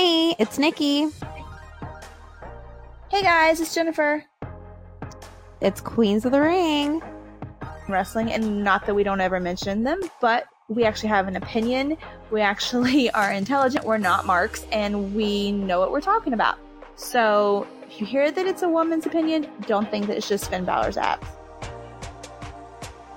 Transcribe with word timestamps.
Hi, 0.00 0.36
it's 0.38 0.58
Nikki. 0.60 1.08
Hey 3.10 3.20
guys, 3.20 3.60
it's 3.60 3.74
Jennifer. 3.74 4.24
It's 5.60 5.80
Queens 5.80 6.24
of 6.24 6.30
the 6.30 6.40
Ring. 6.40 7.02
Wrestling, 7.88 8.30
and 8.30 8.62
not 8.62 8.86
that 8.86 8.94
we 8.94 9.02
don't 9.02 9.20
ever 9.20 9.40
mention 9.40 9.82
them, 9.82 9.98
but 10.20 10.44
we 10.68 10.84
actually 10.84 11.08
have 11.08 11.26
an 11.26 11.34
opinion. 11.34 11.96
We 12.30 12.42
actually 12.42 13.10
are 13.14 13.32
intelligent. 13.32 13.84
We're 13.84 13.98
not 13.98 14.24
marks, 14.24 14.64
and 14.70 15.16
we 15.16 15.50
know 15.50 15.80
what 15.80 15.90
we're 15.90 16.00
talking 16.00 16.32
about. 16.32 16.60
So 16.94 17.66
if 17.88 18.00
you 18.00 18.06
hear 18.06 18.30
that 18.30 18.46
it's 18.46 18.62
a 18.62 18.68
woman's 18.68 19.04
opinion, 19.04 19.48
don't 19.66 19.90
think 19.90 20.06
that 20.06 20.16
it's 20.16 20.28
just 20.28 20.48
Finn 20.48 20.64
Balor's 20.64 20.96
abs. 20.96 21.26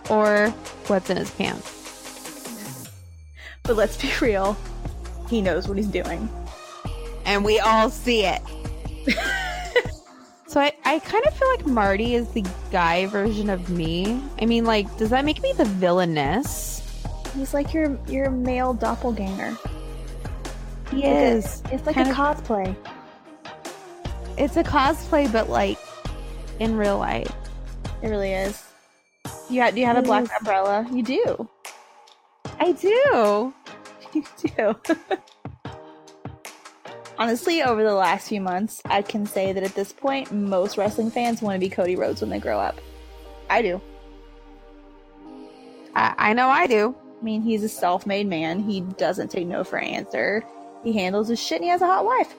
Or 0.10 0.50
what's 0.88 1.12
in 1.12 1.18
his 1.18 1.30
pants. 1.30 2.90
But 3.62 3.76
let's 3.76 3.98
be 3.98 4.12
real, 4.20 4.58
he 5.30 5.44
knows 5.44 5.68
what 5.68 5.78
he's 5.78 5.86
doing. 5.86 6.28
And 7.26 7.46
we 7.46 7.60
all 7.60 7.90
see 7.90 8.26
it. 8.26 8.42
so 10.48 10.60
I, 10.60 10.74
I 10.86 11.00
kind 11.00 11.26
of 11.26 11.34
feel 11.38 11.50
like 11.50 11.66
Marty 11.66 12.16
is 12.16 12.28
the 12.30 12.46
guy 12.72 13.06
version 13.08 13.50
of 13.50 13.70
me. 13.70 14.22
I 14.42 14.46
mean, 14.46 14.66
like, 14.66 14.96
does 14.98 15.10
that 15.12 15.24
make 15.26 15.42
me 15.42 15.54
the 15.54 15.66
villainess? 15.66 16.80
He's 17.36 17.54
like 17.54 17.74
your 17.74 17.98
your 18.08 18.30
male 18.30 18.74
doppelganger. 18.74 19.58
He 20.92 21.06
is. 21.06 21.64
It's 21.72 21.86
like 21.86 21.96
Kind 21.96 22.10
a 22.10 22.12
of- 22.12 22.18
cosplay. 22.44 22.76
It's 24.38 24.58
a 24.58 24.64
cosplay, 24.64 25.32
but 25.32 25.50
like 25.50 25.78
in 26.60 26.76
real 26.76 26.98
life. 26.98 27.32
It 28.02 28.10
really 28.10 28.34
is. 28.34 28.64
You 29.50 29.62
ha- 29.62 29.72
do 29.72 29.80
you 29.80 29.86
have 29.86 29.98
a 29.98 30.02
black 30.02 30.24
is. 30.24 30.32
umbrella? 30.40 30.88
You 30.92 31.04
do. 31.04 31.50
I 32.60 32.72
do. 32.74 33.54
You 34.14 34.26
do. 34.58 34.76
Honestly, 37.22 37.62
over 37.62 37.84
the 37.84 37.94
last 37.94 38.30
few 38.30 38.42
months, 38.42 38.82
I 38.84 39.04
can 39.04 39.28
say 39.28 39.54
that 39.54 39.62
at 39.62 39.76
this 39.76 39.92
point, 39.92 40.32
most 40.32 40.76
wrestling 40.76 41.12
fans 41.12 41.40
want 41.40 41.54
to 41.54 41.60
be 41.60 41.70
Cody 41.70 41.96
Rhodes 41.96 42.20
when 42.20 42.32
they 42.32 42.40
grow 42.40 42.60
up. 42.60 42.82
I 43.48 43.62
do. 43.62 43.80
I, 45.94 46.16
I 46.18 46.34
know 46.34 46.48
I 46.50 46.66
do. 46.66 46.96
I 47.20 47.24
mean, 47.24 47.44
he's 47.44 47.64
a 47.64 47.70
self 47.70 48.08
made 48.08 48.26
man. 48.26 48.60
He 48.64 48.82
doesn't 48.82 49.30
take 49.30 49.46
no 49.46 49.64
for 49.64 49.78
an 49.78 49.86
answer. 49.90 50.44
He 50.84 50.94
handles 50.94 51.28
his 51.28 51.40
shit 51.40 51.58
and 51.58 51.66
he 51.66 51.70
has 51.70 51.84
a 51.84 51.86
hot 51.86 52.06
wife. 52.06 52.34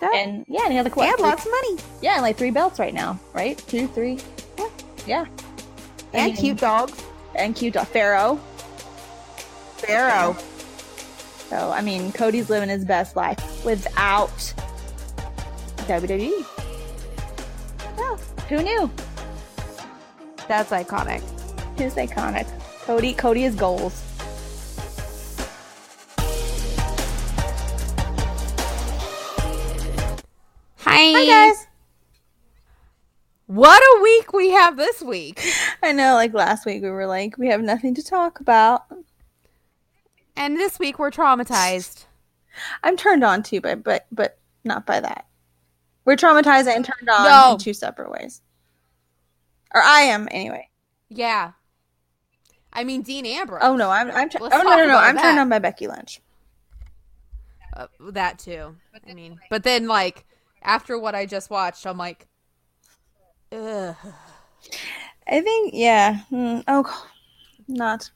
Yeah. 0.00 0.10
And 0.14 0.44
yeah, 0.46 0.62
and 0.62 0.70
he 0.70 0.76
has 0.76 0.84
like 0.84 0.94
He 0.94 1.00
what, 1.00 1.16
three- 1.16 1.26
lots 1.26 1.46
of 1.46 1.50
money. 1.50 1.78
Yeah, 2.00 2.12
and 2.12 2.22
like 2.22 2.36
three 2.36 2.52
belts 2.52 2.78
right 2.78 2.94
now, 2.94 3.18
right? 3.32 3.58
Two, 3.66 3.88
three. 3.88 4.20
Yeah. 4.56 4.68
Yeah. 5.04 5.26
I 6.12 6.18
And 6.18 6.36
cute 6.36 6.58
dogs. 6.58 7.02
And 7.34 7.56
cute 7.56 7.74
dog. 7.74 7.88
Pharaoh. 7.88 8.36
Pharaoh. 9.78 10.36
So, 11.54 11.70
I 11.70 11.82
mean, 11.82 12.10
Cody's 12.10 12.50
living 12.50 12.68
his 12.68 12.84
best 12.84 13.14
life 13.14 13.64
without 13.64 14.36
WWE. 15.86 16.44
Oh, 17.96 18.18
who 18.48 18.60
knew? 18.60 18.90
That's 20.48 20.72
iconic. 20.72 21.22
Who's 21.78 21.94
iconic? 21.94 22.48
Cody. 22.80 23.14
Cody 23.14 23.44
is 23.44 23.54
goals. 23.54 24.02
Hi. 30.78 31.12
Hi 31.12 31.24
guys. 31.24 31.68
What 33.46 33.80
a 33.80 34.02
week 34.02 34.32
we 34.32 34.50
have 34.50 34.76
this 34.76 35.02
week. 35.02 35.40
I 35.84 35.92
know. 35.92 36.14
Like 36.14 36.34
last 36.34 36.66
week, 36.66 36.82
we 36.82 36.90
were 36.90 37.06
like, 37.06 37.38
we 37.38 37.46
have 37.46 37.62
nothing 37.62 37.94
to 37.94 38.02
talk 38.02 38.40
about. 38.40 38.86
And 40.36 40.56
this 40.56 40.78
week 40.78 40.98
we're 40.98 41.10
traumatized. 41.10 42.04
I'm 42.82 42.96
turned 42.96 43.24
on 43.24 43.42
too, 43.42 43.60
but 43.60 43.82
but 43.84 44.06
but 44.12 44.38
not 44.64 44.86
by 44.86 45.00
that. 45.00 45.26
We're 46.04 46.16
traumatized 46.16 46.66
and 46.66 46.84
turned 46.84 47.08
on 47.08 47.24
No. 47.24 47.52
in 47.52 47.58
two 47.58 47.72
separate 47.74 48.10
ways. 48.10 48.42
Or 49.74 49.80
I 49.82 50.00
am 50.02 50.28
anyway. 50.30 50.68
Yeah. 51.08 51.52
I 52.72 52.84
mean 52.84 53.02
Dean 53.02 53.26
Ambrose. 53.26 53.62
Oh 53.62 53.76
no, 53.76 53.90
I'm 53.90 54.10
I'm. 54.10 54.28
T- 54.28 54.38
oh 54.40 54.48
no 54.48 54.62
no 54.62 54.86
no, 54.86 54.96
I'm 54.98 55.16
turned 55.16 55.38
on 55.38 55.48
by 55.48 55.58
Becky 55.60 55.86
Lynch. 55.86 56.20
Uh, 57.76 57.86
that 58.12 58.38
too. 58.38 58.76
I 59.08 59.14
mean, 59.14 59.40
but 59.50 59.62
then 59.62 59.86
like 59.86 60.24
after 60.62 60.98
what 60.98 61.14
I 61.14 61.26
just 61.26 61.50
watched, 61.50 61.86
I'm 61.86 61.98
like, 61.98 62.26
ugh. 63.52 63.96
I 65.26 65.40
think 65.40 65.74
yeah. 65.74 66.20
Mm, 66.30 66.64
oh, 66.68 67.06
not. 67.68 68.10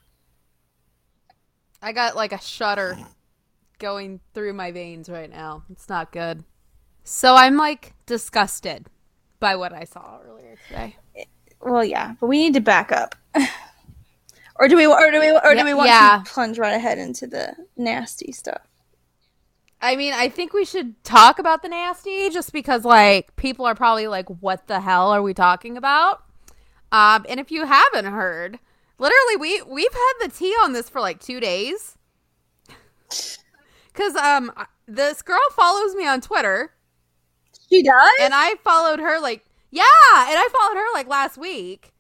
I 1.81 1.93
got 1.93 2.17
like 2.17 2.33
a 2.33 2.41
shudder 2.41 2.99
going 3.79 4.21
through 4.35 4.53
my 4.53 4.73
veins 4.73 5.09
right 5.09 5.31
now. 5.31 5.63
It's 5.71 5.89
not 5.89 6.13
good. 6.13 6.45
So 7.05 7.35
I'm 7.35 7.57
like 7.57 7.95
disgusted 8.07 8.87
by 9.41 9.57
what 9.57 9.73
I 9.73 9.85
saw 9.85 10.19
earlier 10.27 10.57
today. 10.69 10.97
Well, 11.61 11.85
yeah, 11.85 12.15
but 12.21 12.27
we 12.27 12.39
need 12.39 12.55
to 12.55 12.61
back 12.61 12.93
up. 12.93 13.15
or 14.57 14.69
do 14.69 14.77
we? 14.77 14.87
Or 14.87 15.11
do 15.11 15.21
we? 15.21 15.31
Or 15.31 15.55
do 15.55 15.65
we 15.65 15.75
want 15.75 15.89
yeah. 15.89 16.23
to 16.25 16.31
plunge 16.31 16.59
right 16.59 16.75
ahead 16.75 16.99
into 16.99 17.27
the 17.27 17.55
nasty 17.77 18.33
stuff? 18.33 18.63
I 19.81 19.97
mean, 19.97 20.13
I 20.13 20.29
think 20.29 20.53
we 20.53 20.65
should 20.65 21.03
talk 21.05 21.39
about 21.39 21.63
the 21.63 21.69
nasty 21.69 22.31
just 22.31 22.53
because 22.53 22.85
like 22.85 23.35
people 23.37 23.65
are 23.65 23.75
probably 23.75 24.09
like 24.09 24.29
what 24.41 24.67
the 24.67 24.81
hell 24.81 25.11
are 25.11 25.23
we 25.23 25.35
talking 25.35 25.77
about? 25.77 26.25
Um 26.91 27.25
and 27.29 27.39
if 27.39 27.51
you 27.51 27.65
haven't 27.65 28.07
heard, 28.07 28.59
literally 28.99 29.37
we 29.37 29.63
we've 29.63 29.93
had 29.93 30.13
the 30.29 30.29
tea 30.35 30.55
on 30.63 30.73
this 30.73 30.89
for 30.89 31.01
like 31.01 31.21
2 31.21 31.41
days. 31.41 31.97
Cuz 33.95 34.15
um 34.17 34.53
this 34.87 35.23
girl 35.23 35.41
follows 35.53 35.95
me 35.95 36.07
on 36.07 36.21
Twitter 36.21 36.73
She 37.69 37.83
does. 37.83 38.11
and 38.19 38.33
I 38.35 38.55
followed 38.65 39.01
her 39.01 39.21
like 39.21 39.45
yeah, 39.71 39.83
and 40.29 40.39
I 40.39 40.49
followed 40.51 40.77
her 40.79 40.93
like 40.95 41.09
last 41.09 41.37
week. 41.37 41.93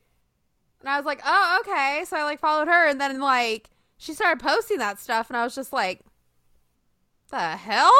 And 0.81 0.89
I 0.89 0.97
was 0.97 1.07
like, 1.07 1.21
"Oh, 1.25 1.59
okay." 1.61 2.05
So 2.07 2.17
I 2.17 2.25
like 2.25 2.41
followed 2.41 2.69
her 2.69 2.87
and 2.89 3.01
then 3.01 3.21
like 3.21 3.71
she 3.99 4.15
started 4.15 4.43
posting 4.43 4.79
that 4.79 4.99
stuff 4.99 5.29
and 5.31 5.37
I 5.37 5.45
was 5.45 5.55
just 5.55 5.73
like, 5.73 6.01
"The 7.31 7.57
hell?" 7.57 7.95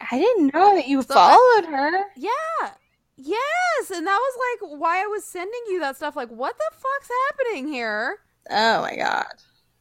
I 0.00 0.18
didn't 0.18 0.52
know 0.54 0.74
that 0.76 0.88
you 0.88 1.02
So 1.02 1.14
followed 1.14 1.64
her. 1.66 2.06
Yeah. 2.16 2.74
Yes, 3.20 3.90
and 3.92 4.06
that 4.06 4.16
was 4.16 4.38
like 4.62 4.80
why 4.80 5.02
I 5.02 5.06
was 5.06 5.24
sending 5.24 5.60
you 5.68 5.80
that 5.80 5.96
stuff. 5.96 6.14
Like, 6.14 6.30
what 6.30 6.56
the 6.56 6.70
fuck's 6.76 7.10
happening 7.28 7.66
here? 7.68 8.18
Oh 8.48 8.80
my 8.82 8.94
god. 8.96 9.26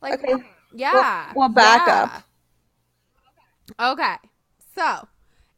Like, 0.01 0.23
Okay. 0.23 0.43
yeah. 0.73 0.93
Well, 0.93 1.33
well, 1.35 1.49
back 1.49 1.87
yeah. 1.87 2.21
Okay, 3.79 4.15
so, 4.75 5.07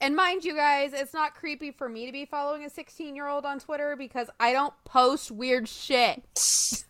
and 0.01 0.15
mind 0.15 0.43
you 0.43 0.55
guys, 0.55 0.93
it's 0.93 1.13
not 1.13 1.35
creepy 1.35 1.71
for 1.71 1.87
me 1.87 2.05
to 2.05 2.11
be 2.11 2.25
following 2.25 2.65
a 2.65 2.69
16 2.69 3.15
year 3.15 3.27
old 3.27 3.45
on 3.45 3.59
Twitter 3.59 3.95
because 3.95 4.29
I 4.39 4.51
don't 4.51 4.73
post 4.83 5.31
weird 5.31 5.67
shit. 5.67 6.23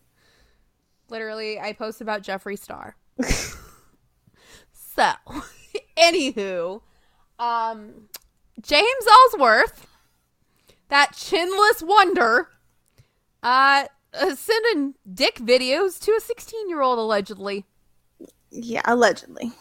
Literally, 1.09 1.59
I 1.59 1.73
post 1.73 2.01
about 2.01 2.23
Jeffree 2.23 2.57
Star. 2.57 2.95
so, 4.71 5.11
anywho, 5.97 6.81
um, 7.37 8.07
James 8.61 9.05
Ellsworth, 9.07 9.87
that 10.89 11.13
chinless 11.13 11.81
wonder, 11.81 12.49
uh, 13.41 13.85
uh, 14.13 14.35
sending 14.35 14.95
dick 15.11 15.35
videos 15.35 15.99
to 16.01 16.11
a 16.11 16.19
16 16.19 16.69
year 16.69 16.81
old 16.81 16.99
allegedly. 16.99 17.65
Yeah, 18.51 18.81
allegedly. 18.85 19.51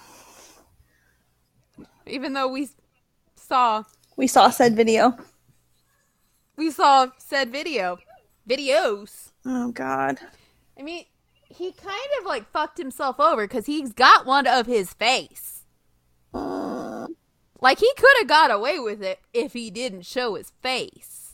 Even 2.07 2.33
though 2.33 2.49
we 2.49 2.69
saw 3.37 3.85
We 4.17 4.27
saw 4.27 4.51
said 4.51 4.75
video. 4.75 5.17
we 6.57 6.71
saw 6.71 7.09
said 7.19 7.51
video 7.53 7.99
videos. 8.49 9.33
Oh 9.45 9.71
god. 9.73 10.19
I 10.79 10.83
mean, 10.83 11.05
he 11.51 11.73
kind 11.73 12.11
of 12.19 12.25
like 12.27 12.51
fucked 12.51 12.79
himself 12.79 13.21
over 13.21 13.47
because 13.47 13.67
he's 13.67 13.93
got 13.93 14.25
one 14.27 14.47
of 14.47 14.67
his 14.67 14.95
face. 14.95 15.65
Uh, 16.33 17.07
Like 17.61 17.79
he 17.81 17.93
could 17.97 18.17
have 18.19 18.29
got 18.29 18.51
away 18.51 18.79
with 18.79 19.03
it 19.03 19.21
if 19.35 19.53
he 19.53 19.71
didn't 19.71 20.07
show 20.07 20.35
his 20.35 20.53
face. 20.63 21.28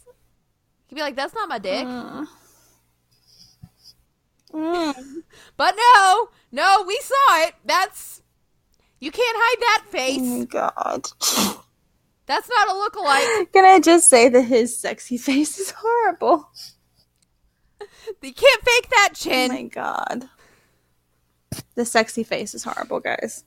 He'd 0.94 1.00
be 1.00 1.02
like, 1.02 1.16
"That's 1.16 1.34
not 1.34 1.48
my 1.48 1.58
dick." 1.58 1.84
uh. 1.84 2.24
Mm. 4.52 4.94
But 5.56 5.74
no, 5.76 6.28
no, 6.52 6.84
we 6.86 7.00
saw 7.02 7.42
it. 7.46 7.54
That's 7.64 8.22
you 9.00 9.10
can't 9.10 9.36
hide 9.40 9.60
that 9.60 9.82
Oh 9.86 9.90
face. 9.90 10.20
my 10.20 10.44
god. 10.44 11.08
That's 12.26 12.48
not 12.48 12.68
a 12.68 12.72
lookalike. 12.72 13.46
Can 13.52 13.64
I 13.64 13.80
just 13.80 14.08
say 14.08 14.28
that 14.28 14.42
his 14.42 14.76
sexy 14.78 15.18
face 15.18 15.58
is 15.58 15.72
horrible? 15.76 16.48
You 18.22 18.32
can't 18.32 18.62
fake 18.62 18.88
that 18.90 19.10
chin. 19.14 19.50
Oh 19.50 19.54
my 19.54 19.62
god. 19.64 20.28
The 21.74 21.84
sexy 21.84 22.22
face 22.22 22.54
is 22.54 22.62
horrible, 22.62 23.00
guys. 23.00 23.42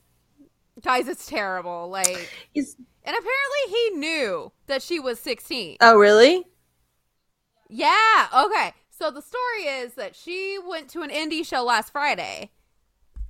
Guys, 0.82 1.08
it's 1.08 1.26
terrible. 1.26 1.88
Like, 1.88 2.30
He's 2.52 2.76
and 3.04 3.16
apparently 3.16 3.70
he 3.70 3.90
knew 3.96 4.52
that 4.66 4.82
she 4.82 5.00
was 5.00 5.18
16. 5.20 5.78
Oh 5.80 5.96
really? 5.96 6.44
Yeah. 7.68 8.28
Okay. 8.34 8.72
So 8.90 9.10
the 9.10 9.22
story 9.22 9.62
is 9.64 9.94
that 9.94 10.16
she 10.16 10.58
went 10.64 10.88
to 10.90 11.02
an 11.02 11.10
indie 11.10 11.46
show 11.46 11.62
last 11.62 11.92
Friday 11.92 12.50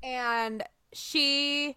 and 0.02 0.62
she 0.92 1.76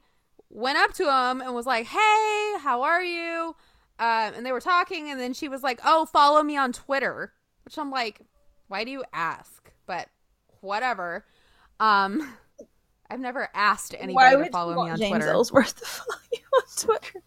went 0.50 0.78
up 0.78 0.94
to 0.94 1.04
him 1.04 1.42
and 1.42 1.54
was 1.54 1.66
like, 1.66 1.88
"Hey, 1.88 2.56
how 2.60 2.84
are 2.84 3.04
you?" 3.04 3.56
Um, 4.00 4.34
and 4.36 4.46
they 4.46 4.52
were 4.52 4.62
talking, 4.62 5.10
and 5.10 5.19
then 5.19 5.34
she 5.34 5.48
was 5.48 5.63
like, 5.63 5.80
"Oh, 5.84 6.06
follow 6.06 6.44
me 6.44 6.58
on 6.58 6.72
Twitter," 6.72 7.34
which 7.66 7.78
I'm 7.78 7.92
like, 7.92 8.22
"Why 8.68 8.84
do 8.84 8.92
you 8.92 9.04
ask?" 9.13 9.72
But 9.86 10.08
whatever. 10.62 11.25
Um, 11.80 12.34
I've 13.10 13.19
never 13.19 13.50
asked 13.54 13.94
anybody 14.00 14.46
to 14.46 14.50
follow 14.52 14.86
me 14.86 14.92
on 14.92 14.98
James 14.98 15.10
Twitter. 15.10 15.30
Ellsworth 15.30 15.75
to 15.80 15.86
follow 15.86 16.19
you 16.31 16.40
on 16.54 16.63
Twitter? 16.78 17.22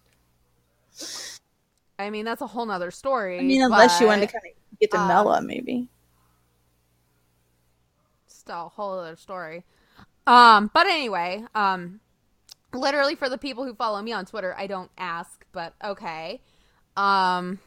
I 1.99 2.11
mean, 2.11 2.25
that's 2.25 2.41
a 2.41 2.47
whole 2.47 2.65
nother 2.67 2.91
story. 2.91 3.39
I 3.39 3.43
mean, 3.43 3.63
unless 3.63 4.01
you 4.01 4.07
want 4.07 4.23
to 4.23 4.27
but 4.27 4.33
kind 4.33 4.45
of 4.47 4.64
get 4.85 4.97
to 4.97 5.01
um, 5.01 5.09
Mella, 5.09 5.43
maybe. 5.43 5.89
still 8.27 8.67
a 8.67 8.69
whole 8.69 8.99
other 8.99 9.17
story. 9.17 9.65
Um, 10.27 10.71
but 10.73 10.87
anyway, 10.87 11.45
um, 11.55 12.01
literally 12.73 13.15
for 13.15 13.29
the 13.29 13.39
people 13.39 13.65
who 13.65 13.75
follow 13.75 14.01
me 14.03 14.13
on 14.13 14.27
Twitter, 14.27 14.55
I 14.57 14.67
don't 14.67 14.91
ask, 14.99 15.45
but 15.53 15.75
okay. 15.83 16.41
Um, 16.97 17.59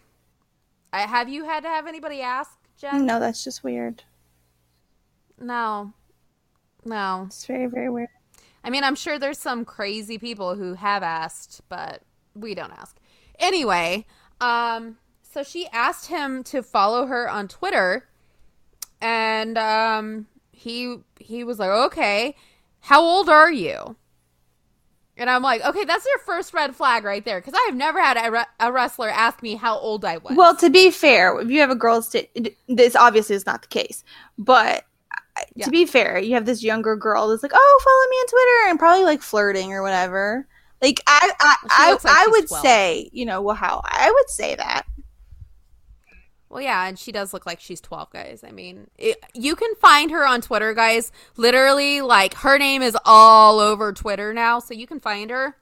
I, 0.93 1.01
have 1.01 1.29
you 1.29 1.45
had 1.45 1.63
to 1.63 1.69
have 1.69 1.87
anybody 1.87 2.21
ask, 2.21 2.57
Jen? 2.77 3.05
No, 3.05 3.19
that's 3.19 3.43
just 3.43 3.63
weird. 3.63 4.03
No. 5.39 5.93
No. 6.85 7.23
It's 7.27 7.45
very, 7.45 7.67
very 7.67 7.89
weird. 7.89 8.09
I 8.63 8.69
mean, 8.69 8.83
I'm 8.83 8.95
sure 8.95 9.19
there's 9.19 9.39
some 9.39 9.65
crazy 9.65 10.17
people 10.17 10.55
who 10.55 10.73
have 10.73 11.03
asked, 11.03 11.61
but 11.69 12.01
we 12.33 12.55
don't 12.55 12.71
ask. 12.71 12.97
Anyway, 13.39 14.05
um, 14.41 14.97
so 15.37 15.43
she 15.43 15.67
asked 15.67 16.07
him 16.07 16.43
to 16.45 16.63
follow 16.63 17.05
her 17.05 17.29
on 17.29 17.47
Twitter, 17.47 18.09
and 18.99 19.55
um, 19.55 20.25
he 20.51 20.97
he 21.19 21.43
was 21.43 21.59
like, 21.59 21.69
"Okay, 21.69 22.35
how 22.79 23.03
old 23.03 23.29
are 23.29 23.51
you?" 23.51 23.95
And 25.15 25.29
I'm 25.29 25.43
like, 25.43 25.63
"Okay, 25.63 25.85
that's 25.85 26.07
your 26.07 26.17
first 26.17 26.55
red 26.55 26.75
flag 26.75 27.03
right 27.03 27.23
there," 27.23 27.39
because 27.39 27.53
I 27.53 27.63
have 27.67 27.75
never 27.75 28.01
had 28.01 28.17
a, 28.17 28.31
re- 28.31 28.45
a 28.59 28.71
wrestler 28.71 29.09
ask 29.09 29.43
me 29.43 29.53
how 29.53 29.77
old 29.77 30.03
I 30.05 30.17
was. 30.17 30.35
Well, 30.35 30.55
to 30.55 30.71
be 30.71 30.89
fair, 30.89 31.39
if 31.39 31.51
you 31.51 31.59
have 31.59 31.69
a 31.69 31.75
girl, 31.75 32.01
st- 32.01 32.55
this 32.67 32.95
obviously 32.95 33.35
is 33.35 33.45
not 33.45 33.61
the 33.61 33.67
case. 33.67 34.03
But 34.39 34.85
Yeah. 35.55 35.65
to 35.65 35.69
be 35.71 35.85
fair, 35.85 36.17
you 36.17 36.33
have 36.33 36.47
this 36.47 36.63
younger 36.63 36.95
girl 36.95 37.27
that's 37.27 37.43
like, 37.43 37.51
"Oh, 37.53 37.81
follow 37.83 38.09
me 38.09 38.15
on 38.15 38.27
Twitter," 38.27 38.69
and 38.71 38.79
probably 38.79 39.03
like 39.05 39.21
flirting 39.21 39.71
or 39.71 39.83
whatever. 39.83 40.47
Like 40.81 40.99
I, 41.05 41.31
I, 41.39 41.55
I, 41.69 41.91
like 41.91 42.05
I 42.05 42.27
would 42.27 42.47
12. 42.47 42.61
say, 42.63 43.09
you 43.13 43.25
know, 43.27 43.43
well, 43.43 43.55
how 43.55 43.81
I 43.85 44.11
would 44.11 44.29
say 44.31 44.55
that. 44.55 44.87
Well, 46.57 46.63
yeah, 46.63 46.87
and 46.87 46.97
she 46.97 47.11
does 47.11 47.33
look 47.33 47.45
like 47.45 47.59
she's 47.59 47.79
12, 47.79 48.09
guys. 48.09 48.43
I 48.43 48.49
mean, 48.49 48.89
it, 48.97 49.23
you 49.35 49.55
can 49.55 49.75
find 49.75 50.09
her 50.09 50.25
on 50.25 50.41
Twitter, 50.41 50.73
guys. 50.73 51.11
Literally, 51.35 52.01
like, 52.01 52.33
her 52.33 52.57
name 52.57 52.81
is 52.81 52.97
all 53.05 53.59
over 53.59 53.93
Twitter 53.93 54.33
now, 54.33 54.57
so 54.57 54.73
you 54.73 54.87
can 54.87 54.99
find 54.99 55.29
her. 55.29 55.55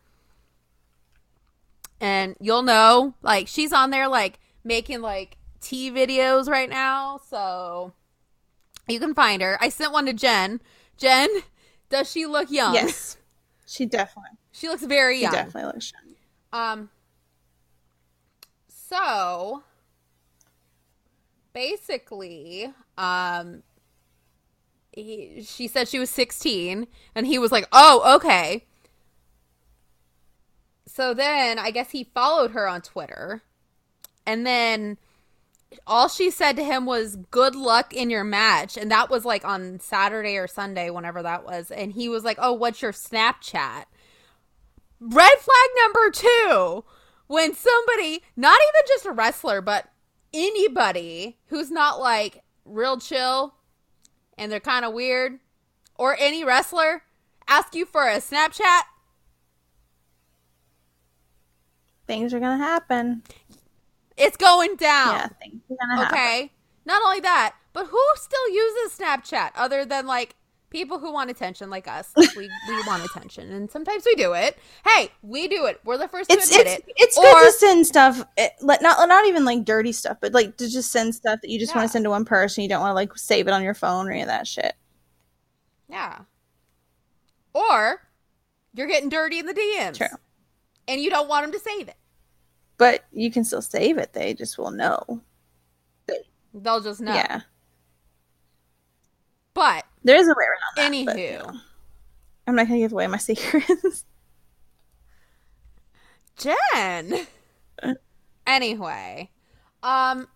And 1.99 2.37
you'll 2.39 2.61
know, 2.61 3.13
like, 3.21 3.49
she's 3.49 3.73
on 3.73 3.89
there, 3.89 4.07
like, 4.07 4.39
making, 4.63 5.01
like, 5.01 5.35
tea 5.59 5.91
videos 5.91 6.47
right 6.47 6.69
now, 6.69 7.19
so 7.29 7.91
you 8.87 9.01
can 9.01 9.13
find 9.13 9.41
her. 9.41 9.57
I 9.59 9.67
sent 9.67 9.91
one 9.91 10.05
to 10.05 10.13
Jen. 10.13 10.61
Jen, 10.95 11.27
does 11.89 12.09
she 12.09 12.25
look 12.25 12.49
young? 12.49 12.73
Yes, 12.73 13.17
she 13.65 13.85
definitely, 13.85 14.37
She 14.53 14.69
looks 14.69 14.85
very 14.85 15.17
she 15.17 15.23
young. 15.23 15.33
definitely 15.33 15.73
looks 15.73 15.91
young. 15.91 16.15
Um. 16.53 16.89
So 18.69 19.63
basically, 21.55 22.71
um, 22.97 23.63
he, 24.91 25.41
she 25.43 25.67
said 25.67 25.87
she 25.87 25.97
was 25.97 26.11
16, 26.11 26.85
and 27.15 27.25
he 27.25 27.39
was 27.39 27.51
like, 27.51 27.67
"Oh, 27.71 28.17
okay." 28.17 28.65
So 30.85 31.15
then, 31.15 31.57
I 31.57 31.71
guess 31.71 31.91
he 31.91 32.03
followed 32.13 32.51
her 32.51 32.67
on 32.67 32.81
Twitter, 32.81 33.41
and 34.27 34.45
then 34.45 34.97
all 35.87 36.07
she 36.07 36.29
said 36.29 36.55
to 36.57 36.63
him 36.63 36.85
was 36.85 37.15
"Good 37.31 37.55
luck 37.55 37.93
in 37.93 38.09
your 38.11 38.23
match," 38.23 38.77
and 38.77 38.91
that 38.91 39.09
was 39.09 39.25
like 39.25 39.43
on 39.43 39.79
Saturday 39.79 40.37
or 40.37 40.47
Sunday, 40.47 40.89
whenever 40.89 41.23
that 41.23 41.45
was. 41.45 41.71
And 41.71 41.93
he 41.93 42.09
was 42.09 42.23
like, 42.23 42.37
"Oh, 42.39 42.53
what's 42.53 42.81
your 42.81 42.91
Snapchat?" 42.91 43.85
red 44.99 45.37
flag 45.39 45.69
number 45.83 46.09
two 46.09 46.83
when 47.27 47.53
somebody 47.53 48.23
not 48.35 48.57
even 48.57 48.81
just 48.87 49.05
a 49.05 49.11
wrestler 49.11 49.61
but 49.61 49.89
anybody 50.35 51.37
who's 51.47 51.71
not 51.71 51.99
like 51.99 52.43
real 52.65 52.99
chill 52.99 53.55
and 54.37 54.51
they're 54.51 54.59
kind 54.59 54.83
of 54.85 54.93
weird 54.93 55.39
or 55.97 56.15
any 56.19 56.43
wrestler 56.43 57.03
ask 57.47 57.73
you 57.73 57.85
for 57.85 58.07
a 58.07 58.17
snapchat 58.17 58.81
Things 62.07 62.33
are 62.33 62.39
gonna 62.39 62.57
happen. 62.63 63.23
it's 64.17 64.37
going 64.37 64.75
down 64.75 65.13
Yeah, 65.15 65.27
things 65.41 65.61
are 65.71 65.75
gonna 65.87 66.03
happen. 66.03 66.17
okay 66.17 66.51
not 66.85 67.01
only 67.03 67.19
that 67.21 67.55
but 67.73 67.87
who 67.87 68.01
still 68.15 68.49
uses 68.49 68.97
snapchat 68.97 69.51
other 69.55 69.85
than 69.85 70.05
like 70.05 70.35
people 70.75 70.99
who 70.99 71.11
want 71.13 71.29
attention 71.29 71.69
like 71.69 71.87
us 71.87 72.11
we, 72.17 72.49
we 72.67 72.87
want 72.87 73.03
attention 73.05 73.51
and 73.51 73.71
sometimes 73.71 74.03
we 74.05 74.13
do 74.15 74.33
it 74.33 74.57
hey 74.85 75.09
we 75.21 75.47
do 75.47 75.65
it 75.65 75.79
we're 75.85 75.97
the 75.97 76.07
first 76.07 76.29
to 76.29 76.35
admit 76.35 76.49
it's 76.51 76.87
it 76.87 76.93
it's 76.97 77.17
Or- 77.17 77.23
good 77.23 77.45
to 77.45 77.51
send 77.53 77.87
stuff, 77.87 78.25
it, 78.37 78.53
not 78.61 78.81
not 78.81 79.25
even 79.27 79.45
like 79.45 79.63
dirty 79.63 79.91
stuff, 79.91 80.17
but 80.19 80.33
like 80.33 80.57
to 80.57 80.69
just 80.69 80.91
send 80.91 81.15
stuff 81.15 81.39
that 81.41 81.49
you 81.49 81.59
just 81.59 81.75
want 81.75 81.85
to 81.85 81.91
send 81.91 82.03
to 82.05 82.09
one 82.09 82.25
person. 82.25 82.63
You 82.63 82.69
don't 82.69 82.81
want 82.81 82.91
to 82.91 82.95
like 82.95 83.17
save 83.17 83.47
it 83.47 83.53
on 83.53 83.63
your 83.63 83.73
phone 83.73 84.07
or 84.07 84.11
any 84.11 84.21
of 84.21 84.27
that 84.27 84.47
shit. 84.47 84.73
Yeah. 85.89 86.19
Or 87.53 88.01
you're 88.73 88.87
getting 88.87 89.09
dirty 89.09 89.39
in 89.39 89.45
the 89.45 89.53
DMs. 89.53 89.97
True. 89.97 90.07
And 90.87 90.99
you 91.01 91.09
don't 91.09 91.29
want 91.29 91.45
them 91.45 91.53
to 91.53 91.59
save 91.59 91.87
it. 91.87 91.95
But 92.77 93.05
you 93.11 93.31
can 93.31 93.43
still 93.45 93.61
save 93.61 93.97
it. 93.97 94.13
They 94.13 94.33
just 94.33 94.57
will 94.57 94.71
know. 94.71 95.21
They'll 96.53 96.81
just 96.81 97.01
know. 97.01 97.13
Yeah, 97.13 97.41
But 99.55 99.85
there 100.03 100.17
is 100.17 100.27
a 100.27 100.35
way 100.37 100.45
around 100.45 100.75
that. 100.75 100.91
anywho, 100.91 101.05
but, 101.05 101.17
you 101.17 101.31
know, 101.31 101.59
I'm 102.45 102.55
not 102.55 102.67
gonna 102.67 102.79
give 102.79 102.91
away 102.91 103.07
my 103.07 103.17
secrets. 103.17 104.05
Jen. 106.37 107.25
anyway, 108.47 109.31
um, 109.81 110.27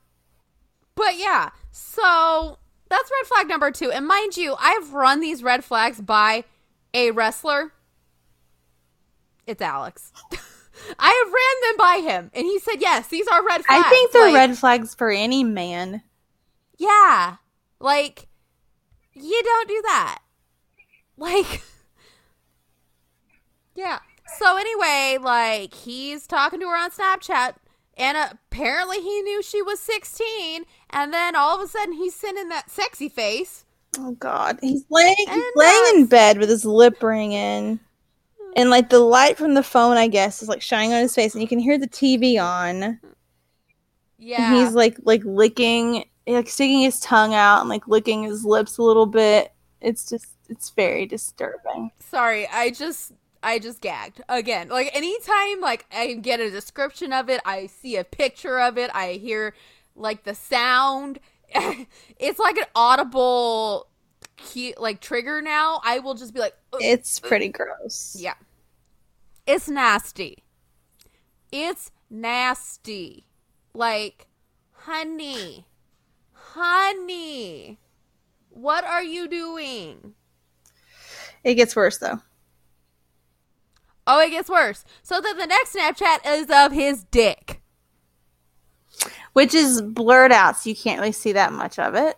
but 0.95 1.17
yeah, 1.17 1.49
so 1.71 2.57
that's 2.89 3.11
red 3.11 3.27
flag 3.27 3.47
number 3.49 3.71
two. 3.71 3.91
And 3.91 4.07
mind 4.07 4.37
you, 4.37 4.55
I've 4.59 4.93
run 4.93 5.19
these 5.19 5.43
red 5.43 5.63
flags 5.63 5.99
by 6.01 6.45
a 6.93 7.11
wrestler. 7.11 7.73
It's 9.45 9.61
Alex. 9.61 10.11
I 10.97 11.23
have 11.25 11.33
ran 11.33 11.71
them 11.71 11.77
by 11.77 12.11
him, 12.11 12.31
and 12.33 12.45
he 12.45 12.57
said, 12.59 12.75
"Yes, 12.79 13.07
these 13.07 13.27
are 13.27 13.45
red 13.45 13.65
flags." 13.65 13.85
I 13.85 13.89
think 13.89 14.11
they're 14.13 14.25
Like, 14.27 14.35
red 14.35 14.57
flags 14.57 14.95
for 14.95 15.11
any 15.11 15.43
man. 15.43 16.01
Yeah. 16.77 17.35
Like, 17.81 18.28
you 19.13 19.41
don't 19.43 19.67
do 19.67 19.81
that. 19.83 20.19
Like, 21.17 21.63
yeah. 23.75 23.99
So, 24.37 24.57
anyway, 24.57 25.17
like, 25.21 25.73
he's 25.73 26.27
talking 26.27 26.59
to 26.59 26.67
her 26.67 26.77
on 26.77 26.91
Snapchat, 26.91 27.55
and 27.97 28.17
apparently 28.17 29.01
he 29.01 29.21
knew 29.21 29.41
she 29.41 29.61
was 29.61 29.79
16, 29.79 30.65
and 30.91 31.13
then 31.13 31.35
all 31.35 31.57
of 31.57 31.63
a 31.63 31.67
sudden 31.67 31.93
he's 31.93 32.15
sending 32.15 32.49
that 32.49 32.69
sexy 32.69 33.09
face. 33.09 33.65
Oh 33.97 34.11
God, 34.11 34.59
he's 34.61 34.85
laying 34.89 35.15
he's 35.17 35.29
And, 35.29 35.43
laying 35.55 35.95
in 35.95 36.03
uh, 36.03 36.07
bed 36.07 36.37
with 36.37 36.49
his 36.49 36.63
lip 36.63 37.01
ring 37.01 37.31
in, 37.31 37.79
and 38.55 38.69
like 38.69 38.89
the 38.89 38.99
light 38.99 39.37
from 39.37 39.55
the 39.55 39.63
phone, 39.63 39.97
I 39.97 40.07
guess, 40.07 40.41
is 40.41 40.49
like 40.49 40.61
shining 40.61 40.93
on 40.93 41.01
his 41.01 41.15
face, 41.15 41.33
and 41.33 41.41
you 41.41 41.47
can 41.47 41.59
hear 41.59 41.77
the 41.77 41.87
TV 41.87 42.41
on. 42.41 42.99
Yeah. 44.17 44.53
And 44.53 44.61
he's 44.65 44.75
like 44.75 44.97
like 45.03 45.23
licking, 45.25 46.05
like 46.27 46.49
sticking 46.49 46.81
his 46.81 46.99
tongue 46.99 47.33
out 47.33 47.61
and 47.61 47.69
like 47.69 47.87
licking 47.87 48.23
his 48.23 48.45
lips 48.45 48.77
a 48.77 48.83
little 48.83 49.05
bit. 49.05 49.51
It's 49.81 50.09
just 50.09 50.27
it's 50.49 50.69
very 50.71 51.05
disturbing. 51.05 51.91
Sorry, 51.99 52.47
I 52.47 52.71
just. 52.71 53.13
I 53.41 53.57
just 53.57 53.79
gagged 53.79 54.21
again. 54.27 54.67
Like 54.67 54.93
anytime 54.93 55.61
like 55.61 55.85
I 55.93 56.15
get 56.15 56.41
a 56.41 56.51
description 56.51 57.13
of 57.13 57.29
it, 57.29 57.39
I 57.45 57.67
see 57.67 57.95
a 57.95 58.03
picture 58.03 58.59
of 58.59 58.77
it, 58.77 58.91
I 58.93 59.13
hear 59.13 59.53
like 59.95 60.25
the 60.25 60.35
sound. 60.35 61.19
it's 62.19 62.37
like 62.37 62.57
an 62.57 62.65
audible 62.75 63.87
key, 64.35 64.73
like 64.77 64.99
trigger 65.01 65.41
now. 65.41 65.81
I 65.83 65.99
will 65.99 66.15
just 66.15 66.33
be 66.33 66.39
like, 66.39 66.55
"Ugh." 66.73 66.79
It's 66.81 67.19
pretty 67.19 67.49
gross. 67.49 68.15
yeah, 68.19 68.35
it's 69.45 69.69
nasty. 69.69 70.43
It's 71.51 71.91
nasty. 72.09 73.25
Like, 73.73 74.27
honey, 74.71 75.65
honey, 76.53 77.77
what 78.49 78.83
are 78.83 79.03
you 79.03 79.27
doing? 79.27 80.13
It 81.43 81.55
gets 81.55 81.75
worse 81.75 81.97
though. 81.97 82.19
Oh, 84.07 84.19
it 84.21 84.31
gets 84.31 84.49
worse. 84.49 84.83
So 85.03 85.21
then 85.21 85.37
the 85.37 85.45
next 85.45 85.75
Snapchat 85.75 86.19
is 86.25 86.49
of 86.49 86.71
his 86.71 87.03
dick. 87.05 87.61
Which 89.33 89.53
is 89.53 89.81
blurred 89.81 90.31
out, 90.31 90.57
so 90.57 90.69
you 90.69 90.75
can't 90.75 90.99
really 90.99 91.11
see 91.11 91.31
that 91.33 91.53
much 91.53 91.77
of 91.79 91.93
it. 91.95 92.17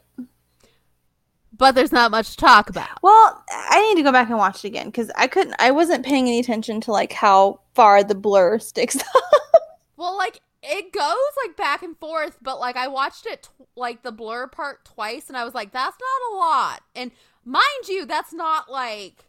but 1.56 1.76
there's 1.76 1.92
not 1.92 2.10
much 2.10 2.32
to 2.32 2.38
talk 2.38 2.70
about. 2.70 2.88
Well, 3.04 3.44
I 3.50 3.82
need 3.90 3.96
to 3.98 4.04
go 4.04 4.12
back 4.12 4.30
and 4.30 4.38
watch 4.38 4.64
it 4.64 4.70
again 4.70 4.88
because 4.88 5.12
I 5.16 5.28
couldn't. 5.28 5.56
I 5.60 5.70
wasn't 5.72 6.06
paying 6.06 6.28
any 6.28 6.40
attention 6.40 6.82
to 6.82 6.92
like 6.92 7.12
how 7.14 7.60
far 7.76 8.04
the 8.04 8.16
blur 8.16 8.60
sticks. 8.60 8.98
Well, 9.98 10.18
like 10.18 10.42
it 10.64 10.92
goes 10.94 11.16
like 11.46 11.58
back 11.58 11.82
and 11.84 11.98
forth, 11.98 12.38
but 12.42 12.60
like 12.60 12.76
I 12.78 12.88
watched 12.88 13.26
it 13.26 13.44
tw- 13.44 13.68
like 13.76 14.04
the 14.04 14.12
blur 14.12 14.48
part 14.48 14.86
twice, 14.86 15.28
and 15.28 15.36
I 15.38 15.44
was 15.44 15.54
like, 15.56 15.72
that's 15.72 15.98
not 16.00 16.34
a 16.34 16.36
lot. 16.38 16.82
And 16.96 17.12
mind 17.46 17.88
you, 17.88 18.06
that's 18.06 18.34
not 18.34 18.70
like 18.72 19.26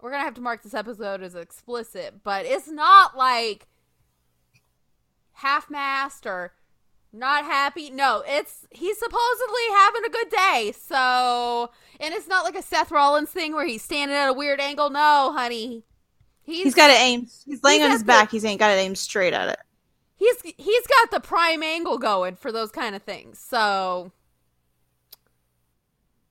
we're 0.00 0.10
gonna 0.10 0.24
have 0.24 0.34
to 0.34 0.40
mark 0.40 0.62
this 0.62 0.74
episode 0.74 1.22
as 1.22 1.34
explicit, 1.34 2.22
but 2.22 2.46
it's 2.46 2.68
not 2.68 3.16
like 3.16 3.66
half 5.34 5.68
mast 5.70 6.26
or 6.26 6.52
not 7.12 7.44
happy. 7.44 7.90
No, 7.90 8.22
it's 8.26 8.66
he's 8.70 8.98
supposedly 8.98 9.62
having 9.74 10.04
a 10.04 10.10
good 10.10 10.28
day. 10.30 10.72
So, 10.78 11.70
and 12.00 12.14
it's 12.14 12.28
not 12.28 12.44
like 12.44 12.56
a 12.56 12.62
Seth 12.62 12.90
Rollins 12.90 13.30
thing 13.30 13.54
where 13.54 13.66
he's 13.66 13.82
standing 13.82 14.16
at 14.16 14.28
a 14.28 14.32
weird 14.32 14.60
angle. 14.60 14.90
No, 14.90 15.32
honey. 15.36 15.84
he's 16.42 16.74
got 16.74 16.90
it 16.90 17.00
aimed. 17.00 17.30
He's 17.44 17.62
laying 17.62 17.80
he's 17.80 17.86
on 17.86 17.90
his 17.92 18.00
the- 18.02 18.06
back. 18.06 18.30
He's 18.30 18.44
ain't 18.44 18.60
got 18.60 18.70
it 18.70 18.80
aimed 18.80 18.98
straight 18.98 19.32
at 19.34 19.48
it. 19.50 19.58
He's 20.16 20.40
he's 20.56 20.86
got 20.86 21.10
the 21.10 21.20
prime 21.20 21.62
angle 21.62 21.98
going 21.98 22.36
for 22.36 22.50
those 22.50 22.70
kind 22.70 22.94
of 22.94 23.02
things. 23.02 23.38
So 23.38 24.12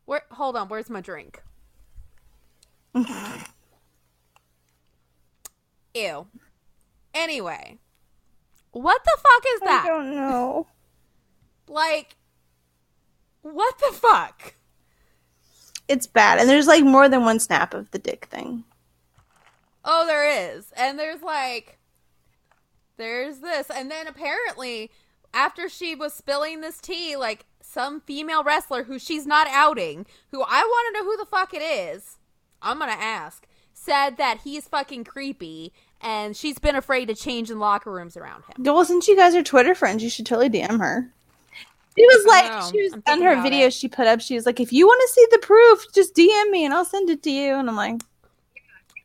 where 0.05 0.23
hold 0.31 0.55
on, 0.55 0.67
where's 0.67 0.89
my 0.89 1.01
drink? 1.01 1.43
Ew. 5.93 6.27
Anyway, 7.13 7.77
what 8.71 9.03
the 9.03 9.17
fuck 9.17 9.43
is 9.53 9.59
that? 9.61 9.85
I 9.85 9.87
don't 9.87 10.13
know. 10.15 10.67
Like 11.67 12.15
what 13.41 13.77
the 13.79 13.93
fuck? 13.93 14.55
It's 15.87 16.07
bad, 16.07 16.39
and 16.39 16.49
there's 16.49 16.65
like 16.65 16.83
more 16.83 17.07
than 17.07 17.23
one 17.23 17.39
snap 17.39 17.75
of 17.75 17.91
the 17.91 17.99
dick 17.99 18.25
thing. 18.25 18.63
Oh, 19.83 20.07
there 20.07 20.27
is. 20.27 20.73
And 20.75 20.97
there's 20.97 21.21
like 21.21 21.77
there's 22.97 23.39
this 23.39 23.69
and 23.69 23.91
then 23.91 24.07
apparently 24.07 24.91
after 25.33 25.67
she 25.67 25.95
was 25.95 26.13
spilling 26.13 26.61
this 26.61 26.79
tea 26.79 27.15
like 27.15 27.45
some 27.75 27.99
female 27.99 28.43
wrestler 28.43 28.83
who 28.83 28.97
she's 28.97 29.27
not 29.27 29.47
outing, 29.49 30.05
who 30.31 30.41
I 30.41 30.61
want 30.61 30.95
to 30.95 30.99
know 30.99 31.05
who 31.05 31.17
the 31.17 31.25
fuck 31.25 31.53
it 31.53 31.61
is. 31.61 32.17
I'm 32.61 32.79
going 32.79 32.89
to 32.89 32.97
ask. 32.97 33.45
Said 33.73 34.17
that 34.17 34.39
he's 34.43 34.67
fucking 34.67 35.03
creepy 35.03 35.73
and 35.99 36.35
she's 36.37 36.57
been 36.57 36.75
afraid 36.75 37.07
to 37.07 37.15
change 37.15 37.51
in 37.51 37.59
locker 37.59 37.91
rooms 37.91 38.15
around 38.15 38.43
him. 38.45 38.63
Well, 38.63 38.85
since 38.85 39.07
you 39.07 39.15
guys 39.15 39.35
are 39.35 39.43
Twitter 39.43 39.75
friends, 39.75 40.01
you 40.01 40.09
should 40.09 40.25
totally 40.25 40.49
DM 40.49 40.79
her. 40.79 41.11
She 41.97 42.05
was 42.05 42.25
like, 42.25 42.51
know. 42.51 42.69
she 42.71 42.81
was 42.81 42.93
on 43.07 43.21
her 43.21 43.41
video 43.41 43.67
it. 43.67 43.73
she 43.73 43.87
put 43.87 44.07
up. 44.07 44.21
She 44.21 44.35
was 44.35 44.45
like, 44.45 44.59
if 44.59 44.71
you 44.71 44.87
want 44.87 45.01
to 45.01 45.13
see 45.13 45.27
the 45.31 45.39
proof, 45.39 45.85
just 45.93 46.15
DM 46.15 46.49
me 46.49 46.65
and 46.65 46.73
I'll 46.73 46.85
send 46.85 47.09
it 47.09 47.23
to 47.23 47.31
you. 47.31 47.55
And 47.55 47.69
I'm 47.69 47.75
like, 47.75 48.01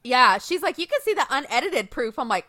Yeah, 0.04 0.38
she's 0.38 0.62
like, 0.62 0.78
you 0.78 0.87
can 0.87 1.00
see 1.02 1.14
the 1.14 1.26
unedited 1.28 1.90
proof. 1.90 2.18
I'm 2.18 2.28
like, 2.28 2.49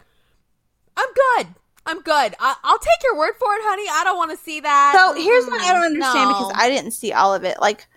I'm 0.97 1.09
good. 1.13 1.47
I'm 1.85 2.01
good. 2.01 2.35
I- 2.39 2.55
I'll 2.63 2.79
take 2.79 3.03
your 3.03 3.17
word 3.17 3.33
for 3.39 3.53
it, 3.53 3.61
honey. 3.63 3.87
I 3.89 4.03
don't 4.03 4.17
want 4.17 4.31
to 4.31 4.37
see 4.37 4.59
that. 4.59 4.93
So 4.95 5.13
here's 5.21 5.45
what 5.45 5.61
I 5.61 5.73
don't 5.73 5.85
understand 5.85 6.29
no. 6.29 6.37
because 6.37 6.53
I 6.55 6.69
didn't 6.69 6.91
see 6.91 7.11
all 7.11 7.33
of 7.33 7.43
it. 7.43 7.59
Like 7.59 7.87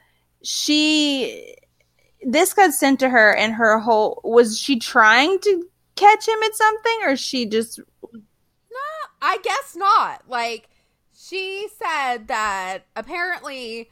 she, 0.43 1.55
this 2.23 2.55
got 2.55 2.73
sent 2.73 3.01
to 3.01 3.09
her, 3.09 3.37
and 3.37 3.55
her 3.55 3.79
whole 3.79 4.21
was 4.25 4.59
she 4.59 4.79
trying 4.79 5.39
to 5.41 5.69
catch 5.97 6.27
him 6.27 6.43
at 6.43 6.55
something, 6.55 6.99
or 7.05 7.17
she 7.17 7.47
just 7.47 7.79
No, 8.13 8.21
I 9.21 9.39
guess 9.43 9.77
not. 9.77 10.23
Like, 10.29 10.69
she 11.17 11.69
said 11.79 12.29
that 12.29 12.81
apparently 12.97 13.91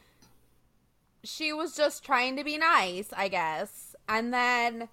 she 1.24 1.52
was 1.52 1.76
just 1.76 2.04
trying 2.04 2.36
to 2.36 2.44
be 2.44 2.58
nice, 2.58 3.12
I 3.16 3.28
guess. 3.28 3.94
And 4.08 4.32
then 4.34 4.88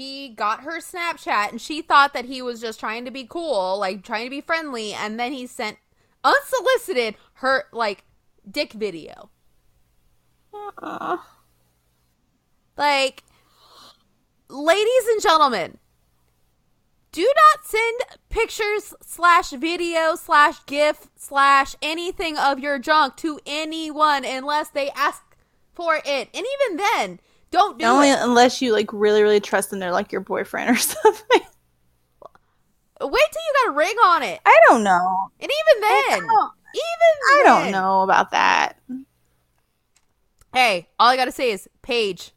he 0.00 0.28
got 0.28 0.62
her 0.62 0.80
Snapchat 0.80 1.50
and 1.50 1.60
she 1.60 1.82
thought 1.82 2.14
that 2.14 2.24
he 2.24 2.40
was 2.40 2.60
just 2.60 2.80
trying 2.80 3.04
to 3.04 3.10
be 3.10 3.24
cool, 3.24 3.78
like 3.78 4.02
trying 4.02 4.24
to 4.24 4.30
be 4.30 4.40
friendly. 4.40 4.92
And 4.94 5.20
then 5.20 5.32
he 5.32 5.46
sent 5.46 5.78
unsolicited 6.24 7.16
her, 7.34 7.64
like, 7.72 8.04
dick 8.50 8.72
video. 8.72 9.30
uh, 10.82 11.18
Like, 12.76 13.22
ladies 14.48 15.06
and 15.08 15.20
gentlemen, 15.22 15.78
do 17.12 17.22
not 17.22 17.66
send 17.66 18.00
pictures 18.28 18.94
slash 19.02 19.50
video 19.50 20.14
slash 20.14 20.64
gif 20.66 21.08
slash 21.16 21.74
anything 21.82 22.38
of 22.38 22.58
your 22.58 22.78
junk 22.78 23.16
to 23.16 23.40
anyone 23.44 24.24
unless 24.24 24.68
they 24.70 24.90
ask 24.90 25.36
for 25.74 25.96
it. 25.96 26.28
And 26.32 26.46
even 26.46 26.76
then, 26.76 27.20
don't 27.50 27.78
do 27.78 27.84
only 27.84 28.10
it. 28.10 28.18
unless 28.20 28.60
you 28.62 28.72
like 28.72 28.92
really 28.92 29.22
really 29.22 29.40
trust 29.40 29.70
them. 29.70 29.78
They're 29.78 29.92
like 29.92 30.12
your 30.12 30.20
boyfriend 30.20 30.70
or 30.70 30.76
something. 30.78 31.40
Wait 33.02 33.22
till 33.32 33.42
you 33.42 33.64
got 33.64 33.72
a 33.72 33.76
ring 33.76 33.96
on 34.04 34.22
it. 34.22 34.40
I 34.44 34.60
don't 34.68 34.82
know. 34.84 35.30
And 35.40 35.50
even 35.50 35.80
then, 35.80 35.90
I 35.90 36.26
don't, 36.26 36.52
even 36.74 37.16
I 37.30 37.42
don't 37.44 37.62
then- 37.64 37.72
know 37.72 38.02
about 38.02 38.30
that. 38.32 38.74
Hey, 40.52 40.88
all 40.98 41.08
I 41.08 41.16
gotta 41.16 41.32
say 41.32 41.50
is 41.52 41.68
Paige. 41.82 42.32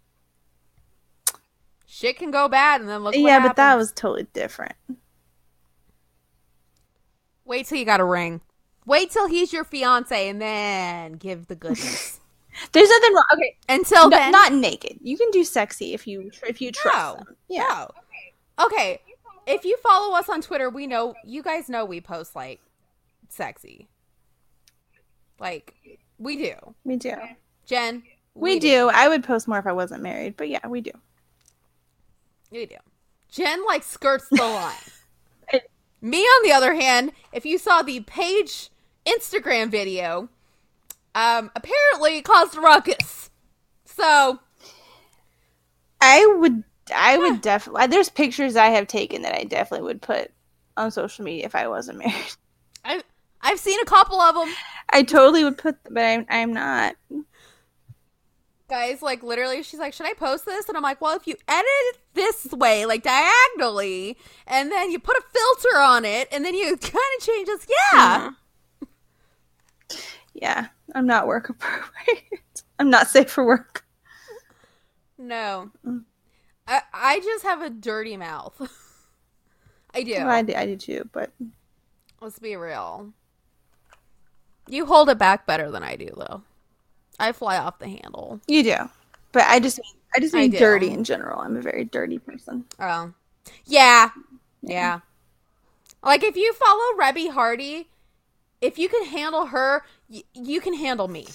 Shit 1.85 2.17
can 2.17 2.31
go 2.31 2.47
bad, 2.47 2.81
and 2.81 2.89
then 2.89 3.03
look. 3.03 3.15
Yeah, 3.15 3.39
but 3.39 3.55
that 3.57 3.75
was 3.75 3.91
totally 3.91 4.27
different. 4.33 4.73
Wait 7.45 7.65
till 7.67 7.77
you 7.77 7.85
got 7.85 7.99
a 7.99 8.05
ring. 8.05 8.41
Wait 8.85 9.11
till 9.11 9.27
he's 9.27 9.51
your 9.53 9.63
fiance, 9.63 10.27
and 10.29 10.41
then 10.41 11.13
give 11.13 11.47
the 11.47 11.55
goodness. 11.55 12.19
There's 12.71 12.89
nothing 12.89 13.13
wrong. 13.13 13.25
Okay, 13.33 13.55
Until 13.69 14.09
no- 14.09 14.17
then, 14.17 14.31
not 14.31 14.53
naked. 14.53 14.99
You 15.01 15.17
can 15.17 15.31
do 15.31 15.43
sexy 15.43 15.93
if 15.93 16.07
you 16.07 16.31
if 16.47 16.61
you 16.61 16.71
trust 16.71 17.19
No. 17.19 17.23
Yeah. 17.49 17.87
No. 18.59 18.65
Okay. 18.65 19.01
If 19.45 19.65
you 19.65 19.75
follow 19.77 20.15
us 20.15 20.29
on 20.29 20.41
Twitter, 20.41 20.69
we 20.69 20.87
know 20.87 21.15
you 21.25 21.43
guys 21.43 21.67
know 21.69 21.83
we 21.85 21.99
post 21.99 22.35
like 22.35 22.61
sexy. 23.29 23.87
Like 25.39 25.73
we 26.17 26.37
do. 26.37 26.53
We 26.83 26.95
do. 26.95 27.13
Jen. 27.65 28.03
We, 28.35 28.59
do. 28.59 28.89
I 28.91 29.07
would 29.09 29.23
post 29.23 29.47
more 29.47 29.59
if 29.59 29.67
I 29.67 29.73
wasn't 29.73 30.01
married, 30.01 30.35
but 30.37 30.49
yeah, 30.49 30.65
we 30.67 30.81
do. 30.81 30.91
We 32.49 32.65
do. 32.65 32.77
Jen 33.31 33.63
like 33.65 33.83
skirts 33.83 34.27
the 34.29 34.37
line. 34.43 35.61
Me 36.01 36.19
on 36.23 36.43
the 36.43 36.51
other 36.51 36.73
hand, 36.73 37.11
if 37.31 37.45
you 37.45 37.57
saw 37.57 37.81
the 37.81 37.99
page 38.01 38.69
Instagram 39.05 39.69
video, 39.69 40.29
um 41.15 41.51
apparently 41.55 42.17
it 42.17 42.25
caused 42.25 42.57
a 42.57 42.61
ruckus. 42.61 43.29
So 43.85 44.39
I 46.01 46.25
would 46.39 46.63
I 46.93 47.17
would 47.17 47.41
definitely 47.41 47.87
there's 47.87 48.09
pictures 48.09 48.55
I 48.55 48.67
have 48.67 48.87
taken 48.87 49.21
that 49.23 49.35
I 49.39 49.43
definitely 49.45 49.85
would 49.87 50.01
put 50.01 50.31
on 50.77 50.91
social 50.91 51.23
media 51.25 51.45
if 51.45 51.55
I 51.55 51.67
wasn't 51.67 51.97
married. 52.05 52.35
I 52.85 53.01
I've 53.41 53.59
seen 53.59 53.79
a 53.81 53.85
couple 53.85 54.19
of 54.21 54.35
them. 54.35 54.53
I 54.89 55.03
totally 55.03 55.43
would 55.43 55.57
put 55.57 55.77
but 55.89 56.03
I'm 56.03 56.25
I'm 56.29 56.53
not. 56.53 56.95
guys 58.69 59.01
like 59.01 59.21
literally 59.21 59.61
she's 59.61 59.79
like 59.79 59.93
should 59.93 60.05
i 60.07 60.13
post 60.13 60.45
this 60.45 60.67
and 60.67 60.75
i'm 60.75 60.81
like 60.83 60.99
well 61.01 61.15
if 61.15 61.27
you 61.27 61.35
edit 61.47 61.65
it 61.67 61.97
this 62.15 62.47
way 62.53 62.85
like 62.85 63.03
diagonally 63.03 64.17
and 64.47 64.71
then 64.71 64.89
you 64.89 64.97
put 64.97 65.15
a 65.17 65.21
filter 65.31 65.77
on 65.79 66.05
it 66.05 66.27
and 66.31 66.43
then 66.43 66.55
you 66.55 66.75
kind 66.81 66.95
of 67.17 67.23
change 67.25 67.45
this 67.45 67.67
yeah 67.93 68.29
Yeah, 70.43 70.67
I'm 70.93 71.07
not 71.07 71.25
work 71.25 71.47
appropriate. 71.49 72.63
I'm 72.77 72.89
not 72.89 73.07
safe 73.07 73.29
for 73.29 73.45
work. 73.45 73.85
no 75.17 75.71
mm. 75.85 76.03
I, 76.67 76.81
I 76.93 77.19
just 77.19 77.43
have 77.43 77.61
a 77.61 77.69
dirty 77.69 78.17
mouth 78.17 78.59
i 79.93 80.03
do 80.03 80.13
Well, 80.15 80.27
I 80.29 80.41
do, 80.41 80.53
I 80.53 80.65
do 80.65 80.75
too, 80.75 81.09
but 81.13 81.31
let's 82.19 82.39
be 82.39 82.57
real 82.57 83.13
you 84.67 84.85
hold 84.85 85.09
it 85.09 85.17
back 85.17 85.45
better 85.45 85.71
than 85.71 85.83
i 85.83 85.95
do 85.95 86.09
though 86.17 86.41
i 87.19 87.31
fly 87.31 87.57
off 87.57 87.79
the 87.79 87.87
handle 87.87 88.41
you 88.47 88.63
do. 88.63 88.75
But 89.33 89.45
I 89.47 89.59
just 89.59 89.79
mean 89.79 89.93
I 90.15 90.19
just 90.19 90.33
mean 90.33 90.51
do. 90.51 90.59
dirty 90.59 90.89
in 90.91 91.03
general. 91.03 91.39
I'm 91.39 91.57
a 91.57 91.61
very 91.61 91.85
dirty 91.85 92.19
person. 92.19 92.65
Oh, 92.79 93.13
yeah, 93.65 94.11
yeah. 94.61 94.99
Like 96.03 96.23
if 96.23 96.35
you 96.35 96.53
follow 96.53 96.83
Reby 96.99 97.31
Hardy, 97.31 97.89
if 98.63 98.79
you 98.79 98.89
can 98.89 99.05
handle 99.05 99.47
her, 99.47 99.83
y- 100.09 100.23
you 100.33 100.61
can 100.61 100.73
handle 100.73 101.07
me. 101.07 101.27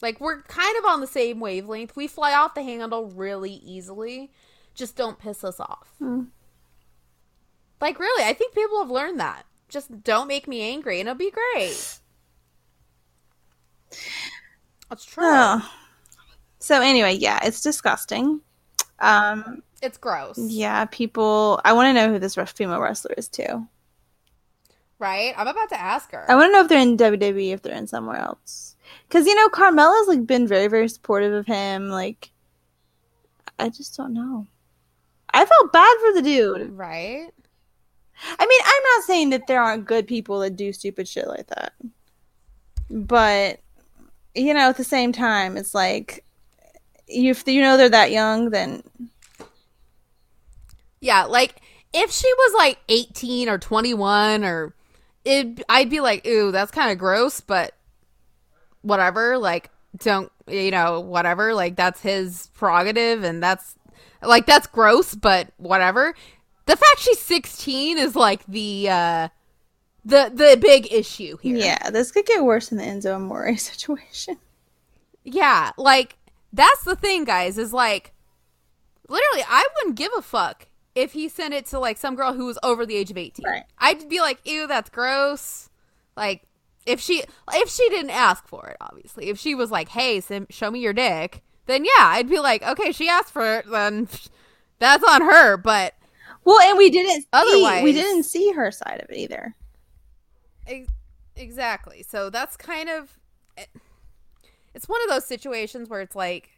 Like 0.00 0.20
we're 0.20 0.42
kind 0.42 0.76
of 0.78 0.84
on 0.86 1.00
the 1.00 1.06
same 1.06 1.40
wavelength. 1.40 1.96
We 1.96 2.06
fly 2.06 2.32
off 2.34 2.54
the 2.54 2.62
handle 2.62 3.06
really 3.06 3.52
easily. 3.52 4.30
Just 4.74 4.96
don't 4.96 5.18
piss 5.18 5.44
us 5.44 5.60
off. 5.60 5.88
Hmm. 5.98 6.24
Like 7.80 7.98
really, 7.98 8.24
I 8.24 8.32
think 8.32 8.54
people 8.54 8.80
have 8.80 8.90
learned 8.90 9.20
that. 9.20 9.44
Just 9.68 10.02
don't 10.04 10.28
make 10.28 10.46
me 10.46 10.62
angry, 10.62 11.00
and 11.00 11.08
it'll 11.08 11.18
be 11.18 11.30
great. 11.30 11.98
That's 14.88 15.04
true. 15.04 15.24
Oh. 15.26 15.70
So 16.58 16.80
anyway, 16.80 17.14
yeah, 17.14 17.40
it's 17.42 17.60
disgusting. 17.62 18.40
Um, 19.00 19.62
It's 19.82 19.98
gross. 19.98 20.38
yeah, 20.38 20.84
people. 20.86 21.60
I 21.64 21.72
want 21.72 21.88
to 21.88 21.92
know 21.92 22.12
who 22.12 22.18
this 22.18 22.34
female 22.34 22.80
wrestler 22.80 23.14
is 23.18 23.28
too. 23.28 23.66
Right? 25.04 25.34
I'm 25.36 25.46
about 25.46 25.68
to 25.68 25.78
ask 25.78 26.10
her. 26.12 26.24
I 26.30 26.34
want 26.34 26.48
to 26.48 26.52
know 26.52 26.62
if 26.62 26.68
they're 26.68 26.80
in 26.80 26.96
WWE, 26.96 27.52
if 27.52 27.60
they're 27.60 27.76
in 27.76 27.86
somewhere 27.86 28.16
else. 28.16 28.74
Because 29.06 29.26
you 29.26 29.34
know, 29.34 29.50
Carmella's 29.50 30.08
like 30.08 30.26
been 30.26 30.48
very, 30.48 30.66
very 30.66 30.88
supportive 30.88 31.34
of 31.34 31.44
him. 31.44 31.90
Like, 31.90 32.30
I 33.58 33.68
just 33.68 33.98
don't 33.98 34.14
know. 34.14 34.46
I 35.28 35.44
felt 35.44 35.72
bad 35.74 35.94
for 36.00 36.14
the 36.14 36.22
dude. 36.22 36.70
Right? 36.70 37.28
I 38.38 38.46
mean, 38.46 38.60
I'm 38.64 38.82
not 38.94 39.04
saying 39.04 39.30
that 39.30 39.46
there 39.46 39.60
aren't 39.60 39.84
good 39.84 40.06
people 40.06 40.38
that 40.40 40.56
do 40.56 40.72
stupid 40.72 41.06
shit 41.06 41.28
like 41.28 41.48
that, 41.48 41.74
but 42.88 43.60
you 44.34 44.54
know, 44.54 44.70
at 44.70 44.78
the 44.78 44.84
same 44.84 45.12
time, 45.12 45.58
it's 45.58 45.74
like 45.74 46.24
if 47.06 47.46
you 47.46 47.60
know 47.60 47.76
they're 47.76 47.90
that 47.90 48.10
young, 48.10 48.48
then 48.50 48.82
Yeah, 51.00 51.24
like 51.24 51.60
if 51.92 52.10
she 52.10 52.32
was 52.32 52.54
like 52.56 52.78
18 52.88 53.48
or 53.50 53.58
21 53.58 54.44
or 54.44 54.74
it 55.24 55.62
I'd 55.68 55.90
be 55.90 56.00
like, 56.00 56.26
"Ooh, 56.26 56.52
that's 56.52 56.70
kind 56.70 56.90
of 56.90 56.98
gross," 56.98 57.40
but 57.40 57.74
whatever, 58.82 59.38
like 59.38 59.70
don't, 59.98 60.30
you 60.48 60.70
know, 60.70 61.00
whatever, 61.00 61.54
like 61.54 61.76
that's 61.76 62.00
his 62.00 62.48
prerogative 62.54 63.22
and 63.22 63.42
that's 63.42 63.76
like 64.22 64.46
that's 64.46 64.66
gross, 64.66 65.14
but 65.14 65.48
whatever. 65.56 66.14
The 66.66 66.76
fact 66.76 67.00
she's 67.00 67.20
16 67.20 67.98
is 67.98 68.16
like 68.16 68.44
the 68.46 68.88
uh 68.90 69.28
the 70.04 70.30
the 70.34 70.58
big 70.60 70.92
issue 70.92 71.36
here. 71.38 71.56
yeah, 71.56 71.90
this 71.90 72.10
could 72.10 72.26
get 72.26 72.44
worse 72.44 72.70
in 72.72 72.78
the 72.78 72.84
Enzo 72.84 73.16
Amore 73.16 73.56
situation. 73.56 74.36
Yeah, 75.24 75.72
like 75.78 76.16
that's 76.52 76.84
the 76.84 76.96
thing, 76.96 77.24
guys. 77.24 77.56
Is 77.58 77.72
like 77.72 78.12
literally, 79.08 79.44
I 79.48 79.66
wouldn't 79.76 79.96
give 79.96 80.12
a 80.16 80.22
fuck 80.22 80.68
if 80.94 81.12
he 81.12 81.28
sent 81.28 81.54
it 81.54 81.66
to 81.66 81.78
like 81.78 81.96
some 81.98 82.14
girl 82.14 82.32
who 82.34 82.46
was 82.46 82.58
over 82.62 82.86
the 82.86 82.96
age 82.96 83.10
of 83.10 83.18
eighteen. 83.18 83.44
Right. 83.46 83.64
I'd 83.78 84.08
be 84.08 84.20
like, 84.20 84.38
ew, 84.44 84.66
that's 84.66 84.90
gross. 84.90 85.68
Like 86.16 86.42
if 86.86 87.00
she 87.00 87.22
if 87.52 87.68
she 87.70 87.88
didn't 87.88 88.10
ask 88.10 88.46
for 88.46 88.66
it, 88.68 88.76
obviously. 88.80 89.28
If 89.28 89.38
she 89.38 89.54
was 89.54 89.70
like, 89.70 89.88
hey, 89.88 90.20
sim- 90.20 90.46
show 90.50 90.70
me 90.70 90.80
your 90.80 90.92
dick, 90.92 91.42
then 91.66 91.84
yeah, 91.84 91.90
I'd 92.06 92.28
be 92.28 92.38
like, 92.38 92.62
okay, 92.62 92.92
she 92.92 93.08
asked 93.08 93.32
for 93.32 93.58
it, 93.58 93.66
then 93.70 94.08
that's 94.78 95.04
on 95.04 95.22
her. 95.22 95.56
But 95.56 95.94
Well, 96.44 96.60
and 96.60 96.76
we 96.78 96.90
didn't 96.90 97.22
see, 97.22 97.28
Otherwise- 97.32 97.82
we 97.84 97.92
didn't 97.92 98.24
see 98.24 98.52
her 98.52 98.70
side 98.70 99.00
of 99.02 99.10
it 99.10 99.16
either. 99.18 99.54
Ex- 100.66 100.88
exactly. 101.36 102.02
So 102.08 102.30
that's 102.30 102.56
kind 102.56 102.88
of 102.88 103.18
eh, 103.58 103.64
it's 104.74 104.88
one 104.88 105.00
of 105.02 105.08
those 105.08 105.24
situations 105.26 105.88
where 105.88 106.00
it's 106.00 106.16
like 106.16 106.50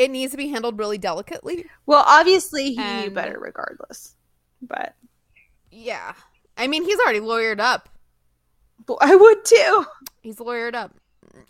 it 0.00 0.10
needs 0.10 0.30
to 0.32 0.36
be 0.38 0.48
handled 0.48 0.78
really 0.78 0.98
delicately. 0.98 1.66
Well, 1.86 2.02
obviously 2.06 2.74
he 2.74 3.02
knew 3.02 3.10
better 3.10 3.38
regardless, 3.38 4.14
but 4.62 4.94
Yeah. 5.70 6.14
I 6.56 6.66
mean, 6.66 6.84
he's 6.84 6.98
already 6.98 7.20
lawyered 7.20 7.60
up. 7.60 7.88
well, 8.88 8.98
I 9.00 9.14
would 9.14 9.44
too. 9.44 9.86
He's 10.22 10.36
lawyered 10.36 10.74
up. 10.74 10.94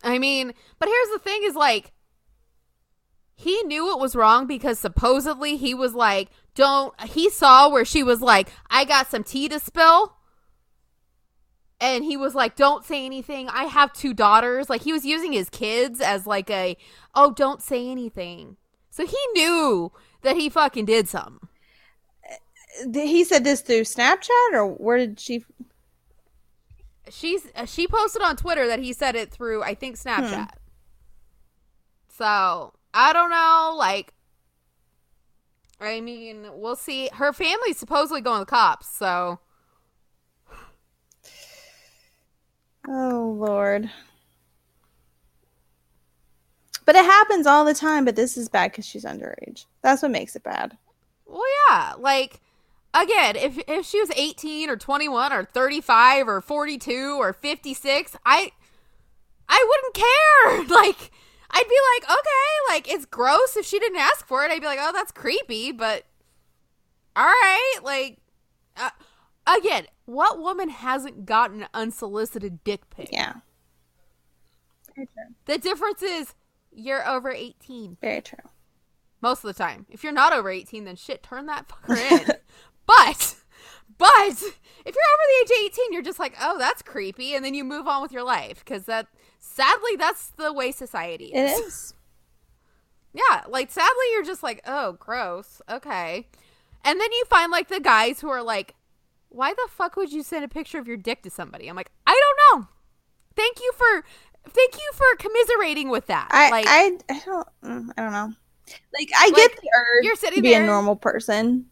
I 0.03 0.19
mean, 0.19 0.53
but 0.79 0.89
here's 0.89 1.09
the 1.13 1.19
thing 1.21 1.43
is 1.45 1.55
like 1.55 1.93
he 3.37 3.63
knew 3.63 3.93
it 3.93 3.99
was 3.99 4.15
wrong 4.17 4.47
because 4.47 4.79
supposedly 4.79 5.57
he 5.57 5.73
was 5.75 5.95
like, 5.95 6.29
don't 6.55 6.93
he 7.03 7.31
saw 7.31 7.69
where 7.69 7.85
she 7.85 8.03
was 8.03 8.21
like, 8.21 8.51
I 8.69 8.85
got 8.85 9.11
some 9.11 9.25
tea 9.25 9.49
to 9.49 9.59
spill. 9.61 10.17
And 11.81 12.05
he 12.05 12.17
was 12.17 12.35
like, 12.35 12.57
Don't 12.57 12.85
say 12.85 13.07
anything. 13.07 13.49
I 13.49 13.65
have 13.65 13.93
two 13.93 14.13
daughters. 14.15 14.69
Like 14.69 14.83
he 14.83 14.93
was 14.93 15.05
using 15.05 15.33
his 15.33 15.49
kids 15.49 16.01
as 16.01 16.27
like 16.27 16.51
a 16.51 16.77
oh, 17.15 17.33
don't 17.33 17.63
say 17.63 17.89
anything. 17.89 18.57
So 18.91 19.07
he 19.07 19.19
knew 19.35 19.93
that 20.23 20.37
he 20.37 20.49
fucking 20.49 20.85
did 20.85 21.09
something. 21.09 21.49
He 22.93 23.25
said 23.25 23.45
this 23.45 23.63
through 23.63 23.83
Snapchat, 23.83 24.53
or 24.53 24.67
where 24.67 24.99
did 24.99 25.19
she? 25.19 25.45
she's 27.11 27.47
uh, 27.55 27.67
she 27.67 27.87
posted 27.87 28.23
on 28.23 28.37
Twitter 28.37 28.67
that 28.67 28.79
he 28.79 28.93
said 28.93 29.17
it 29.17 29.31
through 29.31 29.63
I 29.63 29.75
think 29.75 29.97
Snapchat. 29.97 30.51
So 32.09 32.75
I 32.93 33.13
don't 33.13 33.31
know. 33.31 33.75
Like, 33.77 34.13
I 35.81 36.01
mean, 36.01 36.47
we'll 36.53 36.77
see. 36.77 37.09
Her 37.15 37.33
family's 37.33 37.79
supposedly 37.79 38.21
going 38.21 38.41
to 38.41 38.45
the 38.45 38.51
cops. 38.51 38.89
So 38.89 39.41
Oh 42.91 43.37
Lord. 43.39 43.89
But 46.85 46.97
it 46.97 47.05
happens 47.05 47.47
all 47.47 47.65
the 47.65 47.73
time. 47.75 48.05
But 48.05 48.17
this 48.17 48.37
is 48.37 48.49
bad 48.49 48.73
because 48.73 48.85
she's 48.85 49.05
underage. 49.05 49.67
That's 49.83 50.03
what 50.03 50.11
makes 50.11 50.35
it 50.35 50.43
bad. 50.43 50.77
well, 51.25 51.43
yeah. 51.69 51.95
Like 51.99 52.41
again, 52.93 53.37
if 53.37 53.59
if 53.69 53.87
she 53.87 54.01
was 54.01 54.11
eighteen 54.17 54.69
or 54.69 54.77
twenty 54.77 55.09
one 55.09 55.33
or 55.33 55.45
thirty 55.45 55.81
five 55.81 56.27
or 56.27 56.41
forty 56.41 56.79
two 56.79 57.17
or 57.21 57.33
fifty 57.33 57.75
six, 57.75 58.17
I 58.27 58.51
I 59.49 59.65
wouldn't 59.69 59.95
care. 60.69 60.77
Like. 60.83 61.13
I'd 61.53 61.65
be 61.69 61.77
like, 62.07 62.19
okay, 62.19 62.75
like 62.75 62.89
it's 62.95 63.07
gross 63.07 63.57
if 63.57 63.67
she 63.67 63.81
didn't 63.81 63.99
ask 63.99 64.25
for 64.25 64.45
it. 64.45 64.53
I'd 64.53 64.61
be 64.61 64.69
like, 64.69 64.79
oh, 64.81 64.93
that's 64.93 65.11
creepy, 65.11 65.73
but 65.73 66.05
all 67.17 67.25
right, 67.25 67.81
like 67.83 68.19
uh, 68.77 68.91
again, 69.47 69.87
what 70.05 70.39
woman 70.39 70.69
hasn't 70.69 71.27
gotten 71.27 71.63
an 71.63 71.69
unsolicited 71.75 72.63
dick 72.65 72.89
pic? 72.91 73.09
Yeah. 73.13 73.35
Very 74.95 75.07
true. 75.07 75.35
The 75.47 75.59
difference 75.59 76.03
is 76.03 76.35
you're 76.73 77.07
over 77.09 77.31
18 77.31 77.97
Very 78.01 78.21
true. 78.21 78.39
most 79.21 79.45
of 79.45 79.49
the 79.49 79.55
time. 79.63 79.87
If 79.89 80.03
you're 80.05 80.13
not 80.13 80.33
over 80.33 80.51
18, 80.51 80.85
then 80.85 80.97
shit, 80.97 81.23
turn 81.23 81.47
that 81.47 81.69
fucker 81.69 81.97
in. 81.97 82.27
but 82.87 83.37
but 83.99 84.29
if 84.33 84.95
you're 84.95 85.11
over 85.13 85.27
the 85.27 85.45
age 85.45 85.51
of 85.51 85.73
18, 85.73 85.93
you're 85.93 86.03
just 86.03 86.19
like, 86.19 86.35
"Oh, 86.41 86.57
that's 86.59 86.81
creepy," 86.83 87.35
and 87.35 87.45
then 87.45 87.55
you 87.55 87.65
move 87.65 87.87
on 87.87 88.01
with 88.03 88.13
your 88.13 88.23
life 88.23 88.65
cuz 88.65 88.85
that 88.85 89.09
sadly 89.39 89.97
that's 89.97 90.29
the 90.31 90.53
way 90.53 90.73
society 90.73 91.33
It 91.35 91.51
is. 91.51 91.59
is. 91.61 91.95
Yeah, 93.13 93.43
like 93.49 93.73
sadly 93.73 94.05
you're 94.13 94.23
just 94.25 94.43
like, 94.45 94.61
"Oh, 94.67 94.93
gross." 94.93 95.61
Okay. 95.69 96.29
And 96.85 97.01
then 97.01 97.11
you 97.13 97.25
find 97.29 97.51
like 97.51 97.67
the 97.69 97.81
guys 97.81 98.21
who 98.21 98.29
are 98.31 98.43
like, 98.43 98.75
"Why 99.31 99.53
the 99.55 99.69
fuck 99.71 99.97
would 99.97 100.13
you 100.13 100.23
send 100.23 100.45
a 100.45 100.49
picture 100.49 100.79
of 100.79 100.87
your 100.87 100.97
dick 100.99 101.23
to 101.23 101.31
somebody?" 101.31 101.67
I'm 101.69 101.77
like, 101.77 101.91
"I 102.07 102.13
don't 102.51 102.61
know." 102.61 102.69
Thank 103.37 103.61
you 103.61 103.73
for 103.77 104.05
thank 104.51 104.75
you 104.75 104.91
for 104.95 105.07
commiserating 105.19 105.89
with 105.89 106.07
that. 106.07 106.29
I 106.31 106.51
like 106.51 106.67
I 106.69 106.99
I 107.09 107.23
don't 107.25 107.49
mm, 107.65 107.89
I 107.97 108.03
don't 108.03 108.13
know. 108.13 108.33
Like 108.99 109.11
I 109.17 109.27
Like, 109.27 109.37
get 109.37 109.53
the 109.53 109.71
urge 109.77 110.05
you're 110.05 110.17
sitting 110.17 110.37
to 110.37 110.43
be 110.43 110.51
there- 110.51 110.63
a 110.63 110.67
normal 110.67 110.97
person, 110.97 111.67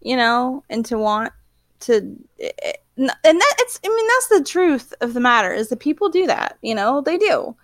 you 0.00 0.16
know, 0.16 0.62
and 0.70 0.84
to 0.86 0.98
want 0.98 1.32
to 1.80 1.94
and 1.96 3.08
that 3.40 3.54
it's 3.58 3.80
I 3.84 3.88
mean 3.88 4.06
that's 4.08 4.28
the 4.28 4.44
truth 4.44 4.94
of 5.00 5.14
the 5.14 5.20
matter 5.20 5.52
is 5.52 5.68
that 5.68 5.80
people 5.80 6.08
do 6.08 6.26
that, 6.26 6.58
you 6.62 6.74
know, 6.74 7.00
they 7.00 7.16
do. 7.18 7.56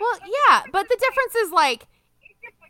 Well, 0.00 0.18
yeah, 0.48 0.62
but 0.72 0.88
the 0.88 0.96
difference 0.96 1.34
is 1.36 1.52
like 1.52 1.86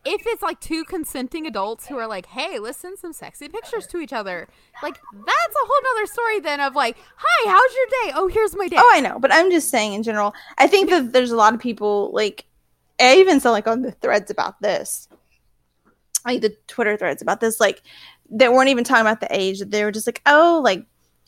if 0.05 0.23
it's 0.27 0.43
like 0.43 0.61
two 0.61 0.85
consenting 0.85 1.47
adults 1.47 1.87
who 1.87 1.97
are 1.99 2.07
like, 2.07 2.27
"Hey, 2.27 2.59
let's 2.59 2.79
send 2.79 2.99
some 2.99 3.13
sexy 3.13 3.49
pictures 3.49 3.87
to 3.89 3.99
each 3.99 4.13
other," 4.13 4.49
like 4.83 4.95
that's 4.95 5.55
a 5.55 5.67
whole 5.67 5.95
nother 5.95 6.07
story 6.07 6.41
then 6.41 6.61
of 6.61 6.75
like, 6.75 6.97
"Hi, 7.17 7.51
how's 7.51 7.75
your 7.75 7.87
day? 7.87 8.13
Oh, 8.19 8.29
here's 8.29 8.57
my 8.57 8.69
day." 8.69 8.77
Oh, 8.79 8.91
I 8.93 9.01
know, 9.01 9.19
but 9.19 9.33
I'm 9.33 9.51
just 9.51 9.69
saying 9.71 9.93
in 9.93 10.03
general. 10.03 10.33
I 10.59 10.67
think 10.67 10.91
that 10.91 11.13
there's 11.13 11.33
a 11.33 11.37
lot 11.37 11.55
of 11.55 11.61
people 11.61 12.11
like 12.13 12.47
I 13.01 13.17
even 13.17 13.41
saw 13.41 13.51
like 13.51 13.67
on 13.67 13.83
the 13.83 13.93
threads 13.93 14.31
about 14.31 14.61
this, 14.61 15.09
like 16.27 16.41
the 16.41 16.55
Twitter 16.67 16.97
threads 16.97 17.23
about 17.23 17.41
this, 17.41 17.61
like 17.61 17.83
they 18.31 18.49
weren't 18.49 18.69
even 18.69 18.85
talking 18.85 19.03
about 19.03 19.21
the 19.21 19.29
age. 19.31 19.61
They 19.61 19.85
were 19.85 19.93
just 19.93 20.07
like, 20.07 20.23
oh, 20.27 20.61
like 20.65 20.85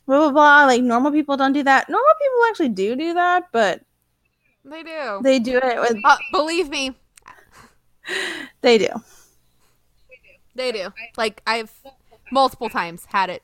blah 0.06 0.18
blah 0.18 0.30
blah. 0.32 0.64
Like 0.66 0.82
normal 0.82 1.12
people 1.12 1.36
don't 1.36 1.52
do 1.52 1.62
that. 1.62 1.88
Normal 1.88 2.14
people 2.20 2.38
actually 2.48 2.68
do 2.70 2.96
do 2.96 3.14
that, 3.14 3.44
but 3.52 3.82
They 4.64 4.82
do. 4.82 5.20
they 5.22 5.38
do 5.38 5.58
it 5.58 5.80
with 5.80 5.96
Uh, 6.04 6.16
believe 6.32 6.68
me, 6.68 6.94
they 8.60 8.78
do. 8.78 8.88
they 10.54 10.72
do. 10.72 10.92
Like 11.16 11.42
I've 11.46 11.72
multiple 12.30 12.68
times 12.68 13.06
had 13.06 13.30
it. 13.30 13.42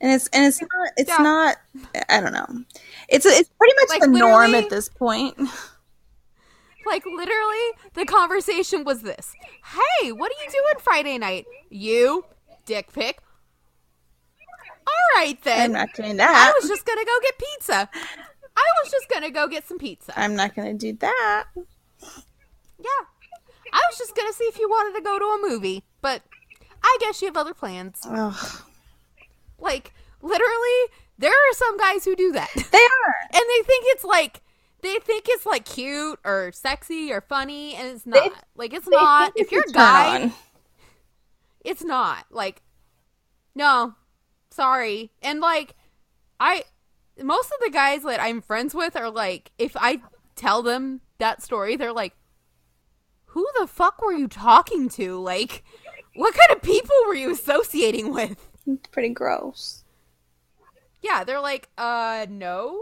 And 0.00 0.12
it's 0.12 0.28
and 0.28 0.44
it's 0.46 0.60
not 0.60 0.90
it's 0.96 1.10
Yeah. 1.10 1.18
not 1.22 1.56
I 2.08 2.20
don't 2.20 2.32
know. 2.32 2.64
It's 3.08 3.26
it's 3.26 3.50
pretty 3.58 3.74
much 3.80 3.88
Like, 3.90 4.00
the 4.02 4.06
norm 4.08 4.54
at 4.54 4.70
this 4.70 4.88
point. 4.88 5.36
Like 6.86 7.04
literally, 7.04 7.68
the 7.94 8.06
conversation 8.06 8.84
was 8.84 9.02
this: 9.02 9.34
"Hey, 10.00 10.12
what 10.12 10.32
are 10.32 10.44
you 10.44 10.50
doing 10.50 10.74
Friday 10.80 11.18
night? 11.18 11.46
You 11.68 12.24
dick 12.64 12.92
pic." 12.92 13.20
All 14.86 15.20
right 15.20 15.40
then. 15.44 15.60
I'm 15.60 15.72
not 15.72 15.92
doing 15.94 16.16
that. 16.16 16.30
I 16.30 16.52
was 16.58 16.68
just 16.68 16.86
gonna 16.86 17.04
go 17.04 17.18
get 17.22 17.38
pizza. 17.38 17.90
I 18.56 18.64
was 18.82 18.90
just 18.90 19.08
gonna 19.08 19.30
go 19.30 19.46
get 19.46 19.68
some 19.68 19.78
pizza. 19.78 20.18
I'm 20.18 20.34
not 20.34 20.56
gonna 20.56 20.74
do 20.74 20.94
that. 20.94 21.44
Yeah. 22.78 23.04
I 23.72 23.80
was 23.90 23.98
just 23.98 24.14
gonna 24.16 24.32
see 24.32 24.44
if 24.44 24.58
you 24.58 24.68
wanted 24.68 24.98
to 24.98 25.04
go 25.04 25.18
to 25.18 25.24
a 25.24 25.48
movie, 25.48 25.84
but 26.02 26.22
I 26.82 26.96
guess 27.00 27.20
you 27.22 27.26
have 27.28 27.36
other 27.36 27.54
plans. 27.54 28.00
Ugh. 28.08 28.62
Like, 29.58 29.92
literally, 30.22 30.92
there 31.18 31.32
are 31.32 31.54
some 31.54 31.76
guys 31.76 32.04
who 32.04 32.16
do 32.16 32.32
that. 32.32 32.48
They 32.54 32.78
are. 32.78 33.14
And 33.32 33.42
they 33.48 33.62
think 33.66 33.84
it's 33.88 34.04
like 34.04 34.40
they 34.82 34.98
think 34.98 35.26
it's 35.28 35.44
like 35.44 35.64
cute 35.66 36.18
or 36.24 36.52
sexy 36.54 37.12
or 37.12 37.20
funny 37.20 37.74
and 37.74 37.88
it's 37.88 38.06
not. 38.06 38.14
They- 38.24 38.30
like 38.54 38.72
it's 38.72 38.88
not. 38.88 39.32
If 39.36 39.52
you're 39.52 39.64
a 39.68 39.72
guy, 39.72 40.22
on. 40.22 40.32
it's 41.64 41.84
not. 41.84 42.24
Like 42.30 42.62
no. 43.54 43.94
Sorry. 44.50 45.10
And 45.22 45.40
like 45.40 45.74
I 46.38 46.64
most 47.22 47.46
of 47.52 47.58
the 47.62 47.70
guys 47.70 48.02
that 48.04 48.20
I'm 48.20 48.40
friends 48.40 48.74
with 48.74 48.96
are 48.96 49.10
like, 49.10 49.50
if 49.58 49.76
I 49.76 50.00
tell 50.36 50.62
them 50.62 51.02
that 51.18 51.42
story, 51.42 51.76
they're 51.76 51.92
like, 51.92 52.14
"Who 53.30 53.46
the 53.58 53.66
fuck 53.66 54.00
were 54.02 54.12
you 54.12 54.28
talking 54.28 54.88
to? 54.90 55.18
Like, 55.20 55.64
what 56.14 56.34
kind 56.34 56.50
of 56.56 56.62
people 56.62 56.94
were 57.06 57.14
you 57.14 57.32
associating 57.32 58.12
with?" 58.12 58.48
It's 58.66 58.88
pretty 58.88 59.10
gross. 59.10 59.84
Yeah, 61.02 61.24
they're 61.24 61.40
like, 61.40 61.68
"Uh, 61.78 62.26
no." 62.28 62.80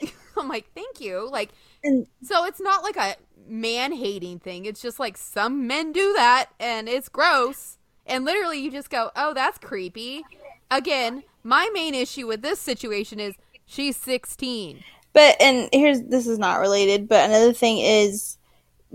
I'm 0.36 0.48
like, 0.48 0.66
"Thank 0.74 1.00
you." 1.00 1.28
Like, 1.30 1.50
And 1.82 2.06
so 2.22 2.44
it's 2.44 2.60
not 2.60 2.82
like 2.82 2.96
a 2.96 3.16
man 3.48 3.92
hating 3.92 4.40
thing. 4.40 4.64
It's 4.64 4.82
just 4.82 4.98
like 4.98 5.16
some 5.16 5.66
men 5.66 5.92
do 5.92 6.12
that, 6.14 6.46
and 6.58 6.88
it's 6.88 7.08
gross. 7.08 7.78
And 8.06 8.24
literally, 8.24 8.60
you 8.60 8.70
just 8.70 8.90
go, 8.90 9.10
"Oh, 9.16 9.34
that's 9.34 9.58
creepy." 9.58 10.22
Again, 10.70 11.22
my 11.42 11.70
main 11.72 11.94
issue 11.94 12.26
with 12.26 12.42
this 12.42 12.60
situation 12.60 13.20
is 13.20 13.34
she's 13.66 13.96
16. 13.96 14.82
But 15.12 15.40
and 15.40 15.68
here's 15.72 16.02
this 16.02 16.26
is 16.26 16.38
not 16.38 16.60
related, 16.60 17.08
but 17.08 17.28
another 17.28 17.52
thing 17.52 17.78
is 17.78 18.35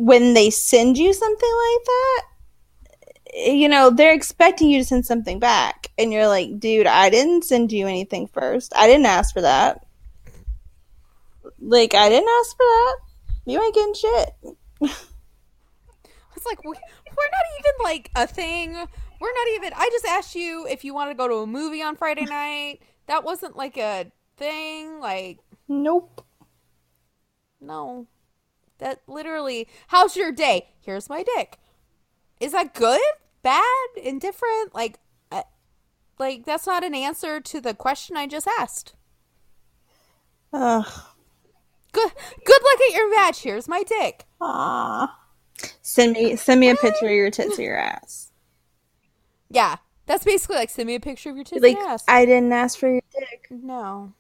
when 0.06 0.34
they 0.34 0.50
send 0.50 0.98
you 0.98 1.14
something 1.14 1.50
like 1.50 1.86
that, 1.86 2.24
you 3.34 3.70
know, 3.70 3.92
they're 3.92 4.14
expecting 4.14 4.70
you 4.70 4.80
to 4.80 4.86
send 4.86 5.06
something 5.06 5.40
back 5.40 5.88
and 5.98 6.12
you're 6.12 6.28
like, 6.28 6.60
"Dude, 6.60 6.88
I 6.88 7.10
didn't 7.10 7.44
send 7.44 7.72
you 7.72 7.88
anything 7.88 8.28
first. 8.28 8.74
I 8.76 8.88
didn't 8.88 9.06
ask 9.06 9.34
for 9.34 9.42
that." 9.42 9.86
Like, 11.60 11.94
I 11.94 12.10
didn't 12.10 12.30
ask 12.40 12.58
for 12.58 12.64
that. 12.64 12.98
You 13.46 13.62
ain't 13.62 13.76
getting 13.76 13.94
shit. 13.94 14.32
It's 16.36 16.46
like 16.48 16.64
we, 16.64 16.70
we're 16.70 17.32
not 17.32 17.46
even 17.60 17.72
like 17.84 18.10
a 18.16 18.26
thing. 18.26 18.74
We're 18.74 19.34
not 19.34 19.48
even. 19.56 19.74
I 19.76 19.90
just 19.92 20.06
asked 20.06 20.34
you 20.34 20.66
if 20.68 20.84
you 20.84 20.96
wanted 20.96 21.12
to 21.12 21.18
go 21.18 21.28
to 21.28 21.36
a 21.36 21.48
movie 21.48 21.84
on 21.84 21.96
Friday 21.96 22.26
night. 22.26 22.80
That 23.06 23.24
wasn't 23.24 23.56
like 23.56 23.78
a 23.78 24.12
thing. 24.38 25.00
Like 25.00 25.38
Nope. 25.68 26.26
no, 27.60 28.08
that 28.82 29.02
literally. 29.08 29.70
How's 29.90 30.18
your 30.18 30.34
day? 30.34 30.70
Here's 30.82 31.10
my 31.10 31.24
dick. 31.24 31.60
Is 32.42 32.54
that 32.54 32.74
good? 32.76 33.02
Bad? 33.44 33.64
Indifferent? 34.02 34.76
Like, 34.76 35.00
uh, 35.32 35.44
like 36.20 36.46
that's 36.46 36.68
not 36.68 36.84
an 36.84 36.96
answer 36.96 37.42
to 37.42 37.62
the 37.62 37.74
question 37.76 38.18
I 38.18 38.28
just 38.28 38.48
asked. 38.60 38.96
Ugh. 40.54 40.86
Good. 41.94 42.12
Good 42.46 42.62
luck 42.64 42.82
at 42.90 42.94
your 42.96 43.12
match. 43.12 43.44
Here's 43.44 43.68
my 43.70 43.84
dick. 43.84 44.26
Aw. 44.42 45.18
Send 45.82 46.14
me 46.14 46.36
send 46.36 46.60
me 46.60 46.70
a 46.70 46.76
picture 46.76 47.06
of 47.08 47.12
your 47.12 47.32
tits 47.32 47.60
or 47.60 47.64
your 47.64 47.78
ass. 47.78 48.32
Yeah, 49.50 49.78
that's 50.06 50.24
basically 50.24 50.56
like 50.58 50.70
send 50.70 50.88
me 50.88 50.96
a 50.96 51.00
picture 51.00 51.30
of 51.30 51.36
your 51.36 51.46
tits 51.46 51.64
Like 51.64 51.78
ass. 51.78 52.04
I 52.08 52.26
didn't 52.26 52.54
ask 52.54 52.78
for 52.80 52.90
your 52.90 53.02
dick. 53.12 53.52
no, 53.52 54.14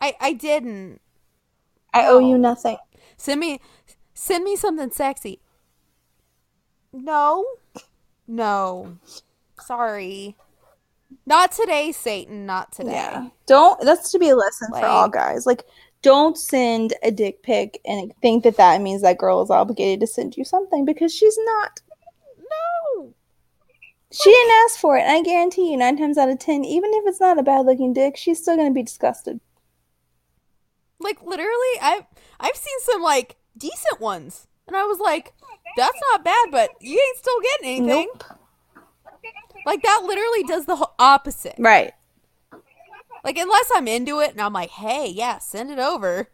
I 0.00 0.16
I 0.20 0.32
didn't. 0.34 1.00
I 1.94 2.06
owe 2.08 2.18
you 2.18 2.36
nothing. 2.38 2.76
Send 3.16 3.40
me 3.40 3.60
send 4.14 4.44
me 4.44 4.56
something 4.56 4.90
sexy. 4.90 5.40
No. 6.92 7.44
No. 8.26 8.98
Sorry. 9.60 10.36
Not 11.26 11.52
today, 11.52 11.92
Satan, 11.92 12.46
not 12.46 12.72
today. 12.72 12.92
Yeah. 12.92 13.28
Don't. 13.46 13.80
That's 13.80 14.10
to 14.12 14.18
be 14.18 14.30
a 14.30 14.36
lesson 14.36 14.68
for 14.70 14.84
all 14.84 15.08
guys. 15.08 15.46
Like, 15.46 15.64
don't 16.02 16.36
send 16.36 16.94
a 17.02 17.10
dick 17.10 17.42
pic 17.42 17.80
and 17.84 18.12
think 18.20 18.44
that 18.44 18.56
that 18.56 18.80
means 18.80 19.02
that 19.02 19.18
girl 19.18 19.42
is 19.42 19.50
obligated 19.50 20.00
to 20.00 20.06
send 20.06 20.36
you 20.36 20.44
something 20.44 20.84
because 20.84 21.14
she's 21.14 21.38
not. 21.38 21.80
No. 22.38 23.14
She 24.12 24.30
didn't 24.30 24.54
ask 24.64 24.78
for 24.78 24.96
it. 24.96 25.02
And 25.02 25.12
I 25.12 25.22
guarantee 25.22 25.70
you, 25.70 25.76
nine 25.76 25.96
times 25.96 26.18
out 26.18 26.28
of 26.28 26.38
ten, 26.38 26.64
even 26.64 26.90
if 26.94 27.04
it's 27.06 27.20
not 27.20 27.38
a 27.38 27.42
bad 27.42 27.66
looking 27.66 27.92
dick, 27.92 28.16
she's 28.16 28.40
still 28.40 28.56
gonna 28.56 28.70
be 28.70 28.82
disgusted. 28.82 29.40
Like 31.04 31.22
literally 31.22 31.78
I've 31.80 32.04
I've 32.40 32.56
seen 32.56 32.80
some 32.80 33.02
like 33.02 33.36
decent 33.56 34.00
ones. 34.00 34.48
And 34.66 34.74
I 34.76 34.84
was 34.84 34.98
like, 34.98 35.34
that's 35.76 36.00
not 36.10 36.24
bad, 36.24 36.48
but 36.50 36.70
you 36.80 36.98
ain't 36.98 37.18
still 37.18 37.40
getting 37.42 37.82
anything. 37.90 38.08
Nope. 38.14 38.24
Like 39.66 39.82
that 39.82 40.02
literally 40.04 40.42
does 40.44 40.64
the 40.66 40.88
opposite. 40.98 41.56
Right. 41.58 41.92
Like 43.22 43.38
unless 43.38 43.70
I'm 43.74 43.88
into 43.88 44.20
it 44.20 44.30
and 44.32 44.40
I'm 44.40 44.52
like, 44.52 44.70
hey, 44.70 45.08
yeah, 45.08 45.38
send 45.38 45.70
it 45.70 45.78
over. 45.78 46.28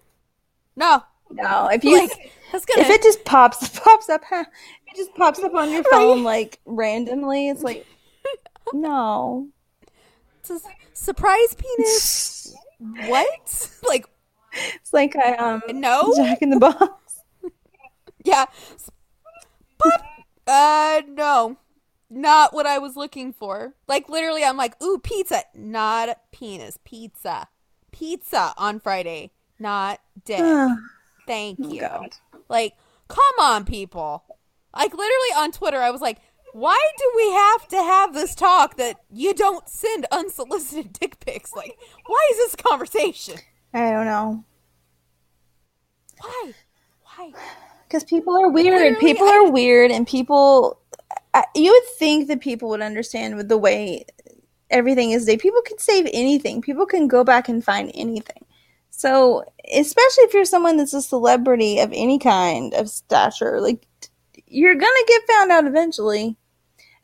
No, 0.76 1.02
No. 1.30 1.68
If 1.68 1.85
you 1.85 1.98
like 1.98 2.33
that's 2.52 2.64
gonna. 2.64 2.83
if 2.83 2.90
it 2.90 3.02
just 3.02 3.24
pops 3.24 3.68
pops 3.80 4.09
up, 4.09 4.22
huh, 4.28 4.44
it 4.87 4.96
just 4.96 5.14
pops 5.14 5.38
up 5.40 5.54
on 5.54 5.70
your 5.70 5.85
phone 5.85 6.24
like 6.24 6.59
randomly. 6.66 7.48
It's 7.48 7.62
like, 7.62 7.87
no. 8.72 9.48
it's 10.40 10.50
a 10.50 10.61
surprise 10.92 11.54
penis. 11.56 12.54
what? 13.06 13.70
Like 13.87 14.06
It's 14.74 14.92
like 14.92 15.16
I 15.16 15.34
um 15.34 15.62
no? 15.68 16.14
Jack 16.16 16.42
in 16.42 16.50
the 16.50 16.58
Box. 16.58 17.20
Yeah. 18.22 18.44
Pop. 19.78 20.02
Uh, 20.46 21.00
no. 21.08 21.56
Not 22.10 22.52
what 22.52 22.66
I 22.66 22.78
was 22.78 22.96
looking 22.96 23.32
for. 23.32 23.72
Like 23.88 24.08
literally, 24.10 24.44
I'm 24.44 24.56
like, 24.58 24.80
ooh, 24.82 24.98
pizza, 24.98 25.42
not 25.54 26.18
penis, 26.32 26.78
pizza, 26.84 27.48
pizza 27.92 28.52
on 28.58 28.80
Friday, 28.80 29.30
not 29.58 30.00
dick. 30.24 30.40
Thank 31.26 31.60
you. 31.60 31.82
Oh, 31.90 32.06
Like, 32.48 32.74
come 33.08 33.22
on, 33.40 33.64
people. 33.64 34.24
Like, 34.74 34.92
literally 34.92 35.32
on 35.36 35.52
Twitter, 35.52 35.78
I 35.78 35.90
was 35.90 36.00
like, 36.00 36.18
why 36.52 36.78
do 36.98 37.12
we 37.16 37.30
have 37.30 37.68
to 37.68 37.76
have 37.76 38.12
this 38.12 38.34
talk 38.34 38.76
that 38.76 38.96
you 39.10 39.32
don't 39.32 39.68
send 39.68 40.06
unsolicited 40.10 40.92
dick 40.92 41.20
pics? 41.20 41.54
Like, 41.54 41.78
why 42.06 42.28
is 42.32 42.36
this 42.38 42.56
conversation? 42.56 43.36
I 43.72 43.90
don't 43.90 44.06
know. 44.06 44.44
Why? 46.20 46.52
Why? 47.02 47.33
Because 47.87 48.04
people 48.04 48.37
are 48.37 48.48
weird. 48.48 48.74
Literally, 48.74 48.96
people 48.96 49.26
I- 49.26 49.37
are 49.37 49.50
weird, 49.50 49.90
and 49.90 50.06
people. 50.06 50.78
I, 51.33 51.44
you 51.54 51.70
would 51.70 51.96
think 51.96 52.28
that 52.28 52.40
people 52.40 52.68
would 52.70 52.83
understand 52.83 53.37
with 53.37 53.48
the 53.48 53.59
way 53.59 54.04
everything 54.70 55.12
is 55.12 55.24
today. 55.24 55.37
People 55.37 55.62
can 55.62 55.78
save 55.78 56.09
anything. 56.12 56.61
People 56.61 56.87
can 56.87 57.06
go 57.06 57.22
back 57.22 57.48
and 57.48 57.64
find 57.64 57.90
anything. 57.94 58.44
So, 58.90 59.44
especially 59.72 60.24
if 60.24 60.35
you're 60.35 60.44
someone 60.44 60.76
that's 60.76 60.92
a 60.92 61.02
celebrity 61.02 61.78
of 61.78 61.90
any 61.94 62.18
kind 62.18 62.74
of 62.74 62.90
stature, 62.90 63.61
like 63.61 63.87
you're 64.46 64.74
gonna 64.74 65.06
get 65.06 65.22
found 65.28 65.52
out 65.52 65.66
eventually, 65.66 66.37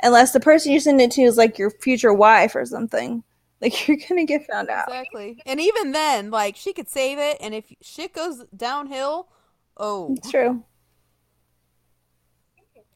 unless 0.02 0.33
the 0.33 0.40
person 0.40 0.72
you 0.72 0.81
send 0.81 1.00
it 1.00 1.12
to 1.12 1.22
is 1.22 1.37
like 1.37 1.59
your 1.59 1.70
future 1.70 2.12
wife 2.12 2.55
or 2.55 2.66
something. 2.66 3.22
Like 3.66 3.88
you're 3.88 3.96
gonna 4.09 4.24
get 4.24 4.46
found 4.46 4.68
out. 4.68 4.87
Exactly. 4.87 5.42
And 5.44 5.61
even 5.61 5.90
then, 5.90 6.31
like, 6.31 6.55
she 6.57 6.72
could 6.72 6.88
save 6.88 7.18
it, 7.18 7.37
and 7.40 7.52
if 7.52 7.64
shit 7.83 8.12
goes 8.12 8.44
downhill, 8.57 9.29
oh, 9.76 10.14
It's 10.16 10.31
true. 10.31 10.62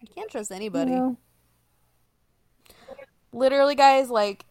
I 0.01 0.07
can't 0.15 0.31
trust 0.31 0.53
anybody. 0.53 0.93
No. 0.93 1.17
Literally, 3.33 3.75
guys, 3.75 4.11
like, 4.11 4.45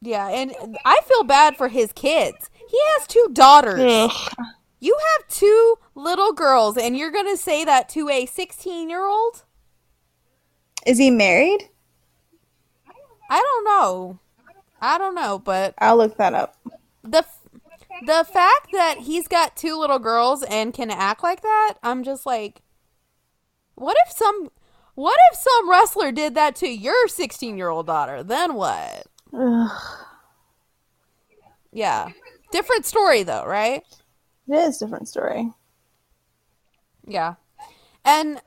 yeah, 0.00 0.28
and 0.28 0.76
I 0.84 1.00
feel 1.06 1.22
bad 1.22 1.56
for 1.56 1.68
his 1.68 1.92
kids. 1.92 2.50
He 2.68 2.78
has 2.96 3.06
two 3.06 3.28
daughters. 3.32 3.80
Ugh. 3.80 4.32
You 4.80 4.96
have 5.12 5.28
two 5.28 5.76
little 5.94 6.32
girls, 6.32 6.76
and 6.76 6.96
you're 6.96 7.12
gonna 7.12 7.36
say 7.36 7.64
that 7.64 7.88
to 7.90 8.08
a 8.08 8.26
16 8.26 8.90
year 8.90 9.06
old? 9.06 9.44
Is 10.84 10.98
he 10.98 11.10
married? 11.10 11.68
I 13.30 13.40
don't 13.40 13.64
know. 13.64 14.18
I 14.80 14.98
don't 14.98 15.14
know, 15.14 15.38
but 15.38 15.74
I'll 15.78 15.96
look 15.96 16.16
that 16.16 16.34
up. 16.34 16.56
the 17.02 17.24
the 18.06 18.26
fact 18.32 18.68
that 18.72 18.98
he's 18.98 19.28
got 19.28 19.56
two 19.56 19.78
little 19.78 19.98
girls 19.98 20.42
and 20.42 20.72
can 20.72 20.90
act 20.90 21.22
like 21.22 21.42
that, 21.42 21.74
I'm 21.82 22.02
just 22.02 22.24
like, 22.24 22.62
what 23.74 23.96
if 24.06 24.12
some, 24.16 24.50
what 24.94 25.16
if 25.32 25.38
some 25.38 25.70
wrestler 25.70 26.12
did 26.12 26.34
that 26.34 26.56
to 26.56 26.68
your 26.68 27.08
16 27.08 27.58
year 27.58 27.68
old 27.68 27.86
daughter? 27.86 28.22
Then 28.22 28.54
what? 28.54 29.06
Ugh. 29.32 29.82
Yeah, 31.72 32.08
different 32.50 32.84
story 32.86 33.22
though, 33.22 33.44
right? 33.44 33.82
It 34.48 34.54
is 34.54 34.80
a 34.80 34.86
different 34.86 35.08
story. 35.08 35.52
Yeah. 37.06 37.34
And 38.04 38.40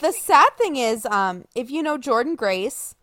the 0.00 0.12
sad 0.12 0.50
thing 0.56 0.76
is, 0.76 1.04
um, 1.06 1.44
if 1.54 1.70
you 1.70 1.82
know 1.82 1.98
Jordynne 1.98 2.36
Grace, 2.36 2.94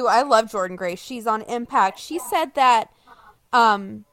who 0.00 0.06
I 0.06 0.22
love 0.22 0.46
Jordynne 0.46 0.76
Grace, 0.76 1.00
she's 1.00 1.26
on 1.26 1.42
Impact. 1.42 1.98
She 1.98 2.18
said 2.18 2.54
that 2.54 2.90
um, 3.52 4.06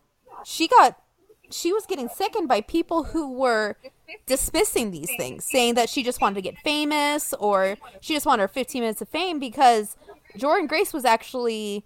she 0.44 0.68
got 0.68 1.02
she 1.50 1.72
was 1.72 1.86
getting 1.86 2.10
sickened 2.10 2.50
by 2.50 2.60
people 2.60 3.06
who 3.06 3.32
were 3.32 3.78
dismissing 4.26 4.92
these 4.92 5.10
things, 5.16 5.46
saying 5.46 5.76
that 5.76 5.90
she 5.90 6.04
just 6.04 6.20
wanted 6.20 6.36
to 6.36 6.42
get 6.42 6.58
famous 6.60 7.34
or 7.34 7.78
she 8.02 8.14
just 8.14 8.26
wanted 8.26 8.42
her 8.42 8.48
15 8.50 8.82
minutes 8.82 9.02
of 9.02 9.08
fame 9.08 9.40
because 9.40 9.96
Jordynne 10.38 10.68
Grace 10.68 10.92
was 10.92 11.06
actually 11.06 11.86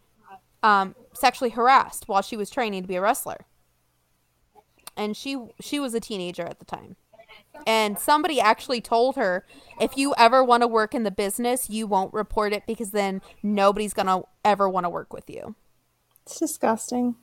um, 0.64 0.96
sexually 1.14 1.52
harassed 1.52 2.08
while 2.08 2.24
she 2.24 2.36
was 2.36 2.50
training 2.50 2.82
to 2.82 2.88
be 2.88 2.96
a 2.96 3.02
wrestler. 3.02 3.46
And 4.98 5.16
she 5.16 5.38
she 5.60 5.80
was 5.80 5.94
a 5.94 6.00
teenager 6.00 6.44
at 6.44 6.58
the 6.58 6.66
time. 6.66 6.96
And 7.68 8.00
somebody 8.00 8.40
actually 8.40 8.82
told 8.82 9.16
her, 9.16 9.46
if 9.80 9.98
you 9.98 10.14
ever 10.18 10.44
want 10.44 10.62
to 10.62 10.68
work 10.68 10.96
in 10.96 11.04
the 11.04 11.12
business, 11.12 11.70
you 11.70 11.86
won't 11.86 12.14
report 12.14 12.54
it 12.54 12.64
because 12.66 12.92
then 12.92 13.22
nobody's 13.44 13.94
going 13.94 14.08
to 14.08 14.24
ever 14.44 14.70
want 14.70 14.86
to 14.86 14.90
work 14.90 15.14
with 15.14 15.30
you. 15.30 15.56
It's 16.24 16.40
disgusting. 16.40 17.16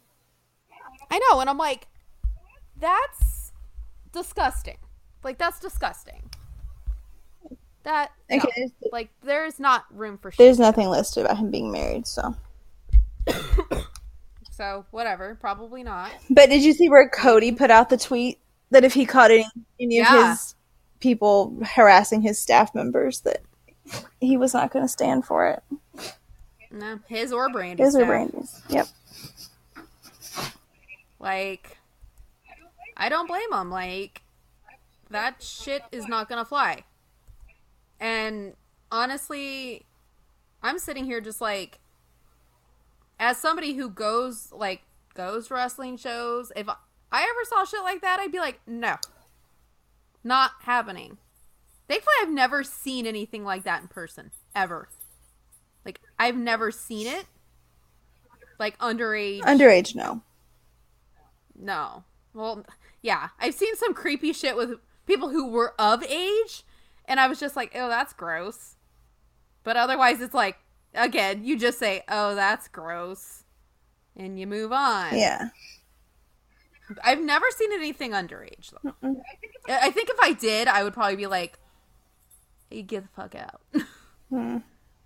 I 1.11 1.19
know, 1.19 1.41
and 1.41 1.49
I'm 1.49 1.59
like, 1.59 1.88
that's 2.79 3.53
disgusting. 4.12 4.77
Like 5.25 5.38
that's 5.38 5.59
disgusting. 5.59 6.23
That 7.85 8.12
no. 8.31 8.37
Okay. 8.37 8.71
like 8.93 9.09
there's 9.23 9.59
not 9.59 9.85
room 9.91 10.19
for 10.19 10.31
shit. 10.31 10.38
There's 10.38 10.59
nothing 10.59 10.88
listed 10.88 11.25
about 11.25 11.38
him 11.38 11.51
being 11.51 11.73
married, 11.73 12.07
so. 12.07 12.37
So 14.59 14.85
whatever, 14.91 15.38
probably 15.41 15.85
not. 15.85 16.11
But 16.31 16.51
did 16.51 16.64
you 16.64 16.73
see 16.73 16.88
where 16.88 17.09
Cody 17.09 17.53
put 17.53 17.71
out 17.71 17.91
the 17.91 17.97
tweet 17.97 18.41
that 18.71 18.85
if 18.85 18.95
he 18.95 19.07
caught 19.07 19.31
any, 19.31 19.47
any 19.81 20.01
of 20.01 20.07
his 20.09 20.55
people 21.01 21.57
harassing 21.65 22.21
his 22.23 22.39
staff 22.39 22.75
members, 22.75 23.21
that 23.21 23.43
he 24.21 24.37
was 24.37 24.55
not 24.55 24.71
going 24.71 24.85
to 24.85 24.89
stand 24.89 25.25
for 25.25 25.49
it? 25.49 25.63
No, 26.71 27.01
his 27.09 27.33
or 27.33 27.49
Brandi's. 27.49 27.87
His 27.87 27.97
or. 27.97 28.05
Brandi's. 28.05 28.63
Yep. 28.69 28.89
Like, 31.19 31.79
I 32.97 33.09
don't 33.09 33.27
blame 33.27 33.53
him. 33.53 33.71
Like, 33.71 34.23
that 35.11 35.43
shit 35.43 35.83
is 35.93 36.07
not 36.07 36.29
gonna 36.29 36.45
fly. 36.45 36.85
And 38.01 38.55
honestly, 38.93 39.87
I'm 40.63 40.79
sitting 40.79 41.05
here 41.05 41.21
just 41.21 41.41
like, 41.41 41.79
as 43.19 43.37
somebody 43.39 43.75
who 43.75 43.89
goes 43.91 44.53
like 44.53 44.83
goes 45.15 45.49
to 45.49 45.55
wrestling 45.55 45.97
shows, 45.97 46.53
if 46.55 46.69
I 47.11 47.23
ever 47.23 47.44
saw 47.44 47.64
shit 47.64 47.83
like 47.83 48.01
that, 48.03 48.21
I'd 48.21 48.33
be 48.33 48.38
like, 48.38 48.61
no, 48.66 48.97
not 50.23 50.53
happening. 50.62 51.18
Thankfully, 51.88 52.14
I've 52.21 52.31
never 52.31 52.62
seen 52.62 53.07
anything 53.07 53.44
like 53.44 53.64
that 53.64 53.81
in 53.81 53.88
person 53.88 54.31
ever. 54.55 54.88
Like, 55.85 56.01
I've 56.18 56.37
never 56.37 56.71
seen 56.71 57.07
it. 57.07 57.25
Like 58.59 58.79
underage. 58.79 59.40
Underage, 59.40 59.94
no. 59.94 60.23
No. 61.59 62.05
Well, 62.35 62.66
yeah. 63.01 63.29
I've 63.40 63.55
seen 63.55 63.75
some 63.77 63.94
creepy 63.94 64.33
shit 64.33 64.57
with 64.57 64.79
people 65.07 65.31
who 65.31 65.49
were 65.49 65.75
of 65.79 66.05
age, 66.05 66.64
and 67.07 67.18
I 67.18 67.27
was 67.27 67.40
just 67.40 67.57
like, 67.57 67.73
oh, 67.75 67.88
that's 67.88 68.12
gross. 68.12 68.77
But 69.64 69.77
otherwise, 69.77 70.21
it's 70.21 70.35
like, 70.35 70.57
again, 70.94 71.44
you 71.44 71.59
just 71.59 71.79
say, 71.79 72.03
oh, 72.09 72.35
that's 72.35 72.68
gross. 72.68 73.44
And 74.16 74.38
you 74.38 74.47
move 74.47 74.73
on. 74.73 75.16
Yeah. 75.16 75.49
I've 77.05 77.20
never 77.20 77.46
seen 77.57 77.72
anything 77.72 78.12
underage, 78.12 78.70
though. 78.72 78.96
I 79.68 79.88
I 79.88 79.90
think 79.90 80.11
if 80.11 80.18
I 80.20 80.33
did, 80.33 80.68
I 80.68 80.85
would 80.85 80.94
probably 80.94 81.16
be 81.16 81.27
like, 81.27 81.59
hey, 82.70 82.83
get 82.83 83.03
the 83.05 83.09
fuck 83.11 83.35
out. 83.35 83.61
Hmm. 84.31 84.59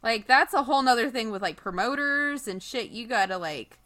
like, 0.03 0.27
that's 0.27 0.55
a 0.55 0.65
whole 0.65 0.83
nother 0.83 1.11
thing 1.11 1.31
with, 1.31 1.43
like, 1.43 1.57
promoters 1.57 2.49
and 2.49 2.63
shit. 2.63 2.91
You 2.91 3.07
gotta, 3.07 3.39
like, 3.39 3.79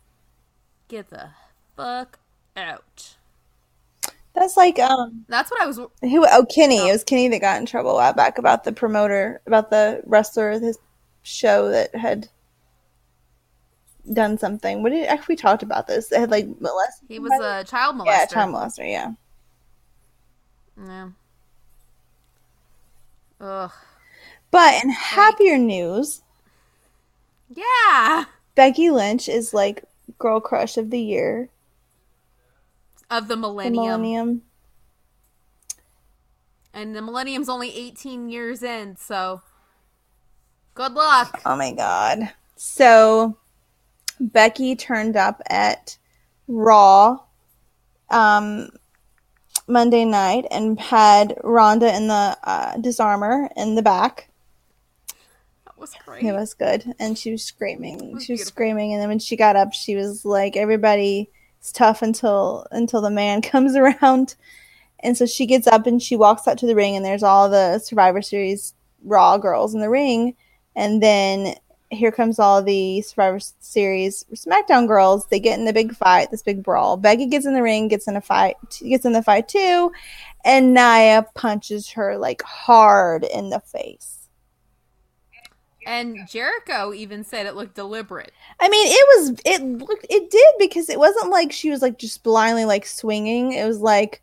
get 0.88 1.10
the 1.10 1.30
fuck 1.76 2.18
out. 2.56 3.16
That's 4.34 4.56
like 4.56 4.78
um 4.78 5.26
That's 5.28 5.50
what 5.50 5.62
I 5.62 5.66
was. 5.66 5.78
who 5.78 6.26
oh 6.30 6.46
Kenny. 6.54 6.88
It 6.88 6.92
was 6.92 7.04
Kenny 7.04 7.28
that 7.28 7.40
got 7.40 7.58
in 7.60 7.66
trouble 7.66 7.92
a 7.92 7.94
while 7.94 8.12
back 8.12 8.38
about 8.38 8.64
the 8.64 8.72
promoter 8.72 9.40
about 9.46 9.70
the 9.70 10.02
wrestler 10.06 10.50
of 10.52 10.62
his 10.62 10.78
show 11.22 11.68
that 11.70 11.94
had 11.94 12.28
done 14.12 14.38
something. 14.38 14.82
What 14.82 14.92
did 14.92 15.06
actually 15.06 15.34
we 15.34 15.36
talked 15.36 15.62
about 15.62 15.86
this? 15.86 16.08
That 16.08 16.20
had 16.20 16.30
like 16.30 16.46
molested 16.60 17.08
He 17.08 17.18
was 17.18 17.32
a 17.40 17.64
child 17.64 17.96
molester. 17.96 18.06
yeah, 18.06 18.26
child 18.26 18.54
molester, 18.54 18.90
yeah. 18.90 19.12
Yeah. 20.82 21.08
Ugh. 23.40 23.72
But 24.50 24.82
in 24.84 24.90
happier 24.90 25.58
news, 25.58 26.22
Yeah. 27.54 28.24
Becky 28.54 28.90
Lynch 28.90 29.28
is 29.28 29.52
like 29.52 29.84
girl 30.18 30.40
crush 30.40 30.76
of 30.76 30.90
the 30.90 31.00
year. 31.00 31.50
Of 33.10 33.28
the 33.28 33.34
The 33.36 33.40
millennium. 33.40 33.84
millennium. 33.84 34.42
And 36.72 36.94
the 36.94 37.00
millennium's 37.02 37.48
only 37.48 37.74
18 37.74 38.28
years 38.28 38.62
in, 38.62 38.96
so 38.96 39.42
good 40.74 40.92
luck. 40.92 41.40
Oh 41.46 41.56
my 41.56 41.72
god. 41.72 42.32
So 42.56 43.36
Becky 44.20 44.76
turned 44.76 45.16
up 45.16 45.42
at 45.48 45.98
Raw 46.48 47.20
um 48.10 48.70
Monday 49.68 50.04
night 50.04 50.46
and 50.50 50.78
had 50.78 51.36
Ronda 51.42 51.94
in 51.94 52.06
the 52.06 52.38
uh, 52.44 52.76
Dis-arm-her 52.76 53.48
in 53.56 53.74
the 53.74 53.82
back. 53.82 54.28
That 55.64 55.76
was 55.78 55.92
great. 56.04 56.22
It 56.22 56.32
was 56.32 56.54
good, 56.54 56.94
and 57.00 57.18
she 57.18 57.32
was 57.32 57.42
screaming. 57.42 58.12
was 58.12 58.24
She 58.24 58.32
was 58.32 58.40
beautiful. 58.40 58.46
screaming, 58.46 58.92
and 58.92 59.02
then 59.02 59.08
when 59.08 59.18
she 59.18 59.36
got 59.36 59.56
up, 59.56 59.72
she 59.72 59.96
was 59.96 60.24
like, 60.24 60.56
"Everybody, 60.56 61.30
it's 61.58 61.72
tough 61.72 62.02
until 62.02 62.66
until 62.70 63.00
the 63.00 63.10
man 63.10 63.42
comes 63.42 63.74
around." 63.74 64.36
And 65.00 65.16
so 65.16 65.26
she 65.26 65.46
gets 65.46 65.66
up 65.66 65.86
and 65.86 66.02
she 66.02 66.16
walks 66.16 66.48
out 66.48 66.58
to 66.58 66.66
the 66.66 66.74
ring, 66.74 66.96
and 66.96 67.04
there's 67.04 67.22
all 67.22 67.50
the 67.50 67.78
Survivor 67.80 68.22
Series 68.22 68.72
Raw 69.02 69.36
girls 69.36 69.74
in 69.74 69.80
the 69.80 69.90
ring, 69.90 70.36
and 70.74 71.02
then 71.02 71.54
here 71.90 72.10
comes 72.10 72.38
all 72.38 72.62
the 72.62 73.00
Survivor 73.02 73.38
Series 73.60 74.24
SmackDown 74.34 74.86
girls. 74.88 75.26
They 75.26 75.38
get 75.40 75.58
in 75.58 75.64
the 75.64 75.72
big 75.72 75.94
fight, 75.94 76.30
this 76.30 76.42
big 76.42 76.62
brawl. 76.62 76.96
Becky 76.96 77.26
gets 77.26 77.46
in 77.46 77.54
the 77.54 77.62
ring, 77.62 77.88
gets 77.88 78.08
in 78.08 78.16
a 78.16 78.20
fight, 78.20 78.56
gets 78.82 79.04
in 79.04 79.12
the 79.12 79.22
fight 79.22 79.48
too, 79.48 79.92
and 80.44 80.74
Nia 80.74 81.26
punches 81.34 81.88
her 81.90 82.18
like 82.18 82.42
hard 82.42 83.24
in 83.24 83.50
the 83.50 83.60
face. 83.60 84.28
And 85.86 86.18
Jericho 86.28 86.92
even 86.92 87.22
said 87.22 87.46
it 87.46 87.54
looked 87.54 87.76
deliberate. 87.76 88.32
I 88.58 88.68
mean, 88.68 88.88
it 88.90 89.06
was 89.20 89.40
it 89.44 89.62
looked 89.62 90.06
it 90.10 90.30
did 90.30 90.54
because 90.58 90.88
it 90.88 90.98
wasn't 90.98 91.30
like 91.30 91.52
she 91.52 91.70
was 91.70 91.80
like 91.80 91.96
just 91.98 92.24
blindly 92.24 92.64
like 92.64 92.84
swinging. 92.86 93.52
It 93.52 93.64
was 93.66 93.78
like 93.78 94.20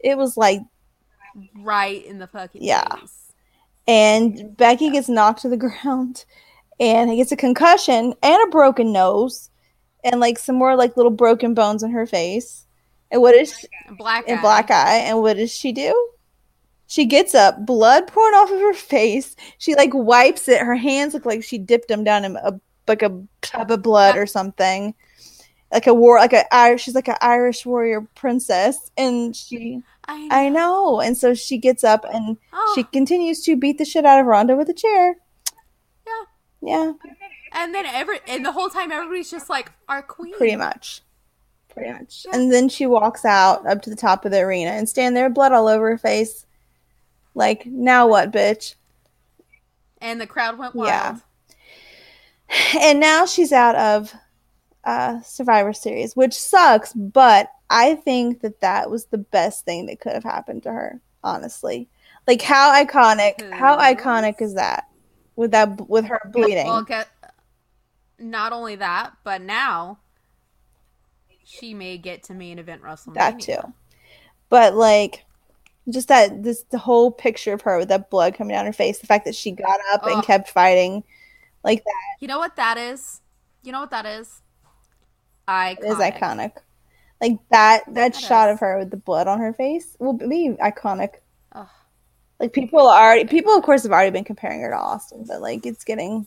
it 0.00 0.18
was 0.18 0.36
like 0.36 0.60
Right 1.54 2.04
in 2.04 2.18
the 2.18 2.26
fucking 2.26 2.62
Yeah. 2.64 2.96
face. 2.96 3.32
and 3.86 4.56
Becky 4.56 4.90
gets 4.90 5.08
knocked 5.08 5.42
to 5.42 5.48
the 5.48 5.56
ground 5.82 6.24
and 6.78 7.10
he 7.10 7.16
gets 7.16 7.32
a 7.32 7.36
concussion 7.36 8.14
and 8.22 8.42
a 8.42 8.50
broken 8.50 8.92
nose 8.92 9.50
and 10.04 10.20
like 10.20 10.38
some 10.38 10.56
more 10.56 10.76
like 10.76 10.96
little 10.96 11.10
broken 11.10 11.54
bones 11.54 11.82
in 11.82 11.90
her 11.90 12.06
face. 12.06 12.66
And 13.10 13.22
what 13.22 13.34
is 13.34 13.56
she, 13.58 13.68
black 13.96 14.24
and 14.28 14.38
eye. 14.38 14.42
black 14.42 14.70
eye 14.70 14.98
and 14.98 15.20
what 15.20 15.36
does 15.36 15.52
she 15.52 15.72
do? 15.72 16.10
She 16.88 17.04
gets 17.04 17.34
up, 17.34 17.66
blood 17.66 18.06
pouring 18.06 18.34
off 18.34 18.50
of 18.50 18.60
her 18.60 18.74
face. 18.74 19.34
She 19.58 19.74
like 19.74 19.90
wipes 19.92 20.48
it. 20.48 20.60
Her 20.60 20.76
hands 20.76 21.14
look 21.14 21.26
like 21.26 21.42
she 21.42 21.58
dipped 21.58 21.88
them 21.88 22.04
down 22.04 22.24
in 22.24 22.36
a 22.36 22.60
like 22.86 23.02
a 23.02 23.22
tub 23.40 23.70
of 23.70 23.82
blood 23.82 24.16
or 24.16 24.26
something. 24.26 24.94
Like 25.72 25.88
a 25.88 25.94
war, 25.94 26.18
like 26.18 26.32
a 26.32 26.54
Irish. 26.54 26.84
She's 26.84 26.94
like 26.94 27.08
an 27.08 27.16
Irish 27.20 27.66
warrior 27.66 28.02
princess, 28.14 28.92
and 28.96 29.34
she, 29.34 29.82
I, 30.06 30.28
I 30.30 30.48
know. 30.48 31.00
And 31.00 31.16
so 31.16 31.34
she 31.34 31.58
gets 31.58 31.82
up 31.82 32.04
and 32.08 32.36
oh, 32.52 32.72
she 32.76 32.84
continues 32.84 33.42
to 33.42 33.56
beat 33.56 33.78
the 33.78 33.84
shit 33.84 34.06
out 34.06 34.20
of 34.20 34.26
Ronda 34.26 34.54
with 34.54 34.68
a 34.68 34.74
chair. 34.74 35.16
Yeah. 36.66 36.92
Yeah, 37.04 37.12
And 37.52 37.74
then 37.74 37.86
every 37.86 38.18
and 38.26 38.44
the 38.44 38.52
whole 38.52 38.68
time 38.68 38.90
everybody's 38.92 39.30
just 39.30 39.48
like 39.48 39.70
our 39.88 40.02
queen. 40.02 40.34
pretty 40.36 40.56
much, 40.56 41.02
pretty 41.68 41.92
much. 41.92 42.26
And 42.32 42.52
then 42.52 42.68
she 42.68 42.86
walks 42.86 43.24
out 43.24 43.66
up 43.66 43.82
to 43.82 43.90
the 43.90 43.96
top 43.96 44.24
of 44.24 44.32
the 44.32 44.40
arena 44.40 44.70
and 44.70 44.88
stand 44.88 45.16
there, 45.16 45.30
blood 45.30 45.52
all 45.52 45.68
over 45.68 45.90
her 45.90 45.98
face. 45.98 46.44
Like 47.34 47.66
now 47.66 48.08
what, 48.08 48.32
bitch? 48.32 48.74
And 50.00 50.20
the 50.20 50.26
crowd 50.26 50.58
went 50.58 50.74
wild. 50.74 50.88
Yeah. 50.88 51.18
and 52.80 53.00
now 53.00 53.26
she's 53.26 53.52
out 53.52 53.74
of 53.76 54.14
uh, 54.84 55.20
Survivor 55.22 55.72
Series, 55.72 56.14
which 56.14 56.34
sucks. 56.34 56.92
But 56.92 57.50
I 57.70 57.94
think 57.96 58.40
that 58.42 58.60
that 58.60 58.90
was 58.90 59.06
the 59.06 59.18
best 59.18 59.64
thing 59.64 59.86
that 59.86 60.00
could 60.00 60.12
have 60.12 60.24
happened 60.24 60.62
to 60.64 60.72
her. 60.72 61.00
Honestly, 61.24 61.88
like 62.28 62.40
how 62.42 62.72
iconic, 62.72 63.52
how 63.52 63.76
iconic 63.78 64.40
is 64.40 64.54
that? 64.54 64.84
With 65.36 65.50
that, 65.52 65.88
with 65.88 66.06
her 66.06 66.20
bleeding. 66.32 66.66
Well, 66.66 66.82
get 66.82 67.08
not 68.18 68.52
only 68.52 68.76
that, 68.76 69.12
but 69.22 69.42
now 69.42 69.98
she 71.44 71.74
may 71.74 71.98
get 71.98 72.24
to 72.24 72.34
main 72.34 72.58
event 72.58 72.82
WrestleMania. 72.82 73.14
that 73.14 73.40
too. 73.40 73.72
But 74.48 74.74
like, 74.74 75.24
just 75.88 76.08
that 76.08 76.42
this 76.42 76.64
the 76.70 76.78
whole 76.78 77.10
picture 77.10 77.52
of 77.52 77.62
her 77.62 77.78
with 77.78 77.88
that 77.88 78.10
blood 78.10 78.34
coming 78.34 78.54
down 78.54 78.66
her 78.66 78.72
face, 78.72 78.98
the 78.98 79.06
fact 79.06 79.24
that 79.24 79.34
she 79.34 79.52
got 79.52 79.78
up 79.92 80.04
and 80.04 80.16
oh. 80.16 80.22
kept 80.22 80.48
fighting, 80.48 81.04
like 81.62 81.84
that 81.84 82.16
You 82.20 82.28
know 82.28 82.38
what 82.38 82.56
that 82.56 82.78
is? 82.78 83.20
You 83.62 83.72
know 83.72 83.80
what 83.80 83.90
that 83.90 84.06
is? 84.06 84.42
Iconic. 85.48 85.84
is 85.84 85.96
iconic. 85.96 86.52
Like 87.20 87.38
that 87.50 87.84
that 87.86 87.94
That 87.94 88.16
shot 88.16 88.48
is. 88.48 88.54
of 88.54 88.60
her 88.60 88.78
with 88.78 88.90
the 88.90 88.96
blood 88.96 89.28
on 89.28 89.38
her 89.38 89.52
face 89.52 89.96
will 89.98 90.12
be 90.12 90.56
iconic. 90.60 91.14
Like 92.38 92.52
people 92.52 92.80
are 92.88 93.02
already 93.06 93.24
people 93.26 93.56
of 93.56 93.62
course 93.62 93.82
have 93.84 93.92
already 93.92 94.10
been 94.10 94.24
comparing 94.24 94.60
her 94.60 94.70
to 94.70 94.76
Austin, 94.76 95.24
but 95.26 95.40
like 95.40 95.64
it's 95.66 95.84
getting 95.84 96.26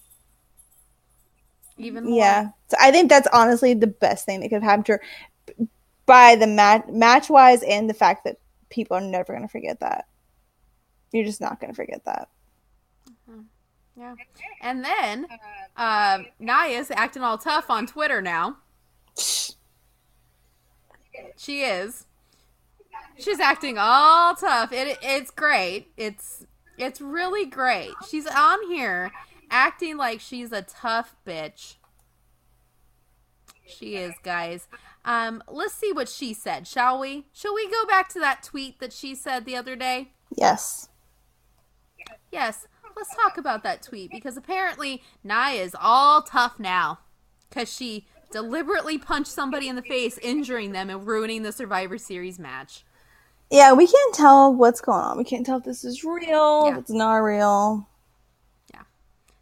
Even 1.78 2.06
more. 2.12 2.18
yeah. 2.18 2.50
So 2.68 2.78
I 2.80 2.92
think 2.92 3.10
that's 3.10 3.28
honestly 3.34 3.74
the 3.74 3.88
best 3.88 4.26
thing 4.26 4.40
that 4.42 4.50
could 4.50 4.64
have 4.64 4.64
happened 4.64 4.86
to 4.88 4.94
her 4.94 5.02
by 6.06 6.36
the 6.36 6.48
match 6.48 6.86
match 6.90 7.30
wise 7.30 7.62
and 7.64 7.90
the 7.90 7.94
fact 7.94 8.24
that 8.26 8.38
people 8.70 8.98
are 8.98 9.02
never 9.02 9.34
gonna 9.34 9.48
forget 9.48 9.80
that. 9.82 10.06
You're 11.12 11.26
just 11.26 11.42
not 11.42 11.60
gonna 11.60 11.74
forget 11.74 12.04
that. 12.06 12.30
Yeah. 13.96 14.16
And 14.62 14.84
then 14.84 15.28
uh, 15.76 16.20
Nia's 16.40 16.90
acting 16.92 17.22
all 17.22 17.38
tough 17.38 17.70
on 17.70 17.86
Twitter 17.86 18.22
now. 18.22 18.58
She 21.38 21.62
is. 21.62 22.06
She's 23.20 23.40
acting 23.40 23.78
all 23.78 24.36
tough. 24.36 24.72
It 24.72 24.98
it's 25.02 25.32
great. 25.32 25.92
It's 25.98 26.46
it's 26.78 27.02
really 27.02 27.46
great. 27.46 27.92
She's 28.10 28.26
on 28.28 28.68
here 28.70 29.12
acting 29.52 29.98
like 29.98 30.20
she's 30.20 30.52
a 30.52 30.62
tough 30.62 31.16
bitch. 31.26 31.76
She 33.66 33.96
is, 33.96 34.16
guys. 34.24 34.68
Um, 35.06 35.44
let's 35.48 35.74
see 35.74 35.92
what 35.92 36.10
she 36.10 36.34
said, 36.34 36.68
shall 36.68 37.00
we? 37.00 37.28
Shall 37.34 37.54
we 37.54 37.70
go 37.70 37.86
back 37.86 38.10
to 38.10 38.20
that 38.20 38.44
tweet 38.44 38.80
that 38.80 38.94
she 38.94 39.16
said 39.16 39.46
the 39.46 39.56
other 39.56 39.76
day? 39.76 40.12
Yes. 40.36 40.90
Yes. 42.32 42.68
Let's 42.96 43.16
talk 43.16 43.38
about 43.38 43.64
that 43.64 43.82
tweet 43.82 44.12
because 44.12 44.36
apparently 44.36 45.04
Nia 45.24 45.62
is 45.62 45.76
all 45.80 46.22
tough 46.22 46.60
now 46.60 47.00
because 47.50 47.72
she 47.74 48.08
deliberately 48.32 48.98
punched 48.98 49.32
somebody 49.32 49.70
in 49.70 49.76
the 49.76 49.82
face, 49.82 50.18
injuring 50.18 50.72
them 50.72 50.90
and 50.90 51.08
ruining 51.08 51.44
the 51.44 51.52
Survivor 51.52 51.98
Series 51.98 52.38
match. 52.38 52.84
Yeah, 53.52 53.74
we 53.74 53.88
can't 53.88 54.16
tell 54.16 54.54
what's 54.54 54.82
going 54.82 55.00
on. 55.02 55.18
We 55.18 55.24
can't 55.24 55.46
tell 55.46 55.58
if 55.58 55.64
this 55.64 55.84
is 55.84 56.04
real, 56.04 56.66
Yeah. 56.66 56.72
if 56.74 56.78
it's 56.80 56.92
not 56.92 57.16
real. 57.18 57.88
Yeah. 58.74 58.84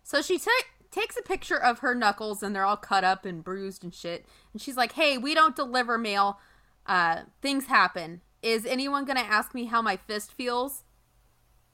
So 0.03 0.21
she 0.21 0.39
ta- 0.39 0.51
takes 0.91 1.17
a 1.17 1.21
picture 1.21 1.61
of 1.61 1.79
her 1.79 1.93
knuckles 1.93 2.41
and 2.41 2.55
they're 2.55 2.63
all 2.65 2.77
cut 2.77 3.03
up 3.03 3.25
and 3.25 3.43
bruised 3.43 3.83
and 3.83 3.93
shit. 3.93 4.25
And 4.53 4.61
she's 4.61 4.77
like, 4.77 4.93
hey, 4.93 5.17
we 5.17 5.33
don't 5.33 5.55
deliver 5.55 5.97
mail. 5.97 6.39
Uh, 6.85 7.23
things 7.41 7.65
happen. 7.65 8.21
Is 8.41 8.65
anyone 8.65 9.03
going 9.03 9.17
to 9.17 9.25
ask 9.25 9.53
me 9.53 9.65
how 9.65 9.81
my 9.81 9.97
fist 9.97 10.31
feels? 10.31 10.83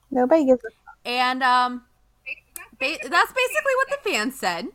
Nobody 0.09 0.45
gives 0.45 0.61
a 0.63 0.69
fuck. 0.69 0.97
And 1.05 1.43
um, 1.43 1.83
ba- 2.79 2.97
that's 3.09 3.33
basically 3.33 3.75
what 3.75 3.89
the 3.89 4.09
fans 4.09 4.39
said. 4.39 4.67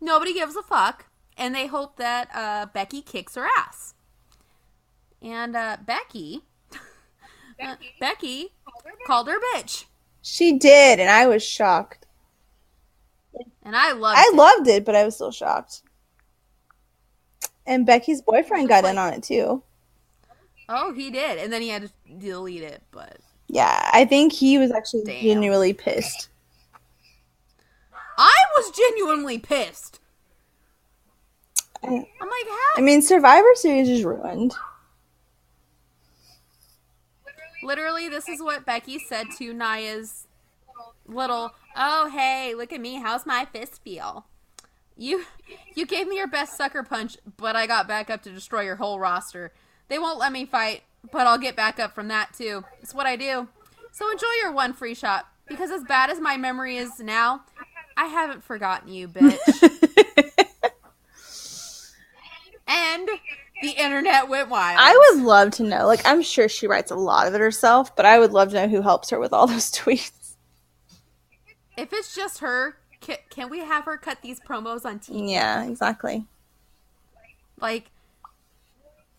Nobody 0.00 0.34
gives 0.34 0.56
a 0.56 0.62
fuck. 0.62 1.06
And 1.36 1.54
they 1.54 1.66
hope 1.66 1.98
that 1.98 2.28
uh, 2.34 2.66
Becky 2.72 3.02
kicks 3.02 3.36
her 3.36 3.46
ass. 3.58 3.94
And 5.26 5.56
uh, 5.56 5.76
Becky, 5.84 6.42
uh, 7.60 7.74
Becky 7.98 8.52
called 9.08 9.26
her 9.26 9.38
bitch. 9.54 9.86
She 10.22 10.56
did, 10.56 11.00
and 11.00 11.10
I 11.10 11.26
was 11.26 11.42
shocked. 11.42 12.06
And 13.64 13.74
I 13.74 13.90
loved 13.92 14.18
I 14.18 14.30
it. 14.32 14.34
loved 14.36 14.68
it, 14.68 14.84
but 14.84 14.94
I 14.94 15.04
was 15.04 15.16
still 15.16 15.32
shocked. 15.32 15.82
And 17.66 17.84
Becky's 17.84 18.22
boyfriend 18.22 18.68
got 18.68 18.84
in 18.84 18.98
on 18.98 19.12
it 19.14 19.24
too. 19.24 19.64
Oh, 20.68 20.92
he 20.92 21.10
did. 21.10 21.38
And 21.38 21.52
then 21.52 21.60
he 21.60 21.68
had 21.70 21.82
to 21.82 21.90
delete 22.18 22.62
it, 22.62 22.82
but 22.92 23.18
Yeah, 23.48 23.90
I 23.92 24.04
think 24.04 24.32
he 24.32 24.58
was 24.58 24.70
actually 24.70 25.02
Damn. 25.04 25.22
genuinely 25.22 25.72
pissed. 25.72 26.28
I 28.16 28.34
was 28.56 28.70
genuinely 28.70 29.38
pissed. 29.38 29.98
I, 31.82 31.88
I'm 31.88 31.96
like, 31.96 32.48
how? 32.48 32.78
I 32.78 32.80
mean, 32.80 33.02
Survivor 33.02 33.48
Series 33.54 33.88
is 33.88 34.04
ruined. 34.04 34.54
Literally, 37.66 38.08
this 38.08 38.28
is 38.28 38.40
what 38.40 38.64
Becky 38.64 38.96
said 39.00 39.26
to 39.38 39.52
Nia's 39.52 40.28
little, 41.04 41.50
oh, 41.74 42.08
hey, 42.10 42.54
look 42.54 42.72
at 42.72 42.80
me. 42.80 43.00
How's 43.00 43.26
my 43.26 43.44
fist 43.44 43.82
feel? 43.82 44.24
You 44.96 45.24
you 45.74 45.84
gave 45.84 46.06
me 46.06 46.16
your 46.16 46.28
best 46.28 46.56
sucker 46.56 46.84
punch, 46.84 47.18
but 47.36 47.56
I 47.56 47.66
got 47.66 47.88
back 47.88 48.08
up 48.08 48.22
to 48.22 48.30
destroy 48.30 48.60
your 48.60 48.76
whole 48.76 49.00
roster. 49.00 49.52
They 49.88 49.98
won't 49.98 50.20
let 50.20 50.30
me 50.30 50.46
fight, 50.46 50.84
but 51.10 51.26
I'll 51.26 51.38
get 51.38 51.56
back 51.56 51.80
up 51.80 51.92
from 51.92 52.06
that 52.06 52.34
too. 52.34 52.64
It's 52.80 52.94
what 52.94 53.04
I 53.04 53.16
do. 53.16 53.48
So 53.90 54.08
enjoy 54.12 54.32
your 54.40 54.52
one 54.52 54.72
free 54.72 54.94
shot. 54.94 55.26
Because 55.48 55.72
as 55.72 55.82
bad 55.82 56.08
as 56.08 56.20
my 56.20 56.36
memory 56.36 56.76
is 56.76 57.00
now, 57.00 57.42
I 57.96 58.06
haven't 58.06 58.44
forgotten 58.44 58.92
you, 58.92 59.08
bitch. 59.08 59.38
and 62.68 63.08
the 63.62 63.70
internet 63.70 64.28
went 64.28 64.48
wild. 64.48 64.78
I 64.80 64.96
would 64.96 65.24
love 65.24 65.50
to 65.52 65.62
know. 65.62 65.86
Like, 65.86 66.02
I'm 66.04 66.22
sure 66.22 66.48
she 66.48 66.66
writes 66.66 66.90
a 66.90 66.96
lot 66.96 67.26
of 67.26 67.34
it 67.34 67.40
herself, 67.40 67.96
but 67.96 68.04
I 68.04 68.18
would 68.18 68.32
love 68.32 68.50
to 68.50 68.54
know 68.54 68.68
who 68.68 68.82
helps 68.82 69.10
her 69.10 69.18
with 69.18 69.32
all 69.32 69.46
those 69.46 69.70
tweets. 69.70 70.34
If 71.76 71.92
it's 71.92 72.14
just 72.14 72.38
her, 72.38 72.76
can, 73.00 73.16
can 73.30 73.50
we 73.50 73.60
have 73.60 73.84
her 73.84 73.96
cut 73.96 74.18
these 74.22 74.40
promos 74.40 74.84
on 74.84 74.98
TV? 74.98 75.30
Yeah, 75.30 75.64
exactly. 75.64 76.26
Like, 77.60 77.90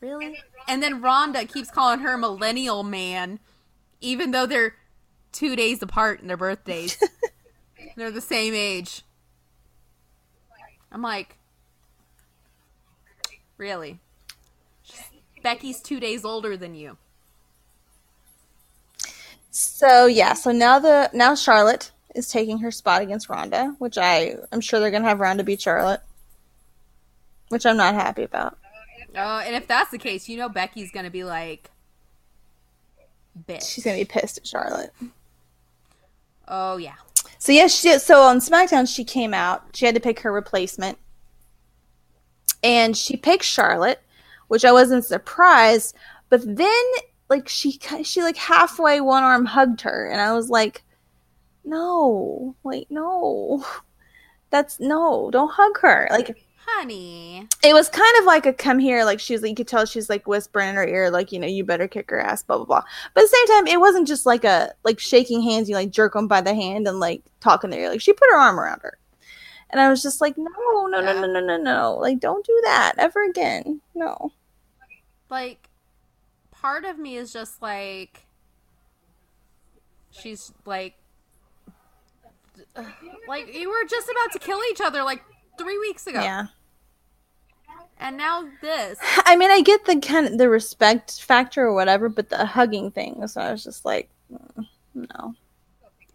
really? 0.02 0.38
And 0.67 0.82
then 0.84 1.02
Ronda 1.02 1.45
keeps 1.45 1.71
calling 1.71 2.00
her 2.00 2.17
millennial 2.17 2.84
man, 2.84 3.39
even 4.02 4.32
though 4.32 4.45
they're 4.45 4.76
two 5.32 5.56
days 5.56 5.82
apart 5.82 6.21
in 6.21 6.28
their 6.28 6.38
birthdays. 6.38 6.97
they're 7.95 8.12
the 8.12 8.21
same 8.21 8.54
age. 8.54 9.04
I'm 10.91 11.02
like, 11.02 11.38
really? 13.58 14.00
Becky's 15.43 15.82
two 15.82 16.00
days 16.00 16.26
older 16.26 16.58
than 16.58 16.76
you. 16.76 16.97
So 19.52 20.06
yeah, 20.06 20.34
so 20.34 20.52
now 20.52 20.78
the 20.80 21.10
now 21.13 21.34
Charlotte 21.34 21.91
is 22.13 22.30
taking 22.30 22.60
her 22.60 22.71
spot 22.71 23.02
against 23.02 23.30
Ronda, 23.30 23.76
which 23.80 23.97
I 23.97 24.36
I'm 24.52 24.62
sure 24.62 24.80
they're 24.80 24.91
gonna 24.91 25.08
have 25.08 25.19
Ronda 25.19 25.43
beat 25.43 25.62
Charlotte, 25.62 26.02
which 27.50 27.65
I'm 27.65 27.78
not 27.78 27.95
happy 27.95 28.23
about. 28.23 28.58
Oh, 29.15 29.39
and 29.39 29.56
if 29.56 29.67
that's 29.67 29.89
the 29.89 29.97
case, 29.97 30.30
you 30.30 30.38
know 30.38 30.50
Becky's 30.50 30.91
gonna 30.91 31.10
be 31.10 31.23
like, 31.23 31.71
bitch. 33.47 33.73
She's 33.73 33.84
gonna 33.84 33.97
be 33.97 34.06
pissed 34.06 34.38
at 34.38 34.45
Charlotte. 34.45 34.93
oh 36.47 36.78
yeah. 36.78 36.95
So 37.39 37.52
yes, 37.52 37.80
she 37.80 37.97
so 37.97 38.21
on 38.21 38.39
SmackDown 38.39 38.93
she 38.93 39.04
came 39.04 39.34
out. 39.34 39.63
She 39.73 39.86
had 39.86 39.95
to 39.95 40.02
pick 40.02 40.19
her 40.19 40.32
replacement, 40.32 40.97
and 42.63 42.95
she 42.95 43.17
picked 43.17 43.43
Charlotte, 43.43 44.02
which 44.47 44.65
I 44.65 44.71
wasn't 44.71 45.05
surprised. 45.05 45.95
But 46.29 46.41
then, 46.45 46.83
like 47.29 47.47
she 47.47 47.79
she 48.03 48.21
like 48.21 48.38
halfway 48.38 49.01
one 49.01 49.23
arm 49.23 49.45
hugged 49.45 49.81
her, 49.81 50.07
and 50.07 50.21
I 50.21 50.33
was 50.33 50.49
like, 50.49 50.83
no, 51.63 52.55
like 52.63 52.88
no, 52.89 53.65
that's 54.49 54.79
no, 54.79 55.29
don't 55.31 55.51
hug 55.51 55.79
her. 55.79 56.07
Like 56.12 56.38
Honey. 56.69 57.47
it 57.63 57.73
was 57.73 57.88
kind 57.88 58.17
of 58.19 58.25
like 58.25 58.45
a 58.45 58.53
come 58.53 58.79
here, 58.79 59.05
like 59.05 59.19
she 59.19 59.33
was 59.33 59.41
like 59.41 59.49
you 59.49 59.55
could 59.55 59.67
tell 59.67 59.86
she's 59.86 60.10
like 60.10 60.27
whispering 60.27 60.69
in 60.69 60.75
her 60.75 60.88
ear, 60.88 61.10
like, 61.10 61.31
you 61.31 61.39
know, 61.39 61.47
you 61.47 61.63
better 61.63 61.88
kick 61.88 62.10
her 62.10 62.19
ass, 62.19 62.43
blah 62.43 62.57
blah 62.57 62.65
blah. 62.65 62.83
But 63.13 63.23
at 63.23 63.29
the 63.29 63.36
same 63.36 63.47
time, 63.47 63.67
it 63.67 63.79
wasn't 63.79 64.07
just 64.07 64.25
like 64.25 64.43
a 64.43 64.73
like 64.83 64.99
shaking 64.99 65.41
hands, 65.41 65.69
you 65.69 65.75
like 65.75 65.91
jerk 65.91 66.13
them 66.13 66.27
by 66.27 66.41
the 66.41 66.53
hand 66.53 66.88
and 66.88 66.99
like 66.99 67.23
talking 67.39 67.69
there. 67.69 67.89
Like 67.89 68.01
she 68.01 68.13
put 68.13 68.29
her 68.31 68.38
arm 68.38 68.60
around 68.60 68.81
her. 68.81 68.97
And 69.69 69.81
I 69.81 69.89
was 69.89 70.01
just 70.01 70.21
like, 70.21 70.38
no, 70.38 70.49
no, 70.88 71.01
no, 71.01 71.21
no, 71.21 71.27
no, 71.27 71.39
no, 71.41 71.57
no. 71.57 71.97
Like, 71.99 72.19
don't 72.19 72.45
do 72.45 72.57
that 72.63 72.93
ever 72.97 73.23
again. 73.23 73.81
No. 73.93 74.31
Like 75.30 75.70
part 76.52 76.86
of 76.86 76.98
me 76.98 77.16
is 77.16 77.32
just 77.32 77.62
like 77.62 78.26
she's 80.12 80.52
like 80.66 80.96
like 83.28 83.54
you 83.54 83.70
were 83.70 83.88
just 83.88 84.10
about 84.10 84.32
to 84.34 84.40
kill 84.40 84.60
each 84.72 84.82
other 84.82 85.04
like 85.04 85.24
three 85.58 85.78
weeks 85.78 86.08
ago 86.08 86.22
Yeah. 86.22 86.48
and 88.00 88.18
now 88.18 88.48
this 88.62 88.98
I 89.26 89.36
mean, 89.36 89.52
I 89.52 89.62
get 89.62 89.86
the 89.86 90.00
kind 90.00 90.26
of 90.28 90.38
the 90.38 90.50
respect 90.50 91.22
factor 91.22 91.66
or 91.68 91.74
whatever, 91.74 92.08
but 92.10 92.30
the 92.30 92.46
hugging 92.46 92.92
thing. 92.92 93.28
So 93.28 93.42
I 93.42 93.52
was 93.52 93.63
just 93.63 93.84
like, 93.86 94.10
mm, 94.32 94.66
no. 94.96 95.36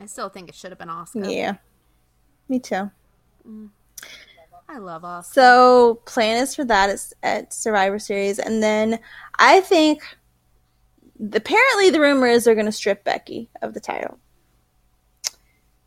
i 0.00 0.06
still 0.06 0.28
think 0.30 0.48
it 0.48 0.54
should 0.54 0.70
have 0.70 0.78
been 0.78 0.88
Asuka 0.88 1.32
Yeah. 1.34 1.56
Me 2.48 2.58
too. 2.58 2.90
I 4.72 4.78
love 4.78 5.02
Asuka. 5.02 5.24
So 5.26 6.00
plan 6.06 6.42
is 6.42 6.54
for 6.54 6.64
that. 6.64 6.88
Is 6.88 7.12
at 7.22 7.52
Survivor 7.52 7.98
Series, 7.98 8.38
and 8.38 8.62
then 8.62 8.98
I 9.38 9.60
think 9.60 10.02
apparently 11.20 11.90
the 11.90 12.00
rumor 12.00 12.26
is 12.26 12.44
they're 12.44 12.54
going 12.54 12.66
to 12.66 12.72
strip 12.72 13.04
Becky 13.04 13.50
of 13.60 13.74
the 13.74 13.80
title. 13.80 14.18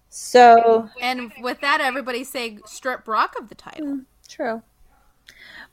So 0.10 0.88
and 1.02 1.32
with 1.42 1.62
that 1.62 1.82
everybody 1.82 2.24
say 2.24 2.60
strip 2.66 3.04
brock 3.04 3.36
of 3.40 3.50
the 3.50 3.56
title. 3.56 3.88
Hmm, 3.88 4.00
true, 4.30 4.62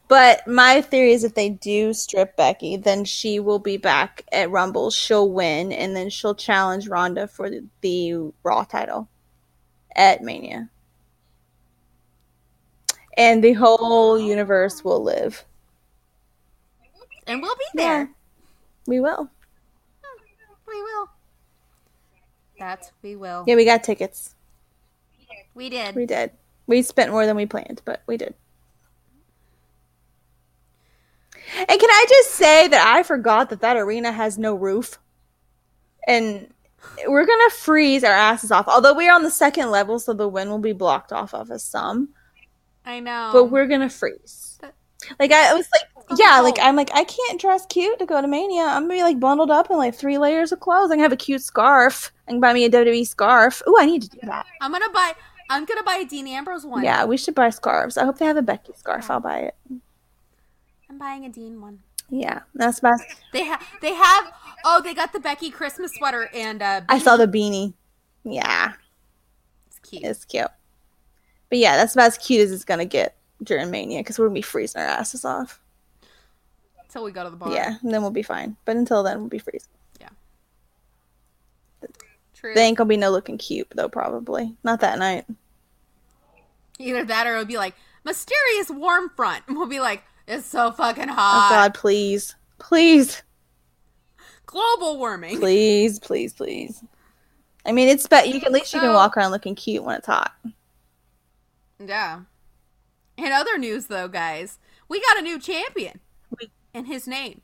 but 0.09 0.47
my 0.49 0.81
theory 0.81 1.13
is 1.13 1.23
if 1.23 1.35
they 1.35 1.51
do 1.51 1.93
strip 1.93 2.37
Becky, 2.37 2.77
then 2.77 3.05
she 3.05 3.41
will 3.41 3.59
be 3.59 3.77
back 3.77 4.25
at 4.33 4.51
Rumble. 4.51 4.91
She'll 4.91 5.31
win, 5.31 5.71
and 5.71 5.95
then 5.95 6.11
she'll 6.11 6.35
challenge 6.35 6.89
Ronda 6.89 7.29
for 7.29 7.51
the, 7.51 7.65
the 7.83 8.33
Raw 8.43 8.65
title 8.65 9.09
at 9.95 10.23
Mania, 10.23 10.71
and 13.17 13.43
the 13.43 13.53
whole 13.53 14.19
universe 14.19 14.83
will 14.85 15.03
live. 15.03 15.45
and 17.27 17.41
we'll 17.43 17.55
be 17.57 17.65
there 17.75 18.11
We 18.87 19.01
will. 19.01 19.31
we 20.67 20.83
will 20.83 21.09
that 22.59 22.91
we 23.03 23.17
will 23.17 23.45
Yeah, 23.47 23.57
we 23.57 23.65
got 23.65 23.83
tickets. 23.85 24.35
we 25.55 25.69
did 25.69 25.95
We 25.95 26.07
did. 26.07 26.31
We 26.67 26.83
spent 26.83 27.11
more 27.11 27.27
than 27.27 27.37
we 27.37 27.45
planned, 27.47 27.83
but 27.85 28.03
we 28.07 28.17
did. 28.17 28.35
And 31.59 31.69
can 31.69 31.91
I 31.91 32.07
just 32.09 32.31
say 32.33 32.69
that 32.69 32.87
I 32.97 33.03
forgot 33.03 33.51
that 33.51 33.61
that 33.61 33.77
arena 33.77 34.13
has 34.13 34.39
no 34.39 34.55
roof, 34.55 34.99
and 36.07 36.53
we're 37.07 37.27
gonna 37.27 37.51
freeze 37.51 38.05
our 38.05 38.13
asses 38.13 38.51
off. 38.53 38.69
Although 38.69 38.95
we 38.95 39.09
are 39.09 39.15
on 39.15 39.23
the 39.23 39.31
second 39.31 39.71
level, 39.71 39.99
so 39.99 40.13
the 40.15 40.29
wind 40.29 40.51
will 40.51 40.59
be 40.59 40.73
blocked 40.73 41.13
off 41.13 41.35
of 41.35 41.51
us 41.51 41.65
some, 41.65 42.11
i 42.85 43.01
know 43.01 43.31
but 43.33 43.45
we're 43.47 43.67
gonna 43.67 43.89
freeze. 43.91 44.59
That- 44.61 44.75
Like 45.19 45.33
I 45.33 45.53
was 45.55 45.67
like, 45.75 46.07
gonna 46.09 46.21
yeah, 46.21 46.39
be 46.41 46.45
like. 46.45 46.59
I'm 46.61 46.77
like 46.77 46.91
I 46.95 47.05
can't 47.05 47.41
dress 47.41 47.67
cute 47.67 47.99
to 47.99 48.07
go 48.07 48.21
to 48.21 48.29
Mania. 48.29 48.63
I'm 48.63 48.83
gonna 48.85 48.95
be 48.95 49.03
like 49.03 49.19
bundled 49.21 49.51
up 49.51 49.71
in 49.71 49.77
like 49.77 49.95
three 49.95 50.19
layers 50.19 50.53
of 50.53 50.61
clothes. 50.61 50.91
I 50.91 50.95
can 50.95 51.03
have 51.03 51.13
a 51.13 51.17
cute 51.17 51.43
scarf. 51.43 52.13
I 52.29 52.33
can 52.33 52.41
buy 52.41 52.53
me 52.53 52.65
a 52.65 52.71
WWE 52.71 53.07
scarf. 53.07 53.63
Ooh, 53.69 53.77
I 53.79 53.87
need 53.87 54.03
to 54.03 54.09
do 54.09 54.19
that. 54.25 54.47
I'm 54.61 54.71
gonna 54.73 54.91
buy. 54.91 55.13
I'm 55.51 55.65
gonna 55.65 55.83
buy 55.83 55.97
a 55.97 56.05
Dean 56.05 56.27
Ambrose 56.29 56.65
one. 56.65 56.85
Yeah, 56.85 57.05
we 57.05 57.17
should 57.17 57.35
buy 57.35 57.51
scarves. 57.51 57.97
I 57.99 58.05
hope 58.05 58.19
they 58.19 58.27
have 58.27 58.37
a 58.37 58.43
Becky 58.43 58.73
scarf. 58.77 59.11
I'll 59.11 59.21
buy 59.21 59.39
it. 59.41 59.55
I'm 60.89 60.99
buying 60.99 61.25
a 61.25 61.29
Dean 61.29 61.61
one. 61.61 61.81
Yeah, 62.09 62.41
that's 62.55 62.81
best. 62.81 63.03
They 63.33 63.45
have. 63.45 63.63
They 63.81 63.95
have. 63.95 64.33
Oh, 64.65 64.81
they 64.83 64.95
got 64.95 65.13
the 65.13 65.21
Becky 65.21 65.51
Christmas 65.51 65.93
sweater 65.95 66.29
and 66.35 66.63
uh. 66.63 66.83
I 66.89 66.99
saw 66.99 67.17
the 67.17 67.27
beanie. 67.27 67.75
Yeah, 68.25 68.75
It's 69.67 69.79
cute. 69.81 70.05
it's 70.05 70.25
cute. 70.25 70.47
But 71.53 71.59
yeah, 71.59 71.77
that's 71.77 71.93
about 71.93 72.07
as 72.07 72.17
cute 72.17 72.41
as 72.41 72.51
it's 72.51 72.65
gonna 72.65 72.87
get 72.87 73.15
during 73.43 73.71
Mania 73.71 74.01
because 74.01 74.19
we're 74.19 74.25
gonna 74.25 74.37
be 74.37 74.41
freezing 74.41 74.81
our 74.81 74.87
asses 74.87 75.23
off. 75.23 75.61
Until 76.81 77.05
we 77.05 77.13
go 77.13 77.25
to 77.25 77.29
the 77.29 77.37
bar. 77.37 77.53
Yeah, 77.53 77.77
and 77.83 77.93
then 77.93 78.01
we'll 78.01 78.11
be 78.11 78.23
fine. 78.23 78.57
But 78.65 78.77
until 78.77 79.03
then, 79.03 79.19
we'll 79.21 79.29
be 79.29 79.39
freezing. 79.39 79.69
Yeah. 80.01 80.09
True. 82.33 82.55
They 82.55 82.63
ain't 82.63 82.79
gonna 82.79 82.89
be 82.89 82.97
no 82.97 83.11
looking 83.11 83.37
cute 83.37 83.69
though. 83.75 83.91
Probably 83.91 84.57
not 84.65 84.81
that 84.81 84.99
night. 84.99 85.27
Either 86.79 87.05
that 87.05 87.27
or 87.27 87.33
it'll 87.33 87.45
be 87.45 87.59
like 87.59 87.75
mysterious 88.03 88.71
warm 88.71 89.11
front. 89.11 89.45
And 89.47 89.55
we'll 89.59 89.67
be 89.67 89.81
like, 89.81 90.05
it's 90.27 90.47
so 90.47 90.71
fucking 90.73 91.11
oh, 91.11 91.13
hot." 91.13 91.49
Oh. 91.51 91.55
God, 91.55 91.75
please, 91.75 92.35
please. 92.61 93.23
Global 94.47 94.97
warming. 94.97 95.39
Please, 95.39 95.99
please, 95.99 96.33
please. 96.33 96.83
I 97.67 97.73
mean, 97.73 97.89
it's 97.89 98.07
bet 98.07 98.29
you 98.29 98.41
can 98.41 98.47
at 98.47 98.53
least 98.53 98.73
you 98.73 98.81
can 98.81 98.95
walk 98.95 99.19
around 99.19 99.33
looking 99.33 99.55
cute 99.55 99.85
when 99.85 99.97
it's 99.97 100.07
hot. 100.07 100.33
Yeah. 101.87 102.21
In 103.17 103.33
other 103.33 103.59
news, 103.59 103.87
though, 103.87 104.09
guys, 104.09 104.59
we 104.89 105.01
got 105.01 105.19
a 105.19 105.23
new 105.23 105.39
champion, 105.39 106.01
We- 106.41 106.51
and 106.75 106.87
his 106.87 107.07
name 107.07 107.41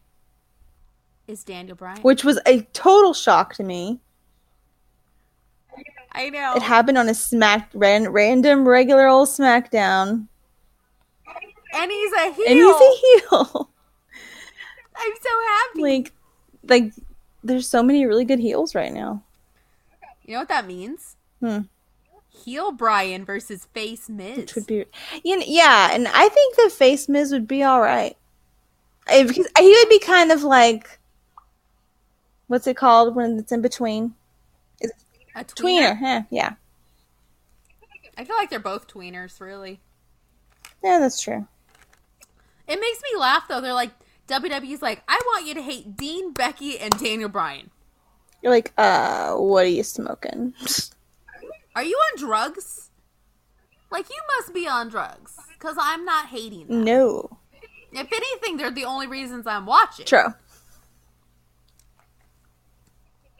is 1.26 1.45
Daniel 1.45 1.76
Bryan. 1.76 2.01
Which 2.03 2.24
was 2.24 2.39
a 2.47 2.62
total 2.72 3.12
shock 3.14 3.55
to 3.55 3.62
me. 3.62 4.01
I 6.12 6.30
know. 6.30 6.55
It 6.57 6.62
happened 6.62 6.99
on 6.99 7.09
a 7.09 7.14
smack 7.14 7.70
ran, 7.74 8.09
random 8.11 8.66
regular 8.66 9.07
old 9.07 9.28
SmackDown, 9.28 10.26
and 11.74 11.91
he's 11.93 12.12
a 12.14 12.32
heel. 12.32 12.45
and 12.49 12.59
he's 12.59 12.74
a 12.74 13.28
heel. 13.30 13.70
I'm 14.97 15.12
so 15.20 15.28
happy. 15.49 15.80
like, 15.82 16.12
like 16.66 16.93
there's 17.45 17.68
so 17.68 17.82
many 17.82 18.05
really 18.07 18.24
good 18.24 18.41
heels 18.41 18.74
right 18.74 18.93
now. 18.93 19.22
you 20.24 20.32
know 20.32 20.41
what 20.41 20.49
that 20.49 20.66
means? 20.66 21.14
Hmm. 21.41 21.61
Heel 22.45 22.72
Bryan 22.72 23.24
versus 23.24 23.66
face 23.66 24.09
Miz. 24.09 24.36
Which 24.39 24.55
would 24.55 24.66
be, 24.66 24.84
you 25.24 25.36
know, 25.36 25.45
yeah, 25.47 25.91
and 25.93 26.09
I 26.09 26.28
think 26.28 26.57
the 26.57 26.70
face 26.70 27.09
Miz 27.09 27.32
would 27.32 27.49
be 27.49 27.62
all 27.62 27.80
right. 27.80 28.16
Because 29.07 29.49
he 29.59 29.70
would 29.70 29.89
be 29.89 29.99
kind 30.01 30.30
of 30.30 30.43
like, 30.43 30.99
what's 32.47 32.66
it 32.66 32.76
called 32.76 33.14
when 33.14 33.39
it's 33.39 33.53
in 33.53 33.62
between? 33.62 34.14
a 35.34 35.45
tweener. 35.45 35.99
Tweener, 35.99 36.01
yeah, 36.01 36.22
yeah, 36.30 36.53
I 38.16 38.24
feel 38.24 38.36
like 38.36 38.51
they're 38.51 38.59
both 38.59 38.89
tweeners, 38.89 39.41
really. 39.41 39.80
yeah. 40.82 40.99
That's 40.99 41.20
true. 41.22 41.47
It 42.66 42.80
makes 42.80 43.01
me 43.01 43.18
laugh 43.18 43.45
though. 43.49 43.61
They're 43.61 43.72
like 43.72 43.93
WWE's 44.26 44.82
like, 44.82 45.03
I 45.09 45.18
want 45.26 45.47
you 45.47 45.55
to 45.55 45.62
hate 45.62 45.97
Dean, 45.97 46.32
Becky, 46.32 46.78
and 46.78 46.93
Daniel 46.99 47.28
Bryan. 47.28 47.70
You're 48.43 48.53
like, 48.53 48.72
uh, 48.76 49.34
what 49.34 49.64
are 49.64 49.68
you 49.68 49.82
smoking? 49.82 50.55
Are 51.79 51.85
you 51.85 51.97
on 51.97 52.18
drugs? 52.18 52.91
Like 53.89 54.09
you 54.09 54.20
must 54.37 54.53
be 54.53 54.66
on 54.66 54.89
drugs 54.89 55.37
because 55.53 55.76
I'm 55.81 56.05
not 56.05 56.26
hating 56.26 56.66
them. 56.66 56.83
no, 56.83 57.39
If 57.93 58.12
anything, 58.12 58.57
they're 58.57 58.72
the 58.72 58.85
only 58.85 59.07
reasons 59.07 59.47
I'm 59.47 59.64
watching 59.64 60.05
true. 60.05 60.35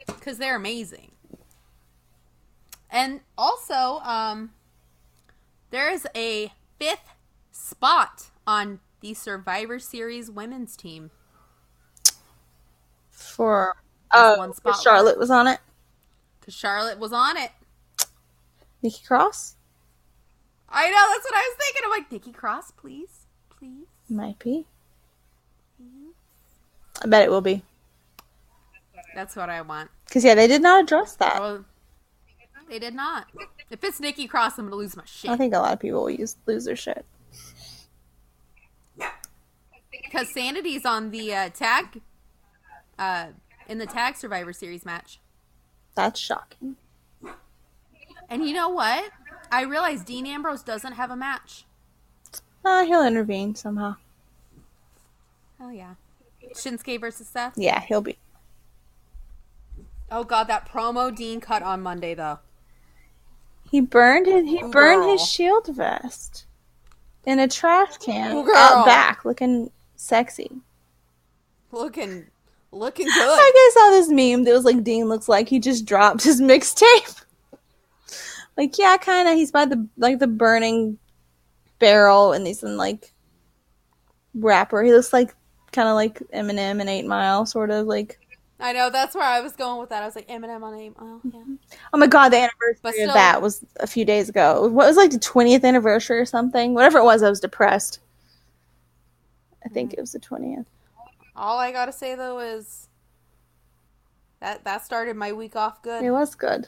because 0.07 0.37
they're 0.37 0.55
amazing. 0.55 1.11
And 2.89 3.19
also, 3.37 3.99
um, 4.05 4.51
there 5.69 5.91
is 5.91 6.07
a 6.15 6.53
fifth 6.79 7.09
spot 7.51 8.29
on 8.47 8.79
the 9.01 9.13
Survivor 9.15 9.79
Series 9.79 10.31
women's 10.31 10.77
team. 10.77 11.11
For 13.11 13.75
oh, 14.13 14.37
one 14.37 14.53
spot 14.53 14.81
Charlotte 14.81 15.19
was 15.19 15.29
on 15.29 15.45
it. 15.45 15.59
Because 16.39 16.53
Charlotte 16.53 16.99
was 16.99 17.11
on 17.11 17.35
it. 17.35 17.51
Nikki 18.81 19.03
Cross 19.05 19.55
I 20.71 20.89
know, 20.89 21.07
that's 21.11 21.25
what 21.25 21.35
I 21.35 21.49
was 21.49 21.57
thinking. 21.57 21.81
I'm 21.85 21.91
like, 21.91 22.11
Nikki 22.11 22.31
Cross, 22.31 22.71
please. 22.71 23.25
Please. 23.57 23.87
might 24.09 24.39
be. 24.39 24.65
I 27.01 27.07
bet 27.07 27.23
it 27.23 27.31
will 27.31 27.41
be. 27.41 27.63
That's 29.15 29.35
what 29.35 29.49
I 29.49 29.61
want. 29.61 29.89
Because 30.05 30.23
yeah, 30.23 30.35
they 30.35 30.47
did 30.47 30.61
not 30.61 30.83
address 30.83 31.15
that. 31.15 31.39
Well, 31.39 31.65
they 32.69 32.79
did 32.79 32.93
not. 32.93 33.27
If 33.69 33.83
it's 33.83 33.99
Nikki 33.99 34.27
Cross, 34.27 34.57
I'm 34.57 34.65
going 34.65 34.71
to 34.71 34.77
lose 34.77 34.95
my 34.95 35.03
shit. 35.05 35.31
I 35.31 35.37
think 35.37 35.53
a 35.53 35.59
lot 35.59 35.73
of 35.73 35.79
people 35.79 36.01
will 36.01 36.09
use 36.09 36.35
lose 36.45 36.65
their 36.65 36.75
shit. 36.75 37.05
Because 39.91 40.33
Sanity's 40.33 40.85
on 40.85 41.11
the 41.11 41.33
uh, 41.33 41.49
tag, 41.49 42.01
uh, 42.97 43.27
in 43.67 43.77
the 43.77 43.85
tag 43.85 44.15
Survivor 44.15 44.53
Series 44.53 44.85
match. 44.85 45.19
That's 45.95 46.19
shocking. 46.19 46.75
And 48.29 48.45
you 48.45 48.53
know 48.53 48.69
what? 48.69 49.11
I 49.51 49.61
realize 49.63 50.03
Dean 50.03 50.25
Ambrose 50.27 50.61
doesn't 50.61 50.93
have 50.93 51.09
a 51.11 51.15
match. 51.15 51.65
Uh, 52.63 52.85
he'll 52.85 53.05
intervene 53.05 53.55
somehow. 53.55 53.95
Oh 55.61 55.69
yeah. 55.71 55.95
Shinsuke 56.53 56.99
versus 56.99 57.27
Seth. 57.27 57.53
Yeah, 57.57 57.79
he'll 57.81 58.01
be. 58.01 58.17
Oh 60.11 60.23
god, 60.23 60.47
that 60.47 60.67
promo 60.67 61.15
Dean 61.15 61.39
cut 61.39 61.61
on 61.63 61.81
Monday 61.81 62.13
though. 62.13 62.39
He 63.69 63.81
burned 63.81 64.25
his 64.25 64.45
he 64.45 64.61
Oh, 64.63 64.69
burned 64.71 65.09
his 65.09 65.27
shield 65.27 65.67
vest 65.67 66.45
in 67.25 67.39
a 67.39 67.47
trash 67.47 67.97
can 67.97 68.43
girl. 68.45 68.55
out 68.55 68.85
back, 68.85 69.25
looking 69.25 69.69
sexy. 69.95 70.49
Looking, 71.71 72.25
looking 72.71 73.07
I 73.11 73.13
good. 73.13 73.37
think 73.37 73.55
I 73.55 73.71
saw 73.73 73.89
this 73.91 74.09
meme 74.09 74.43
that 74.45 74.53
was 74.53 74.65
like 74.65 74.83
Dean 74.83 75.07
looks 75.07 75.29
like 75.29 75.47
he 75.49 75.59
just 75.59 75.85
dropped 75.85 76.23
his 76.23 76.41
mixtape. 76.41 77.18
Like 78.59 78.77
yeah, 78.77 78.97
kind 78.97 79.29
of. 79.29 79.35
He's 79.35 79.51
by 79.51 79.65
the 79.65 79.87
like 79.97 80.19
the 80.19 80.27
burning 80.27 80.99
barrel, 81.79 82.33
and 82.33 82.45
he's 82.45 82.61
in 82.61 82.75
like 82.75 83.13
rapper. 84.35 84.83
He 84.83 84.91
looks 84.91 85.13
like 85.13 85.33
kind 85.71 85.87
of 85.87 85.95
like 85.95 86.19
Eminem 86.33 86.81
and 86.81 86.89
Eight 86.89 87.05
Mile, 87.05 87.45
sort 87.45 87.71
of 87.71 87.87
like. 87.87 88.19
I 88.59 88.73
know 88.73 88.89
that's 88.89 89.15
where 89.15 89.23
I 89.23 89.39
was 89.39 89.55
going 89.55 89.79
with 89.79 89.87
that. 89.89 90.03
I 90.03 90.05
was 90.05 90.15
like 90.15 90.27
Eminem 90.27 90.61
on 90.61 90.77
Eight 90.77 90.99
Mile. 90.99 91.21
Yeah. 91.23 91.39
Mm-hmm. 91.39 91.53
Oh 91.93 91.97
my 91.97 92.07
god, 92.07 92.29
the 92.29 92.37
anniversary 92.37 92.79
But 92.81 92.99
of 92.99 93.13
that 93.13 93.41
was 93.41 93.63
a 93.79 93.87
few 93.87 94.03
days 94.03 94.27
ago. 94.27 94.67
What 94.67 94.87
was 94.87 94.97
like 94.97 95.11
the 95.11 95.19
twentieth 95.19 95.63
anniversary 95.63 96.19
or 96.19 96.25
something? 96.25 96.73
Whatever 96.73 96.99
it 96.99 97.05
was, 97.05 97.23
I 97.23 97.29
was 97.29 97.39
depressed. 97.39 97.99
I 99.65 99.69
think 99.69 99.91
mm. 99.91 99.93
it 99.93 100.01
was 100.01 100.11
the 100.11 100.19
twentieth. 100.19 100.65
All 101.33 101.57
I 101.57 101.71
gotta 101.71 101.93
say 101.93 102.15
though 102.15 102.39
is 102.39 102.89
that 104.41 104.65
that 104.65 104.83
started 104.83 105.15
my 105.15 105.31
week 105.31 105.55
off 105.55 105.81
good. 105.81 106.03
It 106.03 106.11
was 106.11 106.35
good. 106.35 106.67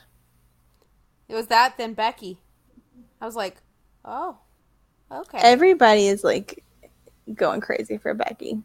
It 1.32 1.36
was 1.36 1.48
that 1.48 1.78
then 1.78 1.94
Becky. 1.94 2.42
I 3.22 3.26
was 3.26 3.38
like, 3.38 3.56
oh, 4.04 4.38
okay. 5.10 5.38
Everybody 5.42 6.08
is 6.08 6.26
like 6.26 6.62
going 7.34 7.62
crazy 7.62 7.98
for 7.98 8.14
Becky. 8.14 8.62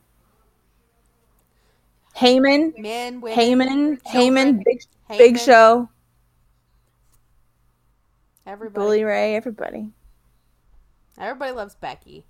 Heyman, 2.16 2.76
Men, 2.76 3.20
women, 3.20 3.38
Heyman, 3.38 3.66
children, 3.68 3.98
Heyman, 4.08 4.64
Big 4.64 4.82
Big 5.16 5.38
Show, 5.38 5.88
Everybody, 8.44 8.74
Bully 8.84 9.04
Ray, 9.04 9.36
everybody. 9.36 9.90
everybody 11.18 11.52
loves 11.52 11.76
Becky. 11.76 12.24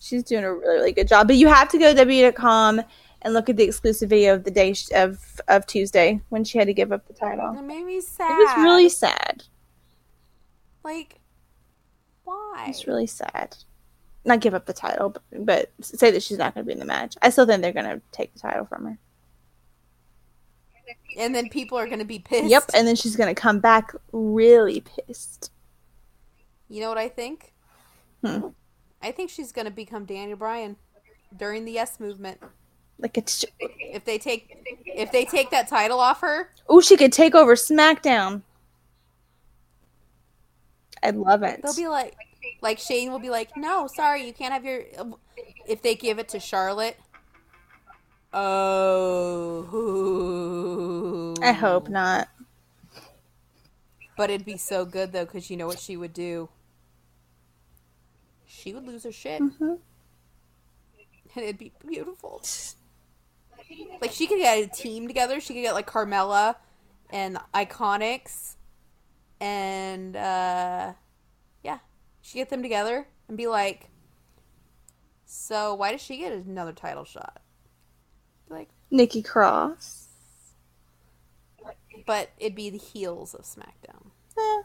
She's 0.00 0.22
doing 0.22 0.44
a 0.44 0.52
really, 0.52 0.66
really 0.74 0.92
good 0.92 1.08
job. 1.08 1.28
But 1.28 1.36
you 1.36 1.48
have 1.48 1.70
to 1.70 1.78
go 1.78 1.92
to 1.92 1.94
W.com 1.94 2.82
and 3.22 3.34
look 3.34 3.48
at 3.48 3.56
the 3.56 3.64
exclusive 3.64 4.10
video 4.10 4.34
of 4.34 4.44
the 4.44 4.50
day 4.50 4.72
sh- 4.72 4.90
of 4.94 5.40
of 5.48 5.66
Tuesday 5.66 6.20
when 6.28 6.44
she 6.44 6.58
had 6.58 6.66
to 6.68 6.74
give 6.74 6.92
up 6.92 7.06
the 7.06 7.14
title. 7.14 7.54
It 7.58 7.62
made 7.62 7.84
me 7.84 8.00
sad. 8.00 8.30
It 8.30 8.34
was 8.34 8.64
really 8.64 8.88
sad. 8.88 9.44
like, 10.84 11.20
why? 12.24 12.66
It's 12.68 12.86
really 12.86 13.06
sad. 13.06 13.56
Not 14.24 14.40
give 14.40 14.54
up 14.54 14.66
the 14.66 14.72
title, 14.72 15.10
but, 15.10 15.22
but 15.44 15.72
say 15.80 16.10
that 16.10 16.22
she's 16.22 16.38
not 16.38 16.54
going 16.54 16.64
to 16.64 16.66
be 16.66 16.72
in 16.72 16.80
the 16.80 16.84
match. 16.84 17.14
I 17.22 17.30
still 17.30 17.46
think 17.46 17.62
they're 17.62 17.72
going 17.72 17.86
to 17.86 18.00
take 18.10 18.32
the 18.34 18.40
title 18.40 18.64
from 18.66 18.84
her. 18.86 18.98
and 21.16 21.34
then 21.34 21.48
people 21.48 21.78
are 21.78 21.86
gonna 21.88 22.04
be 22.04 22.18
pissed. 22.18 22.50
Yep, 22.50 22.70
and 22.74 22.86
then 22.86 22.94
she's 22.96 23.16
going 23.16 23.32
to 23.34 23.40
come 23.40 23.60
back 23.60 23.92
really 24.12 24.80
pissed. 24.82 25.50
You 26.68 26.80
know 26.80 26.88
what 26.88 26.98
I 26.98 27.08
think? 27.08 27.52
Hmm. 28.24 28.48
I 29.02 29.12
think 29.12 29.30
she's 29.30 29.52
gonna 29.52 29.70
become 29.70 30.04
Daniel 30.04 30.36
Bryan 30.36 30.76
during 31.36 31.64
the 31.64 31.72
Yes 31.72 32.00
movement. 32.00 32.40
Like 32.98 33.18
it's 33.18 33.44
If 33.58 34.04
they 34.04 34.18
take 34.18 34.56
if 34.86 35.12
they 35.12 35.24
take 35.24 35.50
that 35.50 35.68
title 35.68 36.00
off 36.00 36.20
her, 36.22 36.50
oh, 36.68 36.80
she 36.80 36.96
could 36.96 37.12
take 37.12 37.34
over 37.34 37.54
SmackDown. 37.54 38.42
I'd 41.02 41.16
love 41.16 41.42
it. 41.42 41.60
they'll 41.62 41.74
be 41.74 41.88
like, 41.88 42.16
like 42.62 42.78
Shane 42.78 43.12
will 43.12 43.18
be 43.18 43.28
like, 43.28 43.54
no, 43.56 43.86
sorry, 43.86 44.24
you 44.26 44.32
can't 44.32 44.54
have 44.54 44.64
your. 44.64 44.84
if 45.66 45.82
they 45.82 45.94
give 45.94 46.18
it 46.18 46.28
to 46.30 46.40
Charlotte. 46.40 46.98
Oh. 48.32 49.66
I 51.42 51.52
hope 51.52 51.90
not. 51.90 52.28
But 54.16 54.30
it'd 54.30 54.46
be 54.46 54.56
so 54.56 54.86
good 54.86 55.12
though, 55.12 55.26
because 55.26 55.50
you 55.50 55.58
know 55.58 55.66
what 55.66 55.78
she 55.78 55.98
would 55.98 56.14
do. 56.14 56.48
She 58.46 58.72
would 58.72 58.86
lose 58.86 59.04
her 59.04 59.12
shit, 59.12 59.42
hmm 59.42 59.74
and 61.36 61.44
it'd 61.44 61.58
be 61.58 61.72
beautiful. 61.86 62.42
Like 64.00 64.12
she 64.12 64.26
could 64.26 64.38
get 64.38 64.58
a 64.58 64.68
team 64.68 65.06
together. 65.08 65.40
She 65.40 65.54
could 65.54 65.62
get 65.62 65.74
like 65.74 65.86
Carmella 65.90 66.56
and 67.10 67.38
Iconics, 67.54 68.54
and 69.40 70.16
uh, 70.16 70.92
yeah, 71.64 71.78
she 72.20 72.38
get 72.38 72.50
them 72.50 72.62
together 72.62 73.06
and 73.28 73.36
be 73.36 73.46
like, 73.46 73.88
"So 75.24 75.74
why 75.74 75.92
does 75.92 76.00
she 76.00 76.18
get 76.18 76.32
another 76.32 76.72
title 76.72 77.04
shot?" 77.04 77.40
Like, 78.48 78.68
Nikki 78.90 79.22
Cross. 79.22 80.08
but 82.06 82.30
it'd 82.38 82.54
be 82.54 82.70
the 82.70 82.78
heels 82.78 83.34
of 83.34 83.44
SmackDown 83.44 84.10
Eh, 84.38 84.62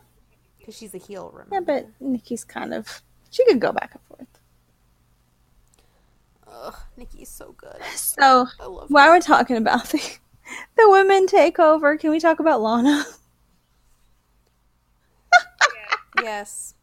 because 0.59 0.75
she's 0.77 0.93
a 0.93 0.99
heel. 0.99 1.31
Remember? 1.33 1.73
yeah, 1.73 1.81
but 1.81 1.89
Nikki's 2.05 2.43
kind 2.43 2.73
of. 2.73 3.01
She 3.31 3.45
could 3.45 3.59
go 3.61 3.71
back 3.71 3.91
and 3.93 4.01
forth. 4.03 4.40
Ugh, 6.51 6.75
Nikki's 6.97 7.29
so 7.29 7.53
good. 7.57 7.81
So, 7.95 8.47
while 8.87 9.05
her. 9.05 9.11
we're 9.11 9.19
talking 9.21 9.57
about 9.57 9.85
the, 9.89 9.99
the 10.77 10.89
women 10.89 11.27
takeover, 11.27 11.99
can 11.99 12.11
we 12.11 12.19
talk 12.19 12.39
about 12.39 12.61
Lana? 12.61 13.05
Yes. 16.21 16.75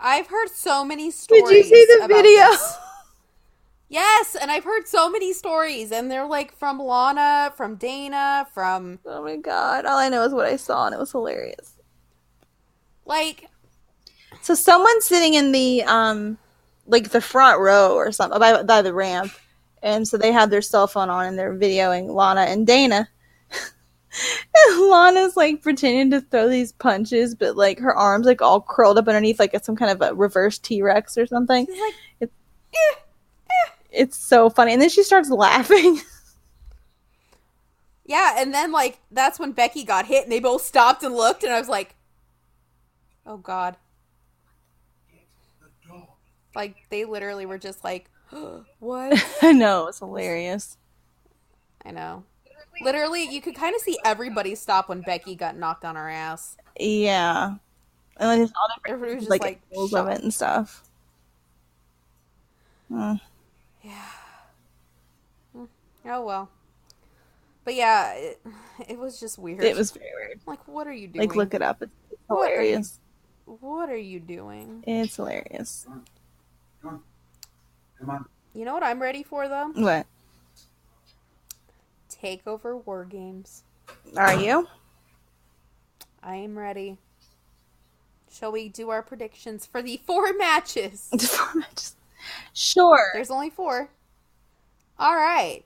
I've 0.00 0.26
heard 0.28 0.48
so 0.48 0.84
many 0.84 1.10
stories. 1.10 1.44
Did 1.44 1.56
you 1.56 1.62
see 1.64 1.98
the 2.00 2.08
video? 2.08 2.22
this. 2.22 2.76
Yes, 3.88 4.36
and 4.40 4.50
I've 4.50 4.64
heard 4.64 4.88
so 4.88 5.10
many 5.10 5.34
stories, 5.34 5.92
and 5.92 6.10
they're 6.10 6.24
like 6.24 6.56
from 6.56 6.78
Lana, 6.78 7.52
from 7.58 7.74
Dana, 7.74 8.46
from 8.54 9.00
Oh 9.04 9.22
my 9.22 9.36
god! 9.36 9.84
All 9.84 9.98
I 9.98 10.08
know 10.08 10.22
is 10.22 10.32
what 10.32 10.46
I 10.46 10.56
saw, 10.56 10.86
and 10.86 10.94
it 10.94 10.98
was 10.98 11.12
hilarious. 11.12 11.76
like 13.04 13.50
So 14.40 14.54
someone's 14.54 15.04
sitting 15.04 15.34
in 15.34 15.52
the 15.52 15.82
um, 15.82 16.38
like 16.86 17.10
the 17.10 17.20
front 17.20 17.60
row 17.60 17.94
or 17.94 18.12
something 18.12 18.38
by, 18.38 18.62
by 18.62 18.82
the 18.82 18.94
ramp, 18.94 19.32
and 19.82 20.06
so 20.06 20.16
they 20.16 20.32
have 20.32 20.50
their 20.50 20.62
cell 20.62 20.86
phone 20.86 21.10
on 21.10 21.26
and 21.26 21.38
they're 21.38 21.54
videoing 21.54 22.10
Lana 22.10 22.42
and 22.42 22.66
Dana. 22.66 23.08
and 24.54 24.88
Lana's 24.88 25.36
like 25.36 25.62
pretending 25.62 26.10
to 26.10 26.20
throw 26.20 26.48
these 26.48 26.72
punches, 26.72 27.34
but 27.34 27.56
like 27.56 27.78
her 27.78 27.94
arms 27.94 28.26
like 28.26 28.42
all 28.42 28.60
curled 28.60 28.98
up 28.98 29.08
underneath 29.08 29.38
like 29.38 29.54
some 29.64 29.76
kind 29.76 29.90
of 29.90 30.08
a 30.08 30.14
reverse 30.14 30.58
T 30.58 30.82
Rex 30.82 31.16
or 31.16 31.26
something. 31.26 31.66
she's 31.66 31.80
like 31.80 31.94
It's, 32.20 32.32
it's 33.90 34.16
so 34.16 34.50
funny, 34.50 34.72
and 34.72 34.80
then 34.80 34.88
she 34.88 35.02
starts 35.02 35.30
laughing. 35.30 36.00
yeah, 38.06 38.36
and 38.38 38.52
then 38.52 38.72
like 38.72 39.00
that's 39.10 39.38
when 39.38 39.52
Becky 39.52 39.84
got 39.84 40.06
hit, 40.06 40.24
and 40.24 40.32
they 40.32 40.40
both 40.40 40.64
stopped 40.64 41.02
and 41.02 41.14
looked, 41.14 41.42
and 41.42 41.52
I 41.52 41.58
was 41.58 41.68
like, 41.68 41.94
oh 43.26 43.36
god, 43.36 43.76
like 46.54 46.76
they 46.90 47.04
literally 47.04 47.46
were 47.46 47.58
just 47.58 47.84
like, 47.84 48.08
what? 48.78 49.22
I 49.42 49.52
know 49.52 49.86
it's 49.88 49.98
hilarious. 49.98 50.76
I 51.84 51.90
know. 51.90 52.24
Literally, 52.80 53.24
you 53.24 53.40
could 53.40 53.54
kind 53.54 53.74
of 53.74 53.82
see 53.82 53.98
everybody 54.04 54.54
stop 54.54 54.88
when 54.88 55.02
Becky 55.02 55.34
got 55.34 55.56
knocked 55.56 55.84
on 55.84 55.94
her 55.96 56.08
ass. 56.08 56.56
Yeah, 56.80 57.56
and 58.16 58.30
then 58.30 58.40
just 58.40 58.54
all 58.56 58.68
the 58.68 58.90
Everybody 58.90 59.14
was 59.16 59.24
just 59.24 59.30
like, 59.30 59.42
like, 59.42 59.60
of 59.94 60.08
it 60.08 60.22
and 60.22 60.32
stuff. 60.32 60.82
Mm. 62.90 63.20
Oh 66.04 66.24
well. 66.24 66.50
But 67.64 67.74
yeah, 67.74 68.14
it, 68.14 68.40
it 68.88 68.98
was 68.98 69.20
just 69.20 69.38
weird. 69.38 69.62
It 69.62 69.76
was 69.76 69.92
very 69.92 70.10
weird. 70.16 70.40
like, 70.46 70.66
what 70.66 70.86
are 70.86 70.92
you 70.92 71.06
doing? 71.06 71.28
Like, 71.28 71.36
look 71.36 71.54
it 71.54 71.62
up. 71.62 71.80
It's 71.82 71.92
What 72.26 72.50
are 72.50 72.54
you- 72.54 72.60
hilarious. 72.60 72.98
What 73.44 73.88
are 73.90 73.96
you 73.96 74.20
doing? 74.20 74.82
It's 74.86 75.16
hilarious. 75.16 75.86
Come 76.82 77.02
on. 78.08 78.24
You 78.54 78.64
know 78.64 78.74
what 78.74 78.82
I'm 78.82 79.00
ready 79.00 79.22
for 79.22 79.48
though? 79.48 79.70
What 79.74 80.06
Takeover 82.10 82.84
War 82.84 83.04
Games. 83.04 83.64
are 84.16 84.38
you? 84.38 84.68
I 86.22 86.36
am 86.36 86.56
ready. 86.58 86.98
Shall 88.30 88.52
we 88.52 88.68
do 88.68 88.90
our 88.90 89.02
predictions 89.02 89.66
for 89.66 89.82
the 89.82 90.00
four 90.06 90.32
matches? 90.38 91.08
the 91.10 91.18
four 91.18 91.60
matches? 91.60 91.96
sure. 92.52 93.10
There's 93.14 93.30
only 93.30 93.50
four. 93.50 93.90
All 94.98 95.16
right. 95.16 95.64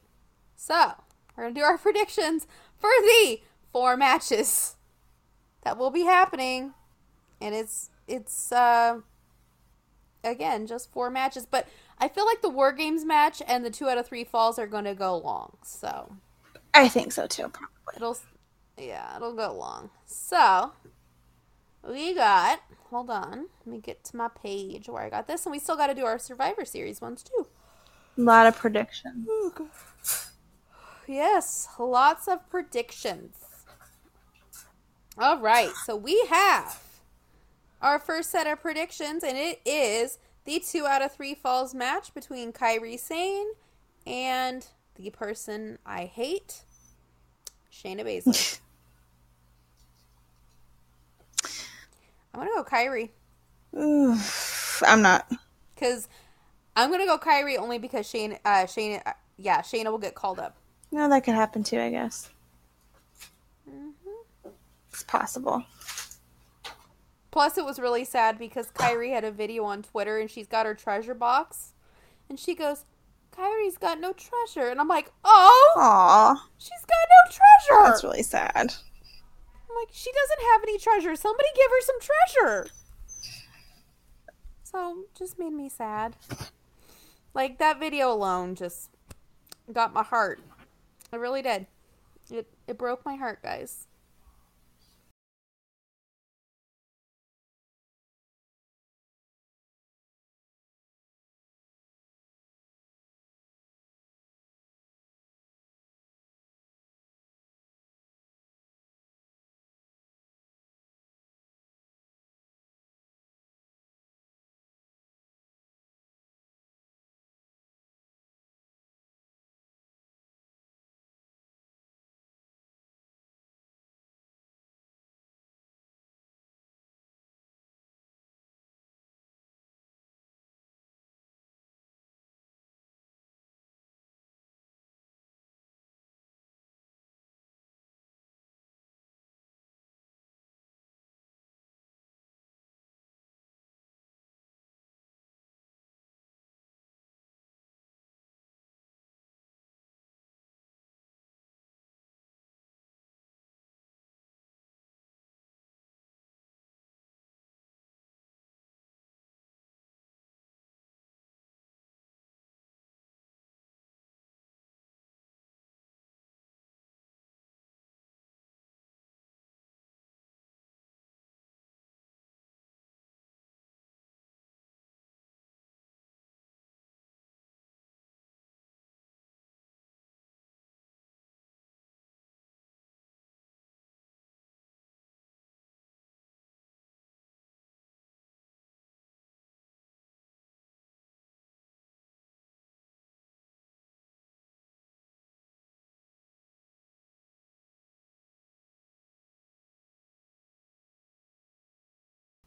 So, 0.57 0.93
we're 1.37 1.45
going 1.45 1.55
to 1.55 1.61
do 1.61 1.65
our 1.65 1.77
predictions 1.79 2.47
for 2.79 2.91
the 3.03 3.41
four 3.73 3.97
matches 3.97 4.77
that 5.63 5.77
will 5.77 5.91
be 5.91 6.05
happening. 6.05 6.73
And 7.41 7.55
it's 7.55 7.91
it's 8.09 8.51
uh 8.51 9.01
again, 10.27 10.67
just 10.67 10.93
four 10.93 11.11
matches, 11.11 11.47
but 11.47 11.67
I 11.99 12.09
feel 12.09 12.27
like 12.27 12.43
the 12.43 12.51
War 12.51 12.73
Games 12.73 13.05
match 13.05 13.41
and 13.47 13.65
the 13.65 13.71
2 13.71 13.89
out 13.89 13.99
of 13.99 14.07
3 14.07 14.25
falls 14.25 14.59
are 14.59 14.67
going 14.67 14.85
to 14.85 14.95
go 14.95 15.17
long. 15.17 15.57
So, 15.63 16.17
I 16.75 16.89
think 16.89 17.13
so 17.13 17.27
too. 17.27 17.49
Probably. 17.49 17.97
it'll 17.97 18.19
yeah, 18.79 19.17
it'll 19.17 19.35
go 19.35 19.55
long. 19.55 19.91
So, 20.05 20.73
we 21.89 22.15
got 22.15 22.61
hold 22.91 23.11
on. 23.11 23.47
Let 23.65 23.67
me 23.67 23.79
get 23.79 24.05
to 24.05 24.17
my 24.17 24.29
page 24.29 24.89
where 24.89 25.03
I 25.03 25.11
got 25.11 25.27
this 25.27 25.47
and 25.47 25.53
we 25.53 25.59
still 25.59 25.77
got 25.77 25.89
to 25.89 25.95
do 25.95 26.05
our 26.05 26.19
Survivor 26.19 26.65
Series 26.65 27.01
ones 27.01 27.23
too. 27.23 27.47
A 28.19 28.21
lot 28.21 28.47
of 28.47 28.57
predictions. 28.57 29.29
Yes, 31.07 31.69
lots 31.79 32.27
of 32.27 32.49
predictions. 32.51 33.37
All 35.19 35.39
right, 35.39 35.71
so 35.85 35.97
we 35.97 36.27
have 36.29 36.83
our 37.81 37.99
first 37.99 38.31
set 38.31 38.47
of 38.47 38.61
predictions, 38.61 39.23
and 39.23 39.37
it 39.37 39.61
is 39.65 40.19
the 40.45 40.61
two 40.61 40.87
out 40.87 41.03
of 41.03 41.13
three 41.13 41.35
falls 41.35 41.75
match 41.75 42.15
between 42.15 42.53
Kairi 42.53 42.99
Sane 42.99 43.49
and 44.07 44.67
the 44.95 45.11
person 45.11 45.79
I 45.85 46.05
hate, 46.05 46.63
Shayna 47.73 48.03
Baszler. 48.05 48.61
I'm 52.35 52.41
gonna 52.41 52.51
go 52.55 52.65
Kairi 52.65 53.11
Oof, 53.79 54.83
I'm 54.87 55.03
not. 55.03 55.31
because 55.75 56.09
I'm 56.77 56.91
gonna 56.91 57.07
go 57.07 57.19
Kairi 57.19 57.59
only 57.59 57.79
because 57.79 58.09
Shane, 58.09 58.39
uh, 58.45 58.65
Shayna, 58.65 59.03
uh, 59.07 59.13
yeah, 59.39 59.61
Shayna 59.63 59.91
will 59.91 59.99
get 59.99 60.15
called 60.15 60.39
up. 60.39 60.57
No, 60.93 61.09
that 61.09 61.25
could 61.25 61.35
happen 61.35 61.63
too. 61.65 61.81
I 61.81 61.91
guess 61.91 62.29
it's 64.91 65.03
possible. 65.05 65.65
Plus, 67.31 67.59
it 67.59 67.65
was 67.65 67.79
really 67.79 68.05
sad 68.05 68.39
because 68.39 68.69
Kairi 68.69 69.13
had 69.13 69.25
a 69.25 69.31
video 69.31 69.65
on 69.65 69.83
Twitter 69.83 70.19
and 70.19 70.31
she's 70.31 70.47
got 70.47 70.67
her 70.67 70.75
treasure 70.75 71.15
box. 71.15 71.73
And 72.29 72.39
she 72.39 72.55
goes, 72.55 72.85
Kairi's 73.37 73.77
got 73.77 74.01
no 74.01 74.13
treasure. 74.13 74.69
And 74.71 74.81
I'm 74.81 74.89
like, 74.89 75.13
oh, 75.25 75.75
Aw, 75.77 76.49
she's 76.59 76.71
got 76.71 77.09
no 77.11 77.33
treasure. 77.33 77.91
that's 77.91 78.05
really 78.05 78.23
sad. 78.23 78.75
I'm 79.69 79.77
like, 79.77 79.89
she 79.93 80.11
doesn't 80.13 80.53
have 80.53 80.63
any 80.63 80.79
treasure. 80.79 81.15
Somebody 81.17 81.49
give 81.55 81.71
her 81.71 81.83
some 81.83 81.97
treasure. 82.01 82.71
So, 84.63 85.05
just 85.17 85.39
made 85.39 85.53
me 85.53 85.69
sad. 85.69 86.17
Like, 87.35 87.59
that 87.59 87.79
video 87.79 88.11
alone 88.13 88.55
just 88.55 88.91
got 89.73 89.93
my 89.93 90.03
heart. 90.03 90.41
It 91.13 91.19
really 91.19 91.43
did. 91.43 91.67
It, 92.31 92.49
it 92.67 92.79
broke 92.79 93.05
my 93.05 93.17
heart, 93.17 93.43
guys. 93.43 93.87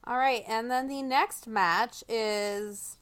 All 0.10 0.18
right, 0.18 0.44
and 0.48 0.72
then 0.72 0.88
the 0.88 1.04
next 1.04 1.46
match 1.48 2.04
is 2.10 2.98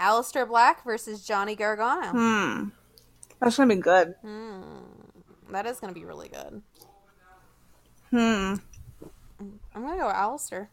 Aleister 0.00 0.46
Black 0.46 0.84
versus 0.84 1.26
Johnny 1.26 1.56
Gargano. 1.56 2.10
Hmm. 2.12 2.68
That's 3.40 3.56
gonna 3.56 3.74
be 3.74 3.80
good. 3.80 4.14
Hmm. 4.22 4.62
That 5.50 5.66
is 5.66 5.78
going 5.78 5.92
to 5.94 5.98
be 5.98 6.04
really 6.06 6.28
good. 6.28 6.62
Hmm. 8.10 8.54
I'm 9.74 9.82
going 9.82 9.92
to 9.92 10.04
go 10.04 10.12
Aleister. 10.12 10.68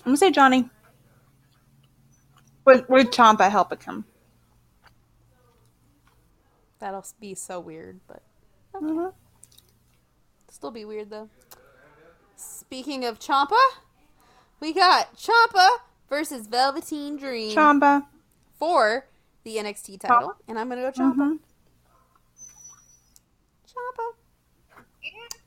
I'm 0.00 0.10
gonna 0.10 0.16
say 0.16 0.30
Johnny. 0.30 0.68
With 2.64 2.88
with 2.88 3.10
Ciampa 3.10 3.50
helping 3.50 3.80
him. 3.80 4.04
That'll 6.78 7.04
be 7.20 7.34
so 7.34 7.58
weird, 7.60 8.00
but 8.06 8.22
Mhm. 8.74 9.14
still 10.50 10.70
be 10.70 10.84
weird 10.84 11.10
though. 11.10 11.30
Speaking 12.66 13.04
of 13.04 13.18
Ciampa, 13.20 13.58
we 14.60 14.72
got 14.72 15.16
Ciampa 15.16 15.68
versus 16.08 16.46
Velveteen 16.46 17.16
Dream 17.16 17.54
Ciampa. 17.56 18.06
for 18.58 19.06
the 19.44 19.56
NXT 19.56 20.00
title, 20.00 20.34
and 20.48 20.58
I'm 20.58 20.68
gonna 20.68 20.80
go 20.82 20.90
Ciampa. 20.90 21.14
Mhm. 21.14 21.38
Ciampa. 23.68 24.14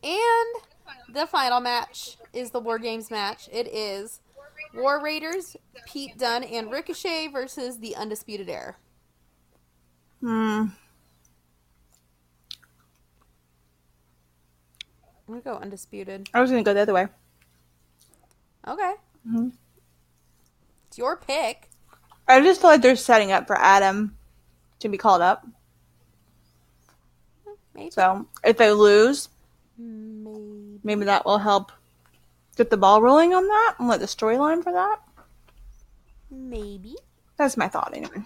And 0.03 1.15
the 1.15 1.25
final 1.27 1.59
match 1.59 2.17
is 2.33 2.51
the 2.51 2.59
War 2.59 2.77
Games 2.79 3.09
match. 3.11 3.49
It 3.51 3.67
is 3.67 4.21
War 4.73 5.01
Raiders, 5.01 5.57
Pete 5.87 6.17
Dunne, 6.17 6.43
and 6.43 6.71
Ricochet 6.71 7.27
versus 7.27 7.79
the 7.79 7.95
Undisputed 7.95 8.49
Era. 8.49 8.75
Hmm. 10.21 10.65
I'm 15.27 15.33
gonna 15.33 15.41
go 15.41 15.61
Undisputed. 15.61 16.29
I 16.33 16.41
was 16.41 16.49
gonna 16.49 16.63
go 16.63 16.73
the 16.73 16.81
other 16.81 16.93
way. 16.93 17.07
Okay. 18.67 18.93
Mhm. 19.27 19.51
It's 20.87 20.97
your 20.97 21.17
pick. 21.17 21.69
I 22.27 22.41
just 22.41 22.61
feel 22.61 22.69
like 22.69 22.81
they're 22.81 22.95
setting 22.95 23.31
up 23.31 23.47
for 23.47 23.57
Adam 23.57 24.17
to 24.79 24.89
be 24.89 24.97
called 24.97 25.21
up. 25.21 25.45
Maybe. 27.73 27.91
So 27.91 28.25
if 28.43 28.57
they 28.57 28.71
lose, 28.71 29.29
Maybe. 29.77 30.79
maybe 30.83 31.05
that 31.05 31.25
will 31.25 31.37
help 31.37 31.71
get 32.55 32.69
the 32.69 32.77
ball 32.77 33.01
rolling 33.01 33.33
on 33.33 33.47
that 33.47 33.75
and 33.79 33.87
let 33.87 33.99
the 33.99 34.05
storyline 34.07 34.63
for 34.63 34.71
that. 34.73 34.99
Maybe. 36.29 36.95
That's 37.37 37.55
my 37.57 37.67
thought 37.67 37.93
anyway. 37.95 38.23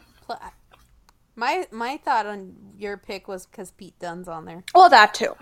My 1.36 1.68
my 1.72 1.98
thought 1.98 2.26
on 2.26 2.56
your 2.78 2.98
pick 2.98 3.28
was 3.28 3.46
because 3.46 3.72
Pete 3.72 3.98
Dunne's 4.00 4.28
on 4.28 4.46
there. 4.46 4.64
Well, 4.74 4.90
that 4.90 5.14
too. 5.14 5.36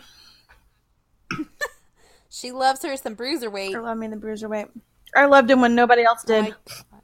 She 2.30 2.51
loves 2.51 2.84
her 2.84 2.95
some 2.95 3.13
I 3.13 3.15
bruiserweight. 3.15 3.82
love 3.82 3.97
me 3.97 4.07
the 4.07 4.15
bruiserweight. 4.15 4.69
I 5.15 5.25
loved 5.25 5.49
him 5.49 5.61
when 5.61 5.73
nobody 5.75 6.03
else 6.03 6.23
did. 6.23 6.43
My- 6.49 6.99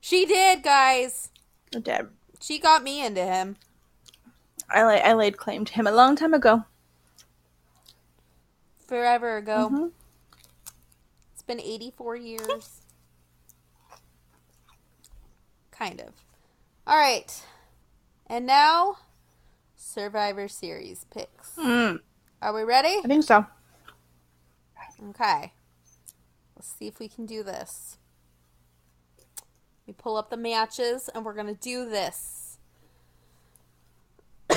she 0.00 0.24
did, 0.26 0.62
guys. 0.62 1.30
I 1.74 1.80
did. 1.80 2.08
She 2.40 2.58
got 2.60 2.82
me 2.84 3.04
into 3.04 3.24
him. 3.24 3.56
I 4.70 4.82
la- 4.84 4.90
I 5.10 5.12
laid 5.14 5.36
claim 5.36 5.64
to 5.64 5.72
him 5.72 5.86
a 5.86 5.92
long 5.92 6.14
time 6.16 6.34
ago. 6.34 6.64
forever 8.86 9.36
ago. 9.36 9.68
Mhm. 9.70 9.92
It's 11.34 11.42
been 11.42 11.60
84 11.60 12.16
years. 12.16 12.80
kind 15.70 16.00
of. 16.00 16.14
All 16.86 16.96
right. 16.96 17.42
And 18.26 18.46
now, 18.46 18.96
Survivor 19.76 20.48
Series 20.48 21.04
picks. 21.10 21.52
Mm, 21.56 22.00
Are 22.42 22.52
we 22.52 22.62
ready? 22.62 22.96
I 23.04 23.06
think 23.06 23.22
so. 23.24 23.46
Okay. 25.10 25.52
Let's 26.56 26.72
see 26.72 26.86
if 26.86 26.98
we 26.98 27.08
can 27.08 27.26
do 27.26 27.42
this. 27.42 27.98
We 29.86 29.92
pull 29.92 30.16
up 30.16 30.28
the 30.28 30.36
matches 30.36 31.08
and 31.14 31.24
we're 31.24 31.34
going 31.34 31.46
to 31.46 31.54
do 31.54 31.88
this. 31.88 32.58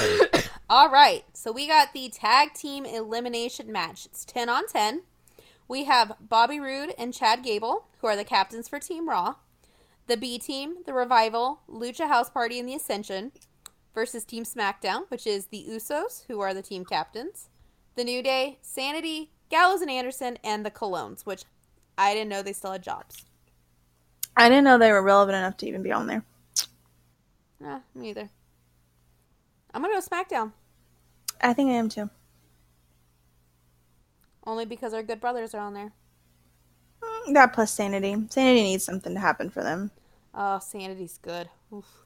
All 0.70 0.89
right. 0.89 1.24
So 1.34 1.52
we 1.52 1.68
got 1.68 1.94
the 1.94 2.10
tag 2.10 2.54
team 2.54 2.86
elimination 2.86 3.72
match. 3.72 4.06
It's 4.06 4.26
10 4.26 4.50
on 4.50 4.68
10. 4.68 5.04
We 5.68 5.86
have 5.86 6.18
Bobby 6.20 6.60
Roode 6.60 6.94
and 6.98 7.14
Chad 7.14 7.44
Gable, 7.44 7.86
who 8.00 8.08
are 8.08 8.16
the 8.18 8.26
captains 8.26 8.68
for 8.68 8.80
Team 8.80 9.08
Raw. 9.08 9.36
The 10.08 10.18
B 10.18 10.38
team, 10.38 10.78
the 10.86 10.94
Revival, 10.94 11.62
Lucha 11.70 12.10
House 12.10 12.30
Party, 12.30 12.60
and 12.60 12.68
the 12.68 12.76
Ascension 12.76 13.32
versus 13.94 14.26
Team 14.26 14.44
SmackDown, 14.44 15.10
which 15.10 15.26
is 15.26 15.46
the 15.46 15.66
Usos, 15.70 16.26
who 16.28 16.42
are 16.42 16.54
the 16.54 16.62
team 16.62 16.84
captains. 16.84 17.48
The 17.96 18.04
New 18.04 18.22
Day, 18.22 18.58
Sanity, 18.62 19.32
Gallows 19.52 19.82
and 19.82 19.91
Anderson, 19.91 20.39
and 20.43 20.66
the 20.66 20.72
Colóns, 20.72 21.28
which 21.28 21.45
I 21.97 22.16
didn't 22.16 22.30
know 22.30 22.41
they 22.43 22.54
still 22.54 22.74
had 22.74 22.84
jobs. 22.84 23.26
I 24.38 24.49
didn't 24.49 24.66
know 24.66 24.78
they 24.78 24.91
were 24.91 25.02
relevant 25.04 25.38
enough 25.38 25.58
to 25.58 25.68
even 25.68 25.84
be 25.84 25.91
on 25.93 26.08
there. 26.08 26.26
Nah, 27.60 27.82
me 27.95 28.10
either. 28.10 28.30
I'm 29.74 29.82
gonna 29.82 29.93
go 29.93 30.02
SmackDown 30.02 30.54
I 31.41 31.54
think 31.54 31.70
I 31.70 31.74
am 31.74 31.89
too. 31.89 32.10
only 34.45 34.66
because 34.66 34.93
our 34.93 35.04
good 35.04 35.22
brothers 35.22 35.54
are 35.56 35.62
on 35.62 35.74
there. 35.74 35.93
Mm, 37.04 37.34
That 37.34 37.54
plus 37.54 37.74
sanity. 37.74 38.16
Sanity 38.30 38.64
needs 38.64 38.84
something 38.84 39.14
to 39.14 39.20
happen 39.20 39.49
for 39.49 39.64
them. 39.64 39.91
Oh, 40.34 40.60
Sanity's 40.60 41.18
good. 41.18 41.49
Oof. 41.74 42.01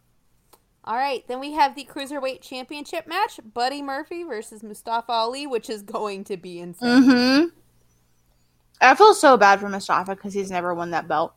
All 0.87 0.95
right, 0.95 1.27
then 1.27 1.39
we 1.39 1.53
have 1.53 1.73
the 1.73 1.83
Cruiserweight 1.83 2.41
Championship 2.41 3.07
match: 3.07 3.39
Buddy 3.53 3.81
Murphy 3.81 4.23
versus 4.23 4.61
Mustafa 4.61 5.11
Ali, 5.11 5.47
which 5.47 5.67
is 5.67 5.81
going 5.81 6.23
to 6.25 6.37
be 6.37 6.59
insane. 6.59 7.03
Mm-hmm. 7.03 7.45
I 8.79 8.93
feel 8.93 9.15
so 9.15 9.35
bad 9.35 9.59
for 9.59 9.67
Mustafa 9.67 10.15
because 10.15 10.33
he's 10.33 10.51
never 10.51 10.75
won 10.75 10.91
that 10.91 11.07
belt. 11.07 11.33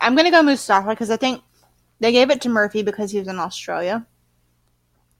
I'm 0.00 0.16
gonna 0.16 0.32
go 0.32 0.42
Mustafa 0.42 0.88
because 0.88 1.10
I 1.10 1.16
think 1.16 1.42
they 2.00 2.10
gave 2.10 2.30
it 2.30 2.40
to 2.40 2.48
Murphy 2.48 2.82
because 2.82 3.12
he 3.12 3.20
was 3.20 3.28
in 3.28 3.38
Australia. 3.38 4.04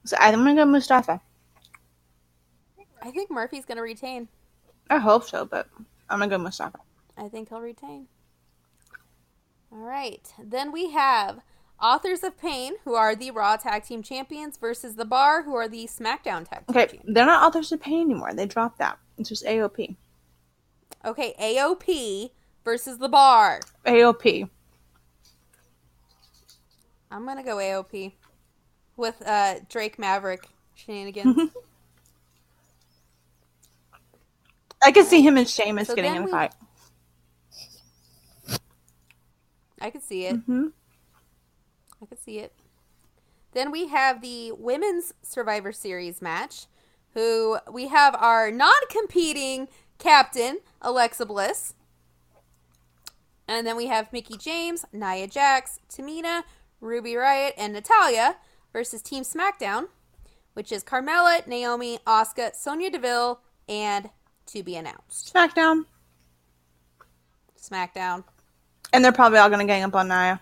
So 0.04 0.16
I'm 0.18 0.40
gonna 0.40 0.56
go 0.56 0.64
Mustafa. 0.64 1.20
I 3.00 3.10
think 3.12 3.30
Murphy's 3.30 3.64
gonna 3.64 3.82
retain. 3.82 4.26
I 4.90 4.98
hope 4.98 5.28
so, 5.28 5.44
but 5.44 5.68
I'm 6.10 6.18
gonna 6.18 6.28
go 6.28 6.38
Mustafa. 6.38 6.80
I 7.16 7.28
think 7.28 7.50
he'll 7.50 7.60
retain. 7.60 8.08
All 9.70 9.78
right. 9.78 10.26
Then 10.42 10.72
we 10.72 10.90
have 10.90 11.40
Authors 11.82 12.22
of 12.22 12.38
Pain, 12.38 12.74
who 12.84 12.94
are 12.94 13.16
the 13.16 13.32
Raw 13.32 13.56
Tag 13.56 13.82
Team 13.84 14.02
Champions, 14.04 14.56
versus 14.56 14.94
The 14.94 15.04
Bar, 15.04 15.42
who 15.42 15.54
are 15.56 15.66
the 15.68 15.86
SmackDown 15.86 16.48
Tag 16.48 16.64
Team 16.66 16.70
Okay, 16.70 16.80
Champions. 16.86 17.04
they're 17.14 17.26
not 17.26 17.42
authors 17.44 17.72
of 17.72 17.80
pain 17.80 18.02
anymore. 18.02 18.32
They 18.34 18.46
dropped 18.46 18.78
that. 18.78 18.98
It's 19.18 19.28
just 19.28 19.44
AOP. 19.44 19.96
Okay, 21.04 21.34
AOP 21.40 22.30
versus 22.64 22.98
The 22.98 23.08
Bar. 23.08 23.58
AOP. 23.84 24.48
I'm 27.10 27.24
going 27.24 27.36
to 27.36 27.42
go 27.42 27.56
AOP 27.56 28.12
with 28.96 29.20
uh, 29.26 29.56
Drake 29.68 29.98
Maverick 29.98 30.46
shenanigans. 30.76 31.50
I 34.84 34.92
can 34.92 35.04
see 35.04 35.20
him 35.20 35.36
and 35.36 35.48
Sheamus 35.48 35.88
So 35.88 35.96
getting 35.96 36.14
in 36.14 36.22
a 36.22 36.24
we- 36.26 36.30
fight. 36.30 36.52
I 39.80 39.90
could 39.90 40.02
see 40.04 40.26
it. 40.26 40.36
hmm 40.36 40.68
I 42.02 42.06
could 42.06 42.22
see 42.22 42.38
it. 42.38 42.52
Then 43.52 43.70
we 43.70 43.88
have 43.88 44.22
the 44.22 44.52
Women's 44.52 45.14
Survivor 45.22 45.72
Series 45.72 46.20
match, 46.20 46.66
who 47.14 47.58
we 47.70 47.88
have 47.88 48.14
our 48.16 48.50
non 48.50 48.72
competing 48.90 49.68
captain, 49.98 50.58
Alexa 50.80 51.26
Bliss. 51.26 51.74
And 53.46 53.66
then 53.66 53.76
we 53.76 53.86
have 53.86 54.12
Mickie 54.12 54.38
James, 54.38 54.84
Nia 54.92 55.26
Jax, 55.26 55.78
Tamina, 55.88 56.42
Ruby 56.80 57.12
Riott, 57.12 57.52
and 57.58 57.72
Natalya 57.72 58.36
versus 58.72 59.02
Team 59.02 59.22
SmackDown, 59.22 59.88
which 60.54 60.72
is 60.72 60.82
Carmella, 60.82 61.46
Naomi, 61.46 61.98
Asuka, 62.06 62.54
Sonya 62.54 62.90
Deville, 62.90 63.40
and 63.68 64.10
to 64.46 64.62
be 64.62 64.76
announced. 64.76 65.32
SmackDown. 65.34 65.84
SmackDown. 67.60 68.24
And 68.92 69.04
they're 69.04 69.12
probably 69.12 69.38
all 69.38 69.50
gonna 69.50 69.66
gang 69.66 69.82
up 69.82 69.94
on 69.94 70.08
Nia. 70.08 70.40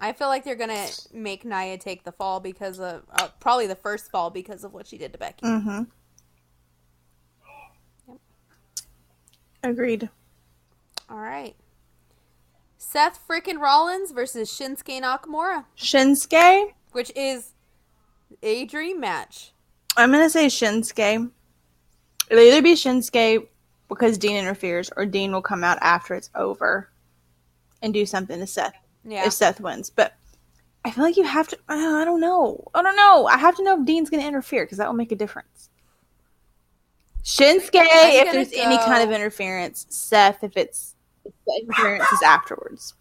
I 0.00 0.12
feel 0.12 0.28
like 0.28 0.44
they're 0.44 0.56
gonna 0.56 0.86
make 1.12 1.44
Nia 1.44 1.76
take 1.76 2.04
the 2.04 2.12
fall 2.12 2.40
because 2.40 2.80
of 2.80 3.02
uh, 3.12 3.28
probably 3.38 3.66
the 3.66 3.74
first 3.74 4.10
fall 4.10 4.30
because 4.30 4.64
of 4.64 4.72
what 4.72 4.86
she 4.86 4.96
did 4.96 5.12
to 5.12 5.18
Becky. 5.18 5.44
Mm-hmm. 5.44 5.82
Agreed. 9.62 10.08
All 11.10 11.18
right. 11.18 11.54
Seth 12.78 13.20
frickin' 13.28 13.60
Rollins 13.60 14.10
versus 14.10 14.50
Shinsuke 14.50 15.02
Nakamura, 15.02 15.66
Shinsuke. 15.76 16.72
which 16.92 17.12
is 17.14 17.52
a 18.42 18.64
dream 18.64 19.00
match. 19.00 19.52
I'm 19.98 20.10
gonna 20.10 20.30
say 20.30 20.46
Shinsuke. 20.46 21.30
It'll 22.30 22.42
either 22.42 22.62
be 22.62 22.72
Shinsuke 22.72 23.48
because 23.88 24.16
Dean 24.16 24.36
interferes, 24.36 24.90
or 24.96 25.04
Dean 25.04 25.30
will 25.32 25.42
come 25.42 25.62
out 25.62 25.76
after 25.82 26.14
it's 26.14 26.30
over 26.34 26.88
and 27.82 27.92
do 27.92 28.06
something 28.06 28.38
to 28.38 28.46
Seth 28.46 28.74
Yeah. 29.04 29.26
if 29.26 29.32
Seth 29.32 29.60
wins. 29.60 29.90
But 29.90 30.14
I 30.84 30.90
feel 30.90 31.04
like 31.04 31.16
you 31.16 31.24
have 31.24 31.48
to. 31.48 31.56
uh, 31.68 31.74
I 31.74 32.04
don't 32.04 32.20
know. 32.20 32.64
I 32.74 32.82
don't 32.82 32.96
know. 32.96 33.26
I 33.26 33.38
have 33.38 33.56
to 33.56 33.64
know 33.64 33.78
if 33.80 33.86
Dean's 33.86 34.10
gonna 34.10 34.26
interfere 34.26 34.64
because 34.64 34.78
that 34.78 34.86
will 34.86 34.94
make 34.94 35.12
a 35.12 35.16
difference. 35.16 35.68
Shinsuke 37.22 37.76
I'm 37.76 37.86
if 37.86 38.24
gonna 38.24 38.32
there's 38.32 38.52
any 38.54 38.78
kind 38.78 39.02
of 39.02 39.10
interference. 39.14 39.86
Seth 39.90 40.42
if 40.42 40.56
it's 40.56 40.96
if 41.24 41.32
the 41.46 41.60
interference 41.62 42.10
is 42.12 42.22
afterwards. 42.22 42.94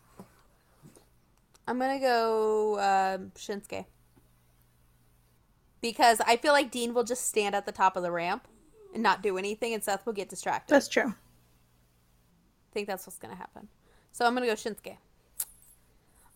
I'm 1.68 1.80
gonna 1.80 2.00
go 2.00 2.80
um, 2.80 3.32
Shinsuke 3.36 3.86
because 5.82 6.20
I 6.22 6.36
feel 6.36 6.52
like 6.52 6.72
Dean 6.72 6.94
will 6.94 7.04
just 7.04 7.28
stand 7.28 7.56
at 7.56 7.66
the 7.66 7.72
top 7.72 7.96
of 7.96 8.04
the 8.04 8.12
ramp 8.12 8.48
and 8.94 9.02
not 9.04 9.22
do 9.24 9.38
anything, 9.38 9.74
and 9.74 9.84
Seth 9.84 10.06
will 10.06 10.14
get 10.14 10.30
distracted. 10.30 10.74
That's 10.74 10.88
true. 10.88 11.08
I 11.10 12.74
think 12.74 12.88
that's 12.88 13.08
what's 13.08 13.20
gonna 13.20 13.36
happen. 13.36 13.70
So 14.12 14.26
I'm 14.26 14.34
gonna 14.34 14.48
go 14.48 14.54
Shinsuke. 14.54 14.98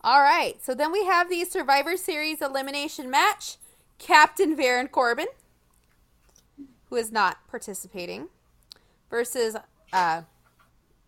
All 0.04 0.20
right. 0.20 0.62
So 0.62 0.74
then 0.74 0.92
we 0.92 1.06
have 1.06 1.30
the 1.30 1.46
Survivor 1.46 1.96
Series 1.96 2.42
elimination 2.42 3.10
match: 3.10 3.56
Captain 3.98 4.54
Baron 4.54 4.88
Corbin, 4.88 5.28
who 6.90 6.96
is 6.96 7.10
not 7.10 7.38
participating, 7.48 8.28
versus 9.08 9.56
uh, 9.94 10.22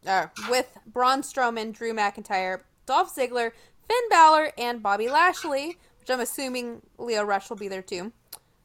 uh 0.06 0.26
with 0.48 0.78
Braun 0.86 1.20
Strowman, 1.20 1.74
Drew 1.74 1.92
McIntyre, 1.92 2.62
Dolph 2.86 3.14
Ziggler, 3.14 3.52
Finn 3.86 4.08
Balor, 4.08 4.52
and 4.56 4.82
Bobby 4.82 5.10
Lashley, 5.10 5.76
which 6.00 6.08
I'm 6.08 6.20
assuming 6.20 6.80
Lio 6.96 7.22
Rush 7.22 7.50
will 7.50 7.58
be 7.58 7.68
there 7.68 7.82
too. 7.82 8.12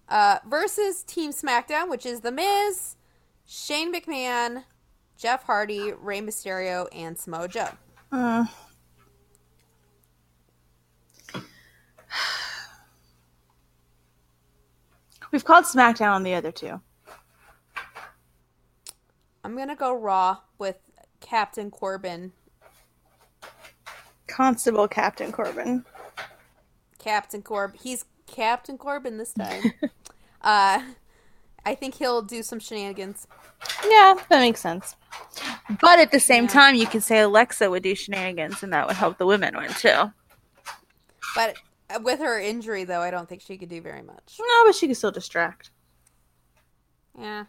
Uh, 0.07 0.37
versus 0.47 1.03
Team 1.03 1.31
SmackDown, 1.31 1.89
which 1.89 2.05
is 2.05 2.21
The 2.21 2.31
Miz, 2.31 2.95
Shane 3.45 3.93
McMahon, 3.93 4.63
Jeff 5.17 5.43
Hardy, 5.43 5.91
Rey 5.91 6.21
Mysterio, 6.21 6.87
and 6.93 7.17
Samoa 7.17 7.49
Joe. 7.49 7.69
Uh, 8.13 8.45
we've 15.31 15.45
called 15.45 15.65
SmackDown 15.65 16.11
on 16.13 16.23
the 16.23 16.33
other 16.35 16.51
two. 16.51 16.81
I'm 19.43 19.57
gonna 19.57 19.75
go 19.75 19.93
Raw 19.93 20.37
with 20.57 20.77
Captain 21.19 21.71
Corbin. 21.71 22.31
Constable 24.27 24.87
Captain 24.87 25.31
Corbin. 25.31 25.85
Captain 26.99 27.41
Corb. 27.41 27.75
He's 27.81 28.05
Captain 28.27 28.77
Corbin 28.77 29.17
this 29.17 29.33
time. 29.33 29.73
uh, 30.41 30.81
I 31.65 31.75
think 31.75 31.95
he'll 31.95 32.21
do 32.21 32.43
some 32.43 32.59
shenanigans. 32.59 33.27
Yeah, 33.87 34.15
that 34.29 34.39
makes 34.39 34.61
sense. 34.61 34.95
But 35.81 35.99
at 35.99 36.11
the 36.11 36.19
same 36.19 36.43
Yeah. 36.43 36.47
time, 36.47 36.75
you 36.75 36.87
could 36.87 37.03
say 37.03 37.19
Alexa 37.19 37.69
would 37.69 37.83
do 37.83 37.95
shenanigans, 37.95 38.63
and 38.63 38.71
that 38.73 38.87
would 38.87 38.95
help 38.95 39.17
the 39.17 39.25
women 39.25 39.55
win 39.57 39.71
too. 39.73 40.11
But 41.35 41.55
with 42.01 42.19
her 42.19 42.39
injury, 42.39 42.83
though, 42.83 43.01
I 43.01 43.11
don't 43.11 43.27
think 43.27 43.41
she 43.41 43.57
could 43.57 43.69
do 43.69 43.81
very 43.81 44.01
much. 44.01 44.37
No, 44.39 44.65
but 44.65 44.75
she 44.75 44.87
could 44.87 44.97
still 44.97 45.11
distract. 45.11 45.71
Yeah. 47.17 47.45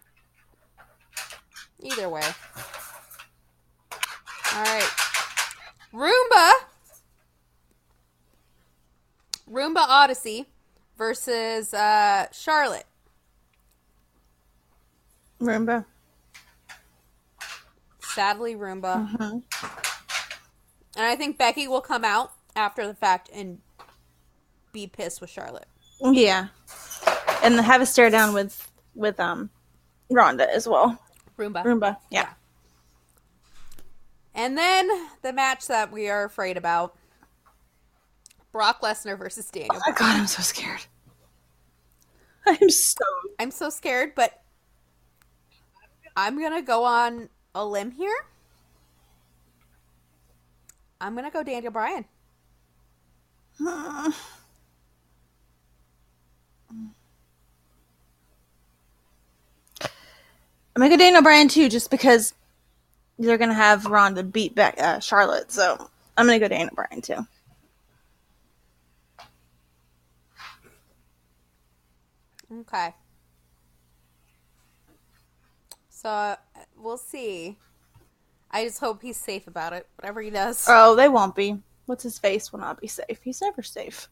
Either 1.81 2.09
way. 2.09 2.23
All 4.55 4.63
right. 4.63 4.91
Roomba. 5.93 6.53
Roomba 9.51 9.85
Odyssey 9.87 10.47
versus 10.97 11.75
uh, 11.75 12.27
Charlotte. 12.33 12.87
Roomba. 15.41 15.85
Sadly, 18.01 18.55
Roomba. 18.55 19.11
Mhm. 19.17 19.43
And 20.95 21.07
I 21.07 21.17
think 21.17 21.39
Becky 21.39 21.67
will 21.67 21.81
come 21.81 22.05
out 22.05 22.33
after 22.55 22.87
the 22.87 22.95
fact 22.95 23.31
and 23.33 23.61
be 24.73 24.87
pissed 24.87 25.21
with 25.21 25.31
Charlotte. 25.31 25.67
Yeah, 26.01 26.49
and 27.43 27.55
have 27.61 27.81
a 27.81 27.87
stare 27.87 28.11
down 28.11 28.35
with 28.35 28.71
with 28.95 29.21
um 29.21 29.51
Ronda 30.11 30.53
as 30.53 30.67
well. 30.67 30.99
Roomba. 31.39 31.65
Roomba. 31.65 31.97
Yeah. 32.11 32.29
And 34.35 34.57
then 34.57 34.89
the 35.23 35.33
match 35.33 35.67
that 35.69 35.93
we 35.93 36.09
are 36.09 36.25
afraid 36.25 36.57
about 36.57 36.97
Brock 38.51 38.81
Lesnar 38.81 39.19
versus 39.19 39.51
Daniel. 39.51 39.75
Oh 39.75 39.81
my 39.87 39.93
god, 39.97 40.17
I'm 40.17 40.27
so 40.27 40.43
scared. 40.43 40.81
I'm 42.47 42.71
so. 42.71 43.05
I'm 43.39 43.51
so 43.51 43.71
scared, 43.71 44.15
but 44.15 44.43
I'm 46.17 46.39
going 46.39 46.55
to 46.55 46.63
go 46.63 46.85
on 46.85 47.29
a 47.55 47.65
limb 47.65 47.91
here. 47.91 48.15
I'm 51.01 51.15
going 51.15 51.25
to 51.25 51.31
go 51.31 51.43
Daniel 51.43 51.73
Bryan. 51.73 52.05
I'm 60.75 60.81
gonna 60.81 60.91
go 60.91 60.97
Daniel 60.97 61.23
Bryan 61.23 61.49
too, 61.49 61.69
just 61.69 61.91
because 61.91 62.35
they're 63.19 63.39
gonna 63.39 63.55
have 63.55 63.87
Ronda 63.87 64.23
beat 64.23 64.55
back 64.55 64.81
uh, 64.81 65.01
Charlotte. 65.01 65.53
So 65.53 65.91
I'm 66.17 66.27
gonna 66.27 66.39
go 66.39 66.49
Daniel 66.49 66.75
Bryan 66.75 67.03
too. 67.03 67.27
Okay. 72.61 72.95
So 75.91 76.09
uh, 76.09 76.37
we'll 76.77 76.97
see. 76.97 77.57
I 78.51 78.65
just 78.65 78.81
hope 78.81 79.01
he's 79.01 79.17
safe 79.17 79.47
about 79.47 79.73
it, 79.73 79.87
whatever 79.97 80.21
he 80.21 80.31
does. 80.31 80.67
Oh, 80.69 80.95
they 80.95 81.09
won't 81.09 81.35
be. 81.35 81.59
What's 81.87 82.03
his 82.03 82.19
face 82.19 82.53
will 82.53 82.61
not 82.61 82.81
be 82.81 82.87
safe. 82.87 83.21
He's 83.23 83.41
never 83.41 83.63
safe. 83.63 84.09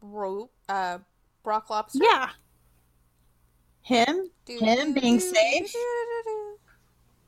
Bro, 0.00 0.50
uh, 0.68 0.98
Brock 1.44 1.70
Lobster. 1.70 2.00
Yeah. 2.02 2.30
Him, 3.82 4.30
Do- 4.44 4.58
him 4.58 4.92
do- 4.94 5.00
being 5.00 5.18
do- 5.18 5.34
safe, 5.34 5.74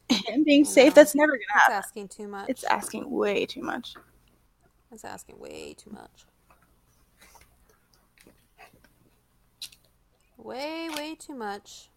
him 0.08 0.44
being 0.44 0.64
safe 0.64 0.94
that's 0.94 1.14
never 1.14 1.32
gonna 1.32 1.42
happen 1.60 1.76
It's 1.76 1.86
asking 1.86 2.08
too 2.08 2.28
much. 2.28 2.48
It's 2.48 2.64
asking 2.64 3.10
way 3.10 3.46
too 3.46 3.62
much. 3.62 3.94
It's 4.92 5.04
asking 5.04 5.38
way 5.40 5.74
too 5.76 5.90
much. 5.90 6.24
Way, 10.36 10.88
way 10.94 11.14
too 11.18 11.34
much. 11.34 11.88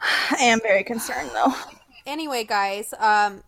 I 0.00 0.36
am 0.40 0.60
very 0.60 0.84
concerned 0.84 1.30
though. 1.34 1.54
Anyway, 2.06 2.44
guys, 2.44 2.92
um, 2.98 3.42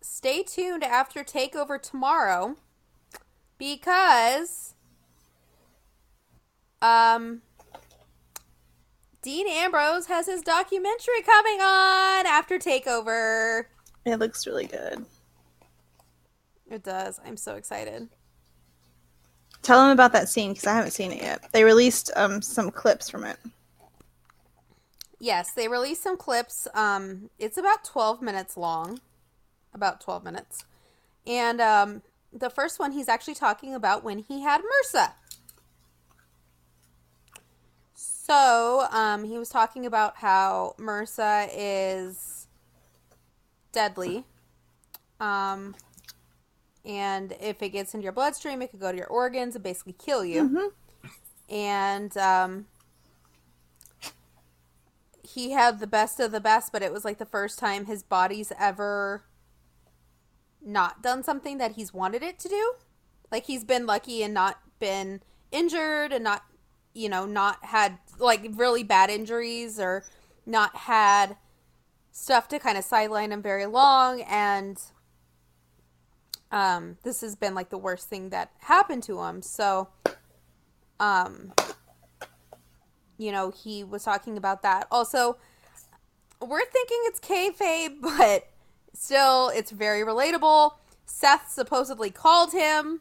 stay 0.00 0.42
tuned 0.42 0.84
after 0.84 1.22
Takeover 1.24 1.80
tomorrow 1.80 2.56
because 3.56 4.67
um, 6.82 7.42
Dean 9.22 9.46
Ambrose 9.48 10.06
has 10.06 10.26
his 10.26 10.42
documentary 10.42 11.22
coming 11.24 11.60
on 11.60 12.26
after 12.26 12.58
Takeover. 12.58 13.64
It 14.04 14.18
looks 14.18 14.46
really 14.46 14.66
good. 14.66 15.04
It 16.70 16.82
does. 16.82 17.20
I'm 17.24 17.36
so 17.36 17.54
excited. 17.54 18.08
Tell 19.62 19.82
them 19.82 19.90
about 19.90 20.12
that 20.12 20.28
scene 20.28 20.52
because 20.52 20.66
I 20.66 20.74
haven't 20.74 20.92
seen 20.92 21.12
it 21.12 21.22
yet. 21.22 21.50
They 21.52 21.64
released 21.64 22.10
um 22.16 22.40
some 22.40 22.70
clips 22.70 23.10
from 23.10 23.24
it. 23.24 23.38
Yes, 25.18 25.52
they 25.52 25.66
released 25.68 26.02
some 26.02 26.16
clips. 26.16 26.68
Um, 26.74 27.30
it's 27.38 27.58
about 27.58 27.84
12 27.84 28.22
minutes 28.22 28.56
long. 28.56 29.00
About 29.74 30.00
12 30.00 30.24
minutes. 30.24 30.64
And 31.26 31.60
um, 31.60 32.02
the 32.32 32.50
first 32.50 32.78
one, 32.78 32.92
he's 32.92 33.08
actually 33.08 33.34
talking 33.34 33.74
about 33.74 34.04
when 34.04 34.18
he 34.18 34.42
had 34.42 34.60
MRSA. 34.60 35.12
So 38.28 38.86
um, 38.90 39.24
he 39.24 39.38
was 39.38 39.48
talking 39.48 39.86
about 39.86 40.16
how 40.18 40.74
MRSA 40.78 41.48
is 41.52 42.46
deadly. 43.72 44.24
Um, 45.18 45.74
and 46.84 47.34
if 47.40 47.62
it 47.62 47.70
gets 47.70 47.94
into 47.94 48.04
your 48.04 48.12
bloodstream, 48.12 48.60
it 48.60 48.70
could 48.70 48.80
go 48.80 48.92
to 48.92 48.98
your 48.98 49.06
organs 49.06 49.54
and 49.54 49.64
basically 49.64 49.94
kill 49.94 50.24
you. 50.24 50.48
Mhm. 50.48 50.72
And 51.48 52.16
um, 52.18 52.66
he 55.22 55.52
had 55.52 55.80
the 55.80 55.86
best 55.86 56.20
of 56.20 56.30
the 56.30 56.40
best, 56.40 56.70
but 56.70 56.82
it 56.82 56.92
was 56.92 57.04
like 57.06 57.16
the 57.16 57.26
first 57.26 57.58
time 57.58 57.86
his 57.86 58.02
body's 58.02 58.52
ever 58.58 59.24
not 60.60 61.02
done 61.02 61.22
something 61.22 61.56
that 61.58 61.72
he's 61.72 61.94
wanted 61.94 62.22
it 62.22 62.38
to 62.40 62.48
do. 62.48 62.74
Like 63.30 63.46
he's 63.46 63.64
been 63.64 63.86
lucky 63.86 64.22
and 64.22 64.34
not 64.34 64.58
been 64.78 65.22
injured 65.50 66.12
and 66.12 66.24
not, 66.24 66.44
you 66.92 67.08
know, 67.08 67.24
not 67.24 67.64
had 67.64 67.98
like 68.18 68.42
really 68.54 68.82
bad 68.82 69.10
injuries 69.10 69.78
or 69.78 70.04
not 70.46 70.74
had 70.74 71.36
stuff 72.10 72.48
to 72.48 72.58
kind 72.58 72.76
of 72.76 72.84
sideline 72.84 73.32
him 73.32 73.42
very 73.42 73.66
long 73.66 74.22
and 74.22 74.80
um 76.50 76.96
this 77.04 77.20
has 77.20 77.36
been 77.36 77.54
like 77.54 77.68
the 77.68 77.78
worst 77.78 78.08
thing 78.08 78.30
that 78.30 78.50
happened 78.60 79.02
to 79.02 79.20
him. 79.22 79.42
So 79.42 79.88
um 80.98 81.52
you 83.18 83.32
know, 83.32 83.50
he 83.50 83.82
was 83.84 84.04
talking 84.04 84.38
about 84.38 84.62
that. 84.62 84.86
Also, 84.90 85.36
we're 86.40 86.64
thinking 86.64 86.98
it's 87.02 87.20
kayfabe, 87.20 88.00
but 88.00 88.48
still, 88.94 89.50
it's 89.50 89.72
very 89.72 90.02
relatable. 90.02 90.72
Seth 91.04 91.50
supposedly 91.50 92.10
called 92.10 92.52
him, 92.52 93.00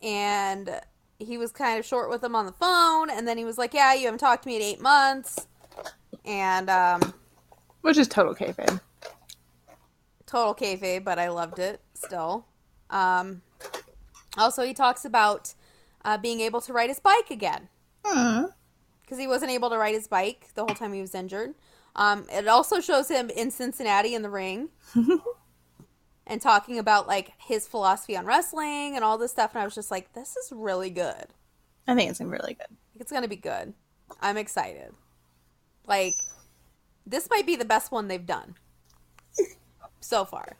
and 0.00 0.80
he 1.18 1.38
was 1.38 1.52
kind 1.52 1.78
of 1.78 1.84
short 1.84 2.10
with 2.10 2.22
him 2.22 2.34
on 2.34 2.46
the 2.46 2.52
phone, 2.52 3.10
and 3.10 3.26
then 3.26 3.38
he 3.38 3.44
was 3.44 3.58
like, 3.58 3.72
"Yeah, 3.74 3.94
you 3.94 4.04
haven't 4.06 4.18
talked 4.18 4.42
to 4.44 4.48
me 4.48 4.56
in 4.56 4.62
eight 4.62 4.80
months," 4.80 5.46
and 6.24 6.68
um, 6.70 7.14
Which 7.82 7.96
is 7.98 8.08
total 8.08 8.34
kayfabe. 8.34 8.80
total 10.26 10.54
kayfabe, 10.54 11.04
but 11.04 11.18
I 11.18 11.28
loved 11.28 11.58
it 11.58 11.80
still. 11.94 12.46
Um, 12.90 13.42
also, 14.36 14.62
he 14.64 14.74
talks 14.74 15.04
about 15.04 15.54
uh, 16.04 16.18
being 16.18 16.40
able 16.40 16.60
to 16.62 16.72
ride 16.72 16.88
his 16.90 17.00
bike 17.00 17.30
again 17.30 17.68
because 18.02 19.18
he 19.18 19.26
wasn't 19.26 19.50
able 19.50 19.70
to 19.70 19.78
ride 19.78 19.94
his 19.94 20.06
bike 20.08 20.48
the 20.54 20.62
whole 20.62 20.74
time 20.74 20.92
he 20.92 21.00
was 21.00 21.14
injured. 21.14 21.54
Um, 21.96 22.26
it 22.30 22.46
also 22.46 22.80
shows 22.80 23.08
him 23.08 23.30
in 23.30 23.50
Cincinnati 23.50 24.14
in 24.14 24.22
the 24.22 24.28
ring 24.30 24.68
and 26.26 26.40
talking 26.40 26.78
about 26.78 27.06
like 27.06 27.32
his 27.38 27.66
philosophy 27.68 28.16
on 28.16 28.26
wrestling 28.26 28.94
and 28.94 29.04
all 29.04 29.18
this 29.18 29.30
stuff. 29.30 29.54
And 29.54 29.62
I 29.62 29.64
was 29.64 29.74
just 29.74 29.90
like, 29.90 30.12
this 30.12 30.36
is 30.36 30.52
really 30.52 30.90
good. 30.90 31.26
I 31.86 31.94
think 31.94 32.10
it's 32.10 32.18
gonna 32.18 32.30
be 32.30 32.36
really 32.36 32.54
good. 32.54 32.76
It's 32.98 33.12
gonna 33.12 33.28
be 33.28 33.36
good. 33.36 33.74
I'm 34.20 34.36
excited. 34.36 34.92
Like, 35.86 36.14
this 37.06 37.28
might 37.30 37.46
be 37.46 37.56
the 37.56 37.64
best 37.64 37.92
one 37.92 38.08
they've 38.08 38.26
done 38.26 38.56
so 40.00 40.24
far. 40.24 40.56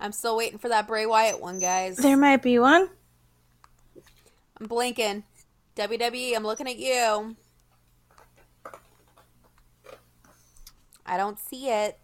I'm 0.00 0.12
still 0.12 0.36
waiting 0.36 0.58
for 0.58 0.68
that 0.68 0.86
Bray 0.86 1.06
Wyatt 1.06 1.40
one, 1.40 1.60
guys. 1.60 1.96
There 1.96 2.16
might 2.16 2.42
be 2.42 2.58
one. 2.58 2.88
I'm 4.60 4.66
blinking. 4.66 5.24
WWE, 5.76 6.36
I'm 6.36 6.44
looking 6.44 6.68
at 6.68 6.78
you. 6.78 7.36
I 11.06 11.16
don't 11.16 11.38
see 11.38 11.68
it. 11.68 11.98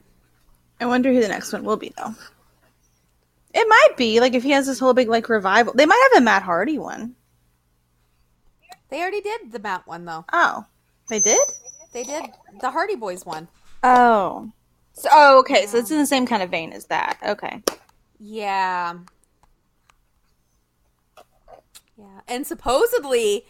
I 0.80 0.86
wonder 0.86 1.12
who 1.12 1.20
the 1.20 1.28
next 1.28 1.52
one 1.52 1.64
will 1.64 1.76
be 1.76 1.92
though. 1.96 2.14
It 3.52 3.66
might 3.68 3.96
be 3.96 4.20
like 4.20 4.34
if 4.34 4.42
he 4.42 4.50
has 4.50 4.66
this 4.66 4.78
whole 4.78 4.94
big 4.94 5.08
like 5.08 5.28
revival. 5.28 5.74
They 5.74 5.86
might 5.86 6.08
have 6.12 6.22
a 6.22 6.24
Matt 6.24 6.42
Hardy 6.42 6.78
one. 6.78 7.16
They 8.88 9.00
already 9.00 9.20
did 9.20 9.52
the 9.52 9.58
Matt 9.58 9.86
one 9.86 10.04
though. 10.04 10.24
Oh, 10.32 10.64
they 11.08 11.20
did. 11.20 11.40
They 11.92 12.04
did 12.04 12.24
the 12.60 12.70
Hardy 12.70 12.96
Boys 12.96 13.26
one. 13.26 13.48
Oh. 13.82 14.50
So, 14.92 15.08
oh, 15.12 15.38
okay. 15.40 15.66
So 15.66 15.78
it's 15.78 15.90
in 15.90 15.98
the 15.98 16.06
same 16.06 16.26
kind 16.26 16.42
of 16.42 16.50
vein 16.50 16.72
as 16.72 16.86
that. 16.86 17.18
Okay. 17.24 17.62
Yeah. 18.18 18.98
Yeah. 21.96 22.20
And 22.28 22.46
supposedly 22.46 23.44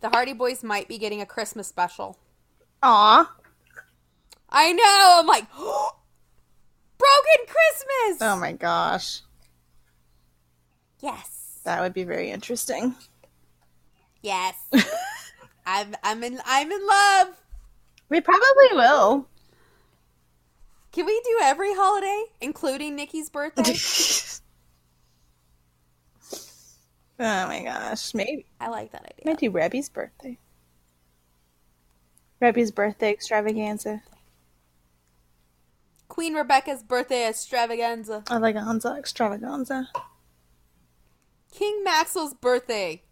the 0.00 0.10
Hardy 0.10 0.32
Boys 0.32 0.62
might 0.62 0.88
be 0.88 0.98
getting 0.98 1.20
a 1.20 1.26
Christmas 1.26 1.66
special. 1.66 2.18
Aw. 2.82 3.32
I 4.50 4.72
know. 4.72 5.16
I'm 5.20 5.26
like 5.26 5.46
oh, 5.56 5.96
Broken 7.04 7.46
Christmas. 7.54 8.22
Oh 8.22 8.36
my 8.36 8.52
gosh. 8.52 9.20
yes. 11.00 11.60
That 11.64 11.80
would 11.80 11.94
be 11.94 12.04
very 12.04 12.30
interesting. 12.30 12.94
Yes. 14.22 14.54
I'm 15.66 15.94
I'm 16.02 16.22
in 16.22 16.40
I'm 16.44 16.70
in 16.70 16.86
love. 16.86 17.28
We 18.08 18.20
probably 18.20 18.68
will. 18.72 19.26
Can 20.92 21.06
we 21.06 21.20
do 21.24 21.38
every 21.42 21.74
holiday, 21.74 22.24
including 22.40 22.94
Nikki's 22.94 23.28
birthday? 23.28 23.74
oh 27.18 27.46
my 27.48 27.64
gosh. 27.64 28.14
Maybe. 28.14 28.46
I 28.60 28.68
like 28.68 28.92
that 28.92 29.02
idea. 29.02 29.24
Might 29.26 29.38
do 29.38 29.50
Reby's 29.50 29.88
birthday. 29.88 30.38
Reby's 32.40 32.70
birthday 32.70 33.10
extravaganza. 33.10 34.02
Queen 36.14 36.34
Rebecca's 36.34 36.80
birthday 36.80 37.26
extravaganza. 37.26 38.22
Eleganza 38.26 38.96
extravaganza. 38.96 39.88
King 41.50 41.82
Maxwell's 41.82 42.34
birthday. 42.34 43.02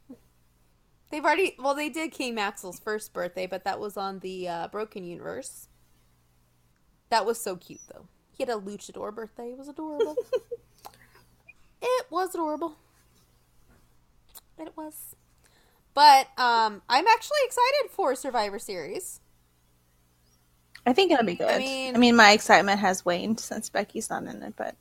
They've 1.10 1.24
already 1.24 1.56
well, 1.58 1.74
they 1.74 1.88
did 1.88 2.12
King 2.12 2.36
Maxwell's 2.36 2.78
first 2.78 3.12
birthday, 3.12 3.48
but 3.48 3.64
that 3.64 3.80
was 3.80 3.96
on 3.96 4.20
the 4.20 4.46
uh, 4.46 4.68
Broken 4.68 5.02
Universe. 5.02 5.66
That 7.10 7.26
was 7.26 7.40
so 7.40 7.56
cute 7.56 7.80
though. 7.92 8.06
He 8.30 8.44
had 8.44 8.50
a 8.50 8.60
luchador 8.60 9.12
birthday. 9.12 9.50
It 9.50 9.58
was 9.58 9.66
adorable. 9.66 10.14
it 11.82 12.06
was 12.08 12.36
adorable. 12.36 12.76
It 14.60 14.76
was. 14.76 15.16
But 15.92 16.28
um, 16.38 16.82
I'm 16.88 17.08
actually 17.08 17.40
excited 17.46 17.90
for 17.90 18.14
Survivor 18.14 18.60
Series. 18.60 19.18
I 20.84 20.92
think 20.92 21.12
it'll 21.12 21.24
be 21.24 21.34
good. 21.36 21.48
I 21.48 21.58
mean- 21.58 21.98
mean, 22.00 22.16
my 22.16 22.32
excitement 22.32 22.80
has 22.80 23.04
waned 23.04 23.38
since 23.40 23.68
Becky's 23.68 24.10
not 24.10 24.24
in 24.24 24.42
it, 24.42 24.54
but 24.56 24.74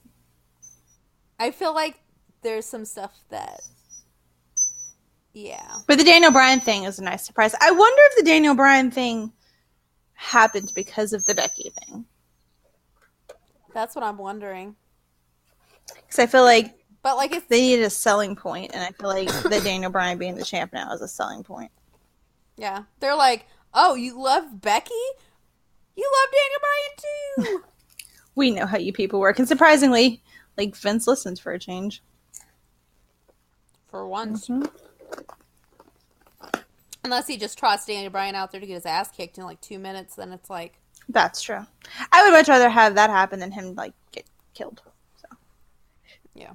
I 1.40 1.52
feel 1.52 1.74
like 1.74 2.00
there's 2.42 2.66
some 2.66 2.86
stuff 2.86 3.14
that, 3.30 3.62
yeah, 5.34 5.78
but 5.88 5.98
the 5.98 6.04
Daniel 6.04 6.32
Bryan 6.32 6.60
thing 6.60 6.84
is 6.86 7.00
a 7.00 7.04
nice 7.04 7.26
surprise. 7.26 7.54
I 7.62 7.72
wonder 7.72 8.02
if 8.12 8.16
the 8.18 8.24
Daniel 8.24 8.56
Bryan 8.56 8.92
thing 8.92 9.32
happened 10.14 10.72
because 10.76 11.14
of 11.14 11.26
the 11.26 11.34
Becky 11.36 11.72
thing. 11.80 12.06
that's 13.74 13.96
what 13.96 14.04
I'm 14.04 14.18
wondering. 14.18 14.76
Because 15.94 16.20
I 16.20 16.26
feel 16.28 16.44
like 16.44 16.76
But 17.04 17.18
like, 17.18 17.32
if 17.34 17.48
they 17.48 17.62
needed 17.62 17.86
a 17.86 17.90
selling 17.90 18.36
point, 18.36 18.72
and 18.74 18.84
I 18.84 18.90
feel 18.92 19.10
like 19.10 19.28
the 19.44 19.62
Daniel 19.64 19.92
Bryan 19.92 20.18
being 20.18 20.36
the 20.36 20.46
champ 20.46 20.74
now 20.74 20.92
is 20.94 21.02
a 21.02 21.08
selling 21.08 21.44
point. 21.44 21.72
Yeah. 22.58 22.84
They're 23.00 23.16
like, 23.16 23.48
oh, 23.74 23.96
you 23.96 24.22
love 24.22 24.62
Becky? 24.62 24.94
You 25.96 26.10
love 26.22 26.32
Daniel 26.32 26.60
Bryan 26.62 27.58
too. 27.62 27.64
We 28.34 28.50
know 28.52 28.66
how 28.66 28.78
you 28.78 28.94
people 28.94 29.20
work, 29.20 29.40
and 29.40 29.48
surprisingly, 29.48 30.24
like 30.58 30.74
Vince 30.74 31.06
listens 31.06 31.38
for 31.38 31.52
a 31.52 31.60
change. 31.60 32.02
For 33.90 34.08
once. 34.08 34.48
Mhm. 34.48 34.70
Unless 37.04 37.28
he 37.28 37.36
just 37.36 37.58
trots 37.58 37.86
Daniel 37.86 38.10
Bryan 38.10 38.36
out 38.36 38.52
there 38.52 38.62
to 38.62 38.68
get 38.68 38.76
his 38.76 38.86
ass 38.86 39.10
kicked 39.12 39.38
in 39.38 39.44
like 39.44 39.60
two 39.60 39.80
minutes, 39.80 40.16
then 40.16 40.32
it's 40.32 40.50
like, 40.50 40.80
That's 41.10 41.42
true. 41.42 41.66
I 42.14 42.24
would 42.24 42.32
much 42.32 42.48
rather 42.48 42.70
have 42.70 42.96
that 42.96 43.10
happen 43.10 43.40
than 43.40 43.52
him 43.52 43.76
like 43.76 43.94
get 44.14 44.26
killed. 44.54 44.82
So 45.18 45.28
yeah. 46.34 46.54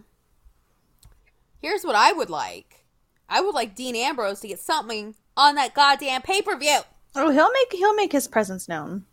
Here's 1.61 1.84
what 1.84 1.95
I 1.95 2.12
would 2.12 2.30
like 2.30 2.84
I 3.28 3.41
would 3.43 3.55
like 3.55 3.74
Dean 3.74 3.97
Ambrose 3.97 4.41
to 4.41 4.49
get 4.49 4.61
something 4.61 5.14
on 5.37 5.57
that 5.57 5.74
goddamn 5.74 6.22
pay 6.22 6.41
per 6.41 6.57
view. 6.57 6.80
oh, 7.16 7.30
he'll 7.30 7.53
make 7.53 7.72
he'll 7.72 7.95
make 7.95 8.12
his 8.12 8.28
presence 8.28 8.66
known. 8.66 9.05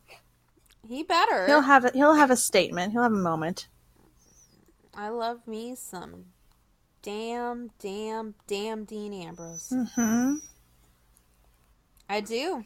He 0.87 1.03
better. 1.03 1.45
He'll 1.47 1.61
have 1.61 1.85
a, 1.85 1.91
he'll 1.93 2.15
have 2.15 2.31
a 2.31 2.35
statement. 2.35 2.91
He'll 2.91 3.03
have 3.03 3.11
a 3.11 3.15
moment. 3.15 3.67
I 4.95 5.09
love 5.09 5.47
me 5.47 5.75
some 5.75 6.25
damn, 7.01 7.71
damn, 7.79 8.35
damn 8.47 8.85
Dean 8.85 9.13
Ambrose. 9.13 9.73
hmm 9.95 10.35
I 12.09 12.21
do. 12.21 12.65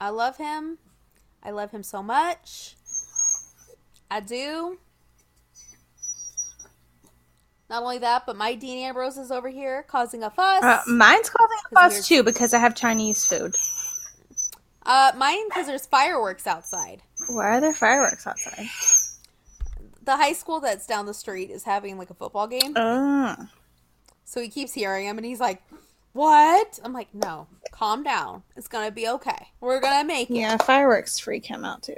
I 0.00 0.10
love 0.10 0.36
him. 0.38 0.78
I 1.42 1.50
love 1.50 1.70
him 1.70 1.82
so 1.82 2.02
much. 2.02 2.74
I 4.10 4.20
do. 4.20 4.78
Not 7.70 7.82
only 7.82 7.98
that, 7.98 8.24
but 8.24 8.34
my 8.36 8.54
Dean 8.54 8.78
Ambrose 8.86 9.18
is 9.18 9.30
over 9.30 9.48
here 9.48 9.84
causing 9.86 10.22
a 10.22 10.30
fuss. 10.30 10.64
Uh, 10.64 10.80
mine's 10.86 11.28
causing 11.28 11.58
a 11.70 11.74
fuss 11.74 12.08
too 12.08 12.22
because 12.22 12.54
I 12.54 12.58
have 12.58 12.74
Chinese 12.74 13.24
food. 13.26 13.54
Uh, 14.88 15.12
mine 15.16 15.46
because 15.48 15.66
there's 15.66 15.84
fireworks 15.86 16.46
outside. 16.46 17.02
Why 17.28 17.58
are 17.58 17.60
there 17.60 17.74
fireworks 17.74 18.26
outside? 18.26 18.66
The 20.02 20.16
high 20.16 20.32
school 20.32 20.60
that's 20.60 20.86
down 20.86 21.04
the 21.04 21.12
street 21.12 21.50
is 21.50 21.62
having 21.62 21.98
like 21.98 22.08
a 22.08 22.14
football 22.14 22.46
game, 22.46 22.72
Oh, 22.74 23.36
so 24.24 24.40
he 24.40 24.48
keeps 24.48 24.72
hearing 24.72 25.06
him, 25.06 25.18
and 25.18 25.26
he's 25.26 25.40
like, 25.40 25.62
"What?" 26.14 26.80
I'm 26.82 26.94
like, 26.94 27.14
"No, 27.14 27.46
calm 27.70 28.02
down. 28.02 28.42
It's 28.56 28.68
gonna 28.68 28.90
be 28.90 29.06
okay. 29.08 29.48
We're 29.60 29.78
gonna 29.80 30.06
make 30.06 30.30
it." 30.30 30.36
yeah, 30.36 30.56
fireworks 30.56 31.18
freak 31.18 31.44
him 31.44 31.64
out 31.66 31.82
too. 31.82 31.96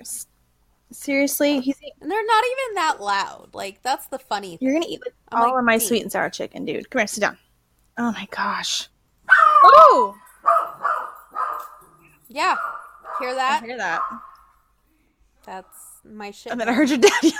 Seriously, 0.90 1.60
he's 1.60 1.78
And 2.00 2.10
they're 2.10 2.26
not 2.26 2.44
even 2.44 2.74
that 2.74 3.00
loud. 3.00 3.50
Like 3.52 3.80
that's 3.82 4.08
the 4.08 4.18
funny. 4.18 4.56
thing. 4.56 4.58
you're 4.66 4.72
gonna 4.74 4.86
eat 4.88 5.00
like, 5.06 5.14
I'm 5.30 5.42
all 5.42 5.50
like, 5.52 5.58
of 5.60 5.64
my 5.64 5.78
sweet 5.78 6.02
and 6.02 6.10
sour 6.10 6.28
chicken, 6.30 6.64
dude. 6.64 6.90
Come 6.90 6.98
here, 6.98 7.06
sit 7.06 7.20
down. 7.20 7.38
Oh 7.96 8.10
my 8.10 8.26
gosh. 8.32 8.88
Oh, 9.62 10.16
Yeah, 12.28 12.56
hear 13.20 13.34
that? 13.34 13.60
I 13.62 13.66
hear 13.66 13.76
that. 13.78 14.02
That's 15.46 15.76
my 16.04 16.30
shit. 16.30 16.52
And 16.52 16.60
then 16.60 16.68
I 16.68 16.72
heard 16.72 16.88
your 16.88 16.98
dad 16.98 17.12
yell. 17.22 17.34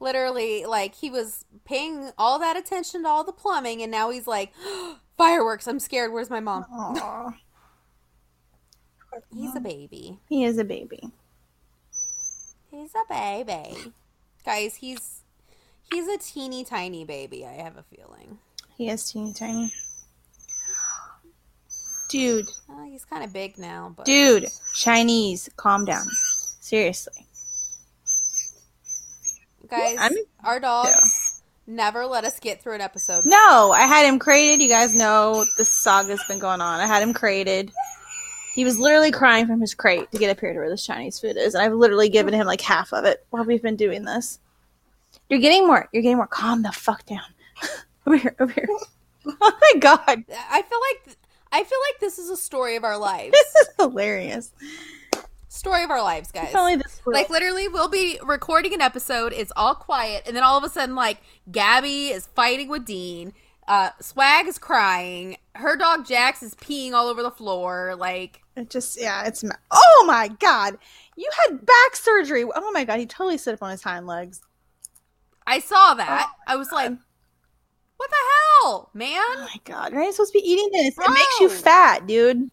literally 0.00 0.64
like 0.64 0.94
he 0.94 1.10
was 1.10 1.44
paying 1.64 2.10
all 2.16 2.38
that 2.38 2.56
attention 2.56 3.02
to 3.02 3.08
all 3.08 3.22
the 3.22 3.32
plumbing 3.32 3.82
and 3.82 3.90
now 3.90 4.10
he's 4.10 4.26
like 4.26 4.52
fireworks 5.18 5.66
i'm 5.66 5.78
scared 5.78 6.10
where's 6.12 6.30
my 6.30 6.40
mom 6.40 6.64
he's 9.34 9.54
a 9.54 9.60
baby 9.60 10.18
he 10.28 10.42
is 10.44 10.56
a 10.56 10.64
baby. 10.64 11.10
he's 12.70 12.92
a 12.94 13.04
baby 13.12 13.92
guys 14.46 14.76
he's 14.76 15.20
he's 15.92 16.08
a 16.08 16.16
teeny 16.16 16.64
tiny 16.64 17.04
baby 17.04 17.44
i 17.44 17.52
have 17.52 17.76
a 17.76 17.82
feeling 17.94 18.38
He 18.78 18.88
is 18.88 19.10
teeny 19.12 19.34
tiny. 19.34 19.70
Dude, 22.10 22.48
uh, 22.68 22.82
he's 22.84 23.04
kind 23.04 23.22
of 23.24 23.32
big 23.32 23.56
now 23.58 23.94
but 23.96 24.04
dude, 24.04 24.46
Chinese, 24.74 25.48
calm 25.56 25.84
down. 25.84 26.06
Seriously. 26.60 27.26
Guys, 29.68 29.98
I'm- 29.98 30.14
our 30.42 30.58
dogs 30.58 31.42
never 31.66 32.06
let 32.06 32.24
us 32.24 32.40
get 32.40 32.62
through 32.62 32.74
an 32.74 32.80
episode. 32.80 33.24
No, 33.24 33.72
I 33.72 33.82
had 33.86 34.06
him 34.06 34.18
created. 34.18 34.62
You 34.62 34.68
guys 34.68 34.94
know 34.94 35.44
the 35.56 35.64
saga's 35.64 36.22
been 36.28 36.40
going 36.40 36.60
on. 36.60 36.80
I 36.80 36.86
had 36.86 37.02
him 37.02 37.14
created. 37.14 37.70
He 38.54 38.64
was 38.64 38.80
literally 38.80 39.12
crying 39.12 39.46
from 39.46 39.60
his 39.60 39.74
crate 39.74 40.10
to 40.10 40.18
get 40.18 40.28
up 40.30 40.40
here 40.40 40.52
to 40.52 40.58
where 40.58 40.68
this 40.68 40.84
Chinese 40.84 41.20
food 41.20 41.36
is, 41.36 41.54
and 41.54 41.62
I've 41.62 41.72
literally 41.72 42.08
given 42.08 42.34
him 42.34 42.46
like 42.46 42.60
half 42.60 42.92
of 42.92 43.04
it 43.04 43.24
while 43.30 43.44
we've 43.44 43.62
been 43.62 43.76
doing 43.76 44.04
this. 44.04 44.40
You're 45.28 45.38
getting 45.38 45.66
more. 45.66 45.88
You're 45.92 46.02
getting 46.02 46.16
more. 46.16 46.26
Calm 46.26 46.62
the 46.62 46.72
fuck 46.72 47.06
down. 47.06 47.20
over 48.06 48.16
here. 48.16 48.34
Over 48.40 48.52
here. 48.52 48.68
Oh 49.26 49.52
my 49.60 49.78
god, 49.78 50.24
I 50.50 50.62
feel 50.62 50.78
like 50.80 51.16
I 51.52 51.64
feel 51.64 51.78
like 51.90 52.00
this 52.00 52.18
is 52.18 52.30
a 52.30 52.36
story 52.36 52.76
of 52.76 52.84
our 52.84 52.96
lives. 52.98 53.32
this 53.32 53.54
is 53.62 53.68
hilarious. 53.78 54.52
story 55.48 55.82
of 55.82 55.90
our 55.90 56.02
lives, 56.02 56.30
guys. 56.30 56.52
Like 57.14 57.30
literally, 57.30 57.68
we'll 57.68 57.88
be 57.88 58.18
recording 58.24 58.72
an 58.74 58.80
episode. 58.80 59.32
It's 59.32 59.52
all 59.56 59.74
quiet, 59.74 60.22
and 60.26 60.36
then 60.36 60.42
all 60.44 60.56
of 60.56 60.64
a 60.64 60.68
sudden, 60.68 60.94
like 60.94 61.18
Gabby 61.50 62.08
is 62.08 62.26
fighting 62.28 62.68
with 62.68 62.84
Dean. 62.84 63.32
Uh, 63.66 63.90
Swag 64.00 64.46
is 64.48 64.58
crying. 64.58 65.36
Her 65.54 65.76
dog 65.76 66.06
Jax 66.06 66.42
is 66.42 66.54
peeing 66.56 66.92
all 66.92 67.08
over 67.08 67.22
the 67.22 67.30
floor. 67.30 67.94
Like 67.96 68.40
It 68.56 68.70
just 68.70 69.00
yeah, 69.00 69.26
it's 69.26 69.44
ma- 69.44 69.54
oh 69.70 70.04
my 70.06 70.28
god, 70.28 70.76
you 71.16 71.28
had 71.46 71.64
back 71.66 71.94
surgery. 71.94 72.44
Oh 72.44 72.70
my 72.72 72.84
god, 72.84 72.98
he 72.98 73.06
totally 73.06 73.38
stood 73.38 73.54
up 73.54 73.62
on 73.62 73.70
his 73.70 73.82
hind 73.82 74.06
legs. 74.06 74.40
I 75.46 75.58
saw 75.58 75.94
that. 75.94 76.26
Oh, 76.28 76.34
I 76.46 76.56
was 76.56 76.70
like, 76.70 76.90
God. 76.90 76.98
"What 78.00 78.08
the 78.10 78.16
hell, 78.62 78.90
man?" 78.94 79.20
Oh 79.20 79.40
my 79.42 79.60
god, 79.64 79.92
you're 79.92 80.02
not 80.02 80.14
supposed 80.14 80.32
to 80.32 80.38
be 80.40 80.50
eating 80.50 80.70
this. 80.72 80.96
It 80.96 81.10
makes 81.10 81.40
you 81.40 81.50
fat, 81.50 82.06
dude. 82.06 82.50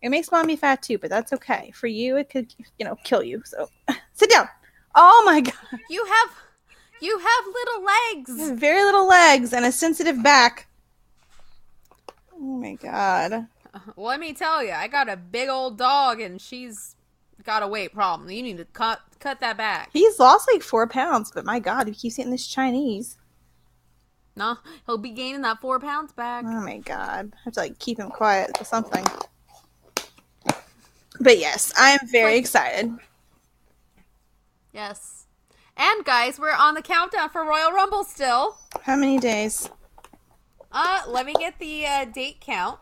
It 0.00 0.08
makes 0.08 0.32
mommy 0.32 0.56
fat 0.56 0.82
too, 0.82 0.96
but 0.96 1.10
that's 1.10 1.34
okay. 1.34 1.72
For 1.74 1.88
you, 1.88 2.16
it 2.16 2.30
could 2.30 2.54
you 2.78 2.86
know 2.86 2.96
kill 3.04 3.22
you. 3.22 3.42
So 3.44 3.68
sit 4.14 4.30
down. 4.30 4.48
Oh 4.94 5.22
my 5.26 5.42
god, 5.42 5.54
You 5.90 6.06
have, 6.06 6.30
you 7.02 7.18
have 7.18 7.44
little 7.46 7.84
legs. 7.84 8.48
have 8.48 8.58
very 8.58 8.82
little 8.82 9.06
legs 9.06 9.52
and 9.52 9.66
a 9.66 9.72
sensitive 9.72 10.22
back. 10.22 10.68
Oh 12.32 12.38
my 12.38 12.76
god. 12.76 13.32
Uh-huh. 13.32 13.92
Well, 13.94 14.06
let 14.06 14.20
me 14.20 14.32
tell 14.32 14.64
you, 14.64 14.72
I 14.72 14.88
got 14.88 15.10
a 15.10 15.16
big 15.18 15.50
old 15.50 15.76
dog, 15.76 16.20
and 16.22 16.40
she's 16.40 16.96
got 17.42 17.62
a 17.62 17.68
weight 17.68 17.92
problem. 17.92 18.30
You 18.30 18.42
need 18.42 18.56
to 18.56 18.64
cut 18.64 19.00
cut 19.18 19.40
that 19.40 19.58
back. 19.58 19.90
He's 19.92 20.18
lost 20.18 20.48
like 20.50 20.62
four 20.62 20.86
pounds, 20.86 21.30
but 21.34 21.44
my 21.44 21.58
god, 21.58 21.88
he 21.88 21.92
keeps 21.92 22.18
eating 22.18 22.30
this 22.30 22.46
Chinese. 22.46 23.18
No, 24.36 24.56
he'll 24.86 24.98
be 24.98 25.10
gaining 25.10 25.42
that 25.42 25.60
four 25.60 25.78
pounds 25.78 26.12
back. 26.12 26.44
Oh 26.46 26.60
my 26.60 26.78
god. 26.78 27.32
I 27.34 27.38
have 27.44 27.54
to 27.54 27.60
like 27.60 27.78
keep 27.78 27.98
him 27.98 28.10
quiet 28.10 28.50
or 28.60 28.64
something. 28.64 29.04
But 31.20 31.38
yes, 31.38 31.72
I'm 31.76 32.00
very 32.10 32.32
Like- 32.34 32.40
excited. 32.40 32.92
Yes. 34.72 35.26
And 35.76 36.04
guys, 36.04 36.38
we're 36.38 36.50
on 36.52 36.74
the 36.74 36.82
countdown 36.82 37.30
for 37.30 37.44
Royal 37.44 37.70
Rumble 37.72 38.04
still. 38.04 38.58
How 38.82 38.96
many 38.96 39.18
days? 39.18 39.70
Uh, 40.72 41.02
let 41.08 41.26
me 41.26 41.34
get 41.34 41.58
the 41.60 41.86
uh, 41.86 42.04
date 42.06 42.40
count. 42.40 42.80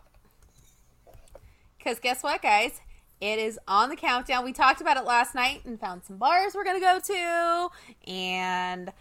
Because 1.77 1.99
guess 1.99 2.23
what, 2.23 2.41
guys? 2.41 2.81
It 3.21 3.39
is 3.39 3.59
on 3.67 3.89
the 3.89 3.95
countdown. 3.95 4.43
We 4.43 4.53
talked 4.53 4.81
about 4.81 4.97
it 4.97 5.05
last 5.05 5.33
night 5.35 5.63
and 5.65 5.79
found 5.79 6.03
some 6.03 6.17
bars 6.17 6.53
we're 6.55 6.63
going 6.63 6.79
to 6.79 6.85
go 6.85 6.99
to. 6.99 8.09
And 8.11 8.91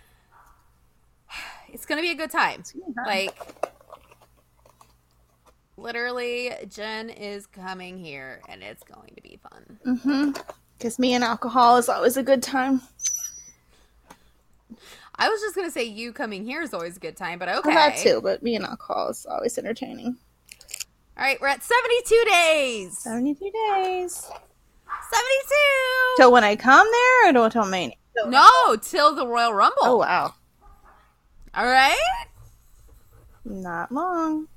it's 1.73 1.87
going 1.87 1.99
to 1.99 2.03
be 2.03 2.11
a 2.11 2.15
good 2.15 2.31
time. 2.31 2.63
gonna 2.73 2.95
fun. 2.95 3.05
Like, 3.07 3.39
literally, 5.77 6.53
Jen 6.69 7.11
is 7.11 7.47
coming 7.47 7.99
here 7.99 8.41
and 8.49 8.63
it's 8.63 8.83
going 8.83 9.13
to 9.17 9.23
be 9.23 9.39
fun. 9.51 9.79
Mm-hmm. 9.87 10.31
Because 10.79 10.99
me 10.99 11.15
and 11.15 11.23
alcohol 11.23 11.77
is 11.77 11.89
always 11.89 12.17
a 12.17 12.23
good 12.23 12.43
time. 12.43 12.81
I 15.17 15.29
was 15.29 15.41
just 15.41 15.55
going 15.55 15.67
to 15.67 15.71
say 15.71 15.85
you 15.85 16.13
coming 16.13 16.45
here 16.45 16.63
is 16.63 16.75
always 16.75 16.97
a 16.97 17.01
good 17.01 17.17
time, 17.17 17.39
but 17.39 17.49
okay. 17.49 17.69
Well, 17.69 17.75
that 17.75 17.99
too, 17.99 18.21
but 18.23 18.43
me 18.43 18.57
and 18.57 18.65
alcohol 18.65 19.11
is 19.11 19.27
always 19.27 19.57
entertaining. 19.59 20.17
All 21.17 21.25
right, 21.25 21.41
we're 21.41 21.49
at 21.49 21.63
72 21.63 22.25
days. 22.31 22.99
72 22.99 23.51
days. 23.75 24.23
72. 24.23 24.35
Till 26.17 26.33
when 26.33 26.43
I 26.43 26.57
come 26.57 26.87
there 26.91 27.37
or 27.37 27.51
till 27.51 27.67
Mania? 27.67 27.97
No, 28.27 28.77
till 28.81 29.15
the 29.15 29.27
Royal 29.27 29.53
Rumble. 29.53 29.79
Oh, 29.83 29.97
wow. 29.99 30.35
All 31.55 31.67
right? 31.67 32.27
Not 33.45 33.93
long. 33.93 34.49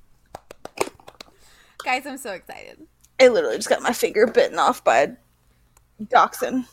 Guys, 1.84 2.06
I'm 2.06 2.18
so 2.18 2.32
excited. 2.32 2.80
I 3.20 3.28
literally 3.28 3.58
just 3.58 3.70
got 3.70 3.82
my 3.82 3.94
finger 3.94 4.28
bitten 4.28 4.58
off 4.60 4.84
by 4.84 5.00
a 5.00 5.10
dachshund. 6.10 6.66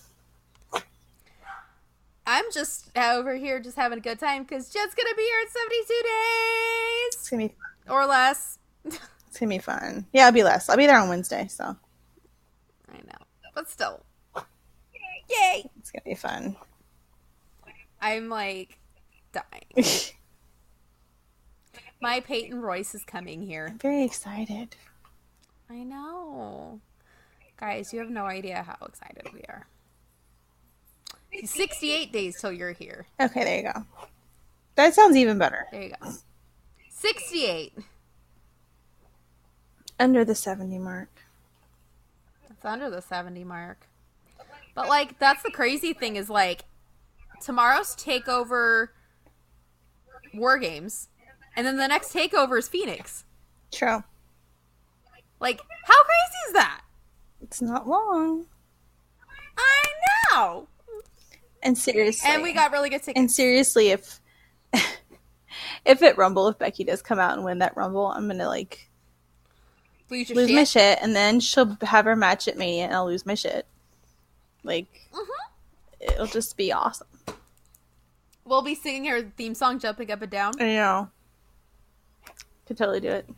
I'm 2.24 2.44
just 2.52 2.96
over 2.96 3.34
here 3.34 3.58
just 3.58 3.76
having 3.76 3.98
a 3.98 4.00
good 4.00 4.20
time 4.20 4.44
because 4.44 4.70
Jet's 4.70 4.94
going 4.94 5.08
to 5.08 5.16
be 5.16 5.22
here 5.22 5.40
in 5.40 5.48
72 5.48 5.86
days 5.88 7.14
It's 7.14 7.28
gonna 7.30 7.48
be 7.48 7.54
or 7.88 8.06
less. 8.06 8.58
it's 8.84 9.38
gonna 9.40 9.50
be 9.50 9.58
fun. 9.58 10.06
Yeah, 10.12 10.26
I'll 10.26 10.32
be 10.32 10.44
less. 10.44 10.68
I'll 10.68 10.76
be 10.76 10.86
there 10.86 10.98
on 10.98 11.08
Wednesday, 11.08 11.48
so 11.48 11.64
I 11.64 12.96
know. 12.96 13.18
But 13.54 13.68
still. 13.68 14.04
Yay. 15.28 15.68
it's 15.78 15.90
gonna 15.90 16.04
be 16.04 16.14
fun. 16.14 16.56
I'm 18.00 18.28
like 18.28 18.78
dying. 19.32 19.84
My 22.00 22.20
Peyton 22.20 22.60
Royce 22.60 22.94
is 22.94 23.04
coming 23.04 23.42
here. 23.42 23.68
I'm 23.70 23.78
very 23.78 24.04
excited. 24.04 24.76
I 25.70 25.84
know. 25.84 26.80
Guys, 27.58 27.92
you 27.92 28.00
have 28.00 28.10
no 28.10 28.24
idea 28.24 28.62
how 28.62 28.86
excited 28.86 29.28
we 29.32 29.40
are. 29.48 29.66
68 31.44 32.12
days 32.12 32.40
till 32.40 32.52
you're 32.52 32.72
here. 32.72 33.06
Okay, 33.20 33.44
there 33.44 33.56
you 33.58 33.72
go. 33.72 33.86
That 34.74 34.94
sounds 34.94 35.16
even 35.16 35.38
better. 35.38 35.66
There 35.70 35.82
you 35.82 35.94
go. 36.02 36.10
68. 36.90 37.72
Under 39.98 40.24
the 40.24 40.34
70 40.34 40.78
mark. 40.78 41.08
It's 42.50 42.64
under 42.64 42.90
the 42.90 43.00
70 43.00 43.44
mark. 43.44 43.86
But 44.74 44.88
like 44.88 45.18
that's 45.18 45.42
the 45.42 45.50
crazy 45.50 45.92
thing 45.92 46.16
is 46.16 46.30
like 46.30 46.64
tomorrow's 47.40 47.94
takeover 47.94 48.88
war 50.34 50.58
games 50.58 51.08
and 51.56 51.66
then 51.66 51.76
the 51.76 51.86
next 51.88 52.12
takeover 52.12 52.58
is 52.58 52.68
Phoenix. 52.68 53.24
True. 53.70 54.02
Like 55.40 55.60
how 55.84 56.02
crazy 56.04 56.38
is 56.48 56.52
that? 56.54 56.80
It's 57.42 57.60
not 57.62 57.88
long. 57.88 58.46
I 59.58 59.84
know. 60.32 60.68
And 61.62 61.76
seriously. 61.76 62.28
And 62.30 62.42
we 62.42 62.52
got 62.52 62.72
really 62.72 62.88
good 62.90 63.02
tickets. 63.02 63.18
And 63.18 63.30
seriously, 63.30 63.88
if 63.90 64.20
if 65.84 66.02
it 66.02 66.16
Rumble, 66.16 66.48
if 66.48 66.58
Becky 66.58 66.84
does 66.84 67.02
come 67.02 67.18
out 67.18 67.34
and 67.34 67.44
win 67.44 67.58
that 67.58 67.76
Rumble, 67.76 68.06
I'm 68.06 68.26
gonna 68.28 68.48
like 68.48 68.88
Lose 70.10 70.30
lose 70.30 70.48
shit. 70.48 70.56
my 70.56 70.64
shit, 70.64 70.98
and 71.02 71.14
then 71.16 71.40
she'll 71.40 71.76
have 71.82 72.04
her 72.04 72.16
match 72.16 72.46
at 72.48 72.58
Mania, 72.58 72.84
and 72.84 72.94
I'll 72.94 73.06
lose 73.06 73.24
my 73.26 73.34
shit. 73.34 73.66
Like 74.62 74.86
Mhm. 75.12 75.26
it'll 76.12 76.26
just 76.26 76.56
be 76.56 76.72
awesome. 76.72 77.06
We'll 78.44 78.62
be 78.62 78.74
singing 78.74 79.04
her 79.06 79.22
theme 79.22 79.54
song 79.54 79.78
jumping 79.78 80.10
up 80.10 80.22
and 80.22 80.30
down. 80.30 80.54
I 80.60 80.64
know. 80.64 81.10
Could 82.66 82.76
totally 82.76 83.00
do 83.00 83.08
it. 83.08 83.28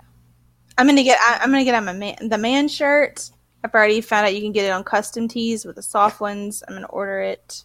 I'm 0.77 0.87
gonna 0.87 1.05
get. 1.05 1.19
I, 1.21 1.39
I'm 1.43 1.51
gonna 1.51 1.65
get 1.65 1.75
on 1.75 1.85
my 1.85 1.93
man, 1.93 2.17
the 2.29 2.39
man 2.39 2.69
shirt. 2.69 3.31
I've 3.63 3.75
already 3.75 4.01
found 4.01 4.27
out 4.27 4.35
you 4.35 4.43
can 4.43 4.53
get 4.53 4.67
it 4.67 4.71
on 4.71 4.85
custom 4.85 5.29
tees 5.29 5.65
with 5.65 5.77
the 5.77 5.83
soft 5.83 6.21
ones. 6.21 6.63
I'm 6.67 6.75
gonna 6.75 6.87
order 6.87 7.21
it 7.21 7.65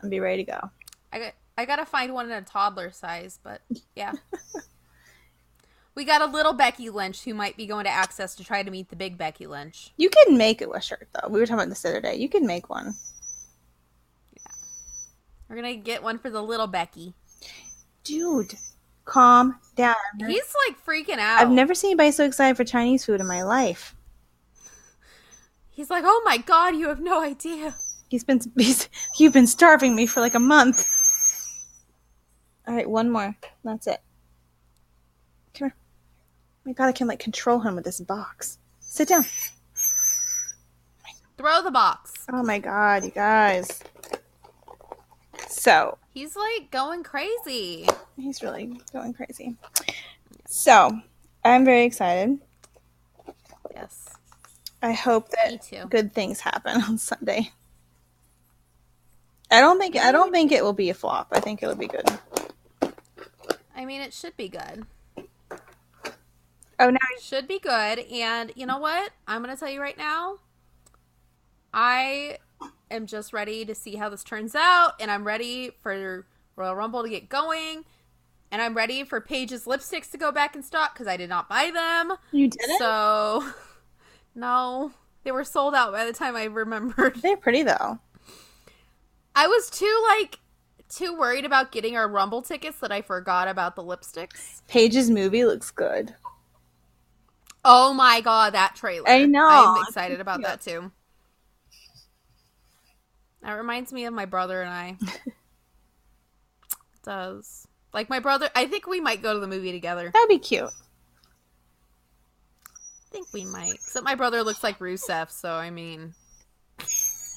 and 0.00 0.10
be 0.10 0.20
ready 0.20 0.44
to 0.44 0.50
go. 0.52 0.70
I 1.12 1.18
got 1.18 1.32
I 1.58 1.64
gotta 1.64 1.86
find 1.86 2.12
one 2.12 2.26
in 2.26 2.32
a 2.32 2.42
toddler 2.42 2.90
size, 2.90 3.38
but 3.42 3.62
yeah. 3.96 4.12
we 5.94 6.04
got 6.04 6.22
a 6.22 6.26
little 6.26 6.52
Becky 6.52 6.90
Lynch 6.90 7.24
who 7.24 7.34
might 7.34 7.56
be 7.56 7.66
going 7.66 7.84
to 7.84 7.90
Axxess 7.90 8.36
to 8.36 8.44
try 8.44 8.62
to 8.62 8.70
meet 8.70 8.90
the 8.90 8.96
big 8.96 9.18
Becky 9.18 9.46
Lynch. 9.46 9.92
You 9.96 10.10
can 10.10 10.36
make 10.36 10.60
a 10.60 10.80
shirt 10.80 11.08
though. 11.14 11.28
We 11.28 11.40
were 11.40 11.46
talking 11.46 11.60
about 11.60 11.70
this 11.70 11.82
the 11.82 11.88
other 11.88 12.00
day. 12.00 12.16
You 12.16 12.28
can 12.28 12.46
make 12.46 12.68
one. 12.70 12.94
We're 15.48 15.56
gonna 15.56 15.76
get 15.76 16.02
one 16.02 16.18
for 16.18 16.30
the 16.30 16.42
little 16.42 16.66
Becky. 16.66 17.14
Dude, 18.04 18.54
calm 19.04 19.58
down. 19.76 19.94
He's 20.18 20.54
like 20.66 20.84
freaking 20.84 21.18
out. 21.18 21.40
I've 21.40 21.50
never 21.50 21.74
seen 21.74 21.90
anybody 21.90 22.10
so 22.12 22.24
excited 22.24 22.56
for 22.56 22.64
Chinese 22.64 23.04
food 23.04 23.20
in 23.20 23.26
my 23.26 23.42
life. 23.42 23.94
He's 25.70 25.90
like, 25.90 26.04
oh 26.06 26.22
my 26.24 26.38
god, 26.38 26.74
you 26.74 26.88
have 26.88 27.00
no 27.00 27.22
idea. 27.22 27.74
He's 28.08 28.24
been 28.24 28.40
he's, 28.56 28.88
you've 29.18 29.32
been 29.32 29.46
starving 29.46 29.94
me 29.94 30.06
for 30.06 30.20
like 30.20 30.34
a 30.34 30.40
month. 30.40 30.84
All 32.66 32.74
right, 32.74 32.88
one 32.88 33.10
more. 33.10 33.36
That's 33.62 33.86
it. 33.86 34.00
Come 35.54 35.68
here. 35.68 35.76
My 36.64 36.72
God, 36.72 36.86
I 36.86 36.92
can 36.92 37.06
like 37.06 37.20
control 37.20 37.60
him 37.60 37.76
with 37.76 37.84
this 37.84 38.00
box. 38.00 38.58
Sit 38.80 39.08
down. 39.08 39.24
Throw 41.36 41.62
the 41.62 41.70
box. 41.70 42.12
Oh 42.32 42.42
my 42.42 42.58
God, 42.58 43.04
you 43.04 43.10
guys. 43.10 43.82
So 45.46 45.98
He's 46.12 46.34
like 46.36 46.70
going 46.70 47.02
crazy. 47.02 47.86
he's 48.16 48.42
really 48.42 48.80
going 48.92 49.12
crazy. 49.12 49.54
So 50.46 50.90
I'm 51.44 51.64
very 51.64 51.84
excited. 51.84 52.38
Yes. 53.74 54.08
I 54.82 54.92
hope 54.92 55.30
that 55.30 55.68
good 55.90 56.12
things 56.12 56.40
happen 56.40 56.82
on 56.88 56.98
Sunday. 56.98 57.52
I 59.50 59.60
don't 59.60 59.78
think 59.78 59.96
I 59.96 60.10
don't 60.12 60.32
think 60.32 60.52
it 60.52 60.64
will 60.64 60.72
be 60.72 60.90
a 60.90 60.94
flop. 60.94 61.28
I 61.32 61.40
think 61.40 61.62
it'll 61.62 61.76
be 61.76 61.86
good. 61.86 62.08
I 63.76 63.84
mean, 63.84 64.00
it 64.00 64.12
should 64.12 64.36
be 64.36 64.48
good. 64.48 64.86
Oh, 66.78 66.90
now 66.90 66.98
it 67.16 67.22
Should 67.22 67.48
be 67.48 67.58
good. 67.58 68.00
And 68.12 68.52
you 68.54 68.66
know 68.66 68.78
what? 68.78 69.10
I'm 69.26 69.42
going 69.42 69.54
to 69.54 69.58
tell 69.58 69.70
you 69.70 69.80
right 69.80 69.96
now. 69.96 70.38
I 71.72 72.38
am 72.90 73.06
just 73.06 73.32
ready 73.32 73.64
to 73.64 73.74
see 73.74 73.96
how 73.96 74.08
this 74.08 74.24
turns 74.24 74.54
out, 74.54 74.92
and 75.00 75.10
I'm 75.10 75.26
ready 75.26 75.70
for 75.82 76.26
Royal 76.56 76.74
Rumble 76.74 77.02
to 77.02 77.08
get 77.08 77.28
going. 77.28 77.84
And 78.52 78.62
I'm 78.62 78.74
ready 78.74 79.02
for 79.02 79.20
Paige's 79.20 79.64
lipsticks 79.64 80.10
to 80.12 80.18
go 80.18 80.30
back 80.30 80.54
in 80.54 80.62
stock 80.62 80.94
because 80.94 81.08
I 81.08 81.16
did 81.16 81.28
not 81.28 81.48
buy 81.48 81.70
them. 81.74 82.16
you 82.30 82.48
did. 82.48 82.78
So, 82.78 83.44
no, 84.36 84.92
they 85.24 85.32
were 85.32 85.44
sold 85.44 85.74
out 85.74 85.92
by 85.92 86.04
the 86.06 86.12
time 86.12 86.36
I 86.36 86.44
remembered. 86.44 87.16
They're 87.16 87.36
pretty 87.36 87.64
though. 87.64 87.98
I 89.34 89.48
was 89.48 89.68
too 89.68 90.04
like 90.08 90.38
too 90.88 91.18
worried 91.18 91.44
about 91.44 91.72
getting 91.72 91.96
our 91.96 92.08
Rumble 92.08 92.40
tickets 92.40 92.78
that 92.78 92.92
I 92.92 93.02
forgot 93.02 93.48
about 93.48 93.74
the 93.74 93.82
lipsticks. 93.82 94.62
Paige's 94.68 95.10
movie 95.10 95.44
looks 95.44 95.72
good. 95.72 96.14
Oh 97.64 97.92
my 97.92 98.20
god, 98.20 98.54
that 98.54 98.76
trailer! 98.76 99.08
I 99.08 99.24
know. 99.24 99.48
I'm 99.48 99.82
excited 99.82 100.20
about 100.20 100.42
that 100.42 100.60
too. 100.60 100.92
That 103.46 103.52
reminds 103.52 103.92
me 103.92 104.04
of 104.06 104.12
my 104.12 104.24
brother 104.26 104.60
and 104.60 104.70
I. 104.70 104.96
It 106.98 107.08
does 107.08 107.68
like 107.94 108.10
my 108.10 108.18
brother? 108.18 108.50
I 108.56 108.66
think 108.66 108.88
we 108.88 109.00
might 109.00 109.22
go 109.22 109.32
to 109.32 109.38
the 109.38 109.46
movie 109.46 109.70
together. 109.70 110.10
That'd 110.12 110.28
be 110.28 110.40
cute. 110.40 110.64
I 112.66 113.08
think 113.12 113.28
we 113.32 113.44
might. 113.44 113.74
Except 113.74 114.04
my 114.04 114.16
brother 114.16 114.42
looks 114.42 114.64
like 114.64 114.80
Rusev, 114.80 115.30
so 115.30 115.52
I 115.52 115.70
mean, 115.70 116.14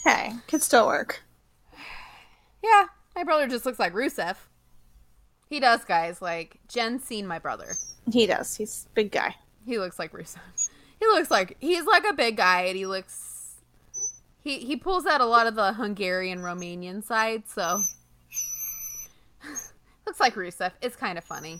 Hey, 0.03 0.31
could 0.47 0.63
still 0.63 0.87
work. 0.87 1.21
yeah, 2.63 2.85
my 3.15 3.23
brother 3.23 3.47
just 3.47 3.63
looks 3.67 3.77
like 3.77 3.93
Rusev. 3.93 4.35
He 5.51 5.59
does, 5.59 5.85
guys. 5.85 6.19
Like 6.19 6.57
Jen's 6.67 7.03
seen 7.03 7.27
my 7.27 7.37
brother. 7.37 7.73
He 8.11 8.25
does. 8.25 8.55
He's 8.55 8.87
a 8.89 8.93
big 8.95 9.11
guy. 9.11 9.35
He 9.67 9.77
looks 9.77 9.99
like 9.99 10.11
Rusev. 10.13 10.39
He 10.99 11.05
looks 11.05 11.29
like 11.29 11.57
he's 11.59 11.85
like 11.85 12.05
a 12.09 12.13
big 12.13 12.37
guy, 12.37 12.63
and 12.63 12.75
he 12.75 12.87
looks 12.87 13.28
he 14.43 14.59
he 14.59 14.75
pulls 14.75 15.05
out 15.05 15.21
a 15.21 15.25
lot 15.25 15.47
of 15.47 15.55
the 15.55 15.73
Hungarian 15.73 16.39
Romanian 16.39 17.03
side, 17.03 17.43
so 17.47 17.81
looks 20.05 20.19
like 20.19 20.35
Rusev. 20.35 20.71
It's 20.81 20.95
kind 20.95 21.17
of 21.17 21.23
funny. 21.23 21.59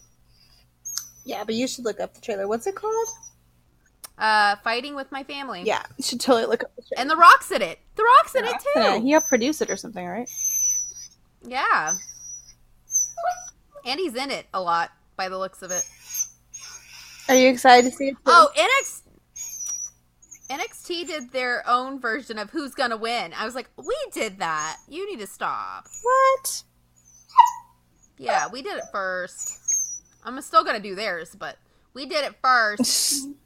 Yeah, 1.26 1.44
but 1.44 1.56
you 1.56 1.68
should 1.68 1.86
look 1.86 2.00
up 2.00 2.14
the 2.14 2.22
trailer. 2.22 2.48
What's 2.48 2.66
it 2.68 2.76
called? 2.76 3.08
Uh, 4.18 4.56
fighting 4.64 4.96
with 4.96 5.12
my 5.12 5.24
family. 5.24 5.64
Yeah, 5.66 5.84
you 5.98 6.04
should 6.04 6.20
totally 6.20 6.46
look 6.48 6.64
up 6.64 6.76
the 6.76 6.82
trailer. 6.82 7.02
and 7.02 7.10
the 7.10 7.16
Rock's 7.16 7.52
in 7.52 7.62
it. 7.62 7.80
The 7.96 8.04
Rock's 8.04 8.36
in 8.36 8.46
it 8.46 8.52
too. 8.52 8.80
Yeah, 8.80 8.98
too. 8.98 9.04
he 9.04 9.12
helped 9.12 9.28
produce 9.30 9.62
it 9.62 9.70
or 9.70 9.76
something, 9.78 10.06
right? 10.06 10.30
Yeah, 11.42 11.94
and 13.86 14.00
he's 14.00 14.16
in 14.16 14.32
it 14.32 14.46
a 14.54 14.62
lot 14.62 14.92
by 15.16 15.30
the 15.30 15.38
looks 15.38 15.62
of 15.62 15.72
it. 15.72 15.88
Are 17.28 17.36
you 17.36 17.50
excited 17.50 17.90
to 17.90 17.96
see 17.96 18.10
it? 18.10 18.14
too? 18.14 18.18
Oh, 18.26 18.50
NXT. 18.58 19.02
NXT 20.50 21.08
did 21.08 21.32
their 21.32 21.68
own 21.68 22.00
version 22.00 22.40
of 22.40 22.50
Who's 22.50 22.74
Gonna 22.74 22.98
Win. 22.98 23.34
I 23.38 23.46
was 23.46 23.56
like, 23.56 23.70
we 23.78 23.96
did 24.12 24.40
that. 24.40 24.78
You 24.88 25.10
need 25.10 25.20
to 25.20 25.28
stop. 25.28 25.86
what? 26.04 26.64
Yeah, 28.18 28.48
we 28.52 28.62
did 28.62 28.78
it 28.78 28.84
first. 28.92 30.04
I'm 30.24 30.40
still 30.42 30.64
gonna 30.64 30.80
do 30.80 30.96
theirs, 30.96 31.36
but 31.38 31.58
we 31.94 32.06
did 32.06 32.26
it 32.26 32.36
first. 32.42 33.28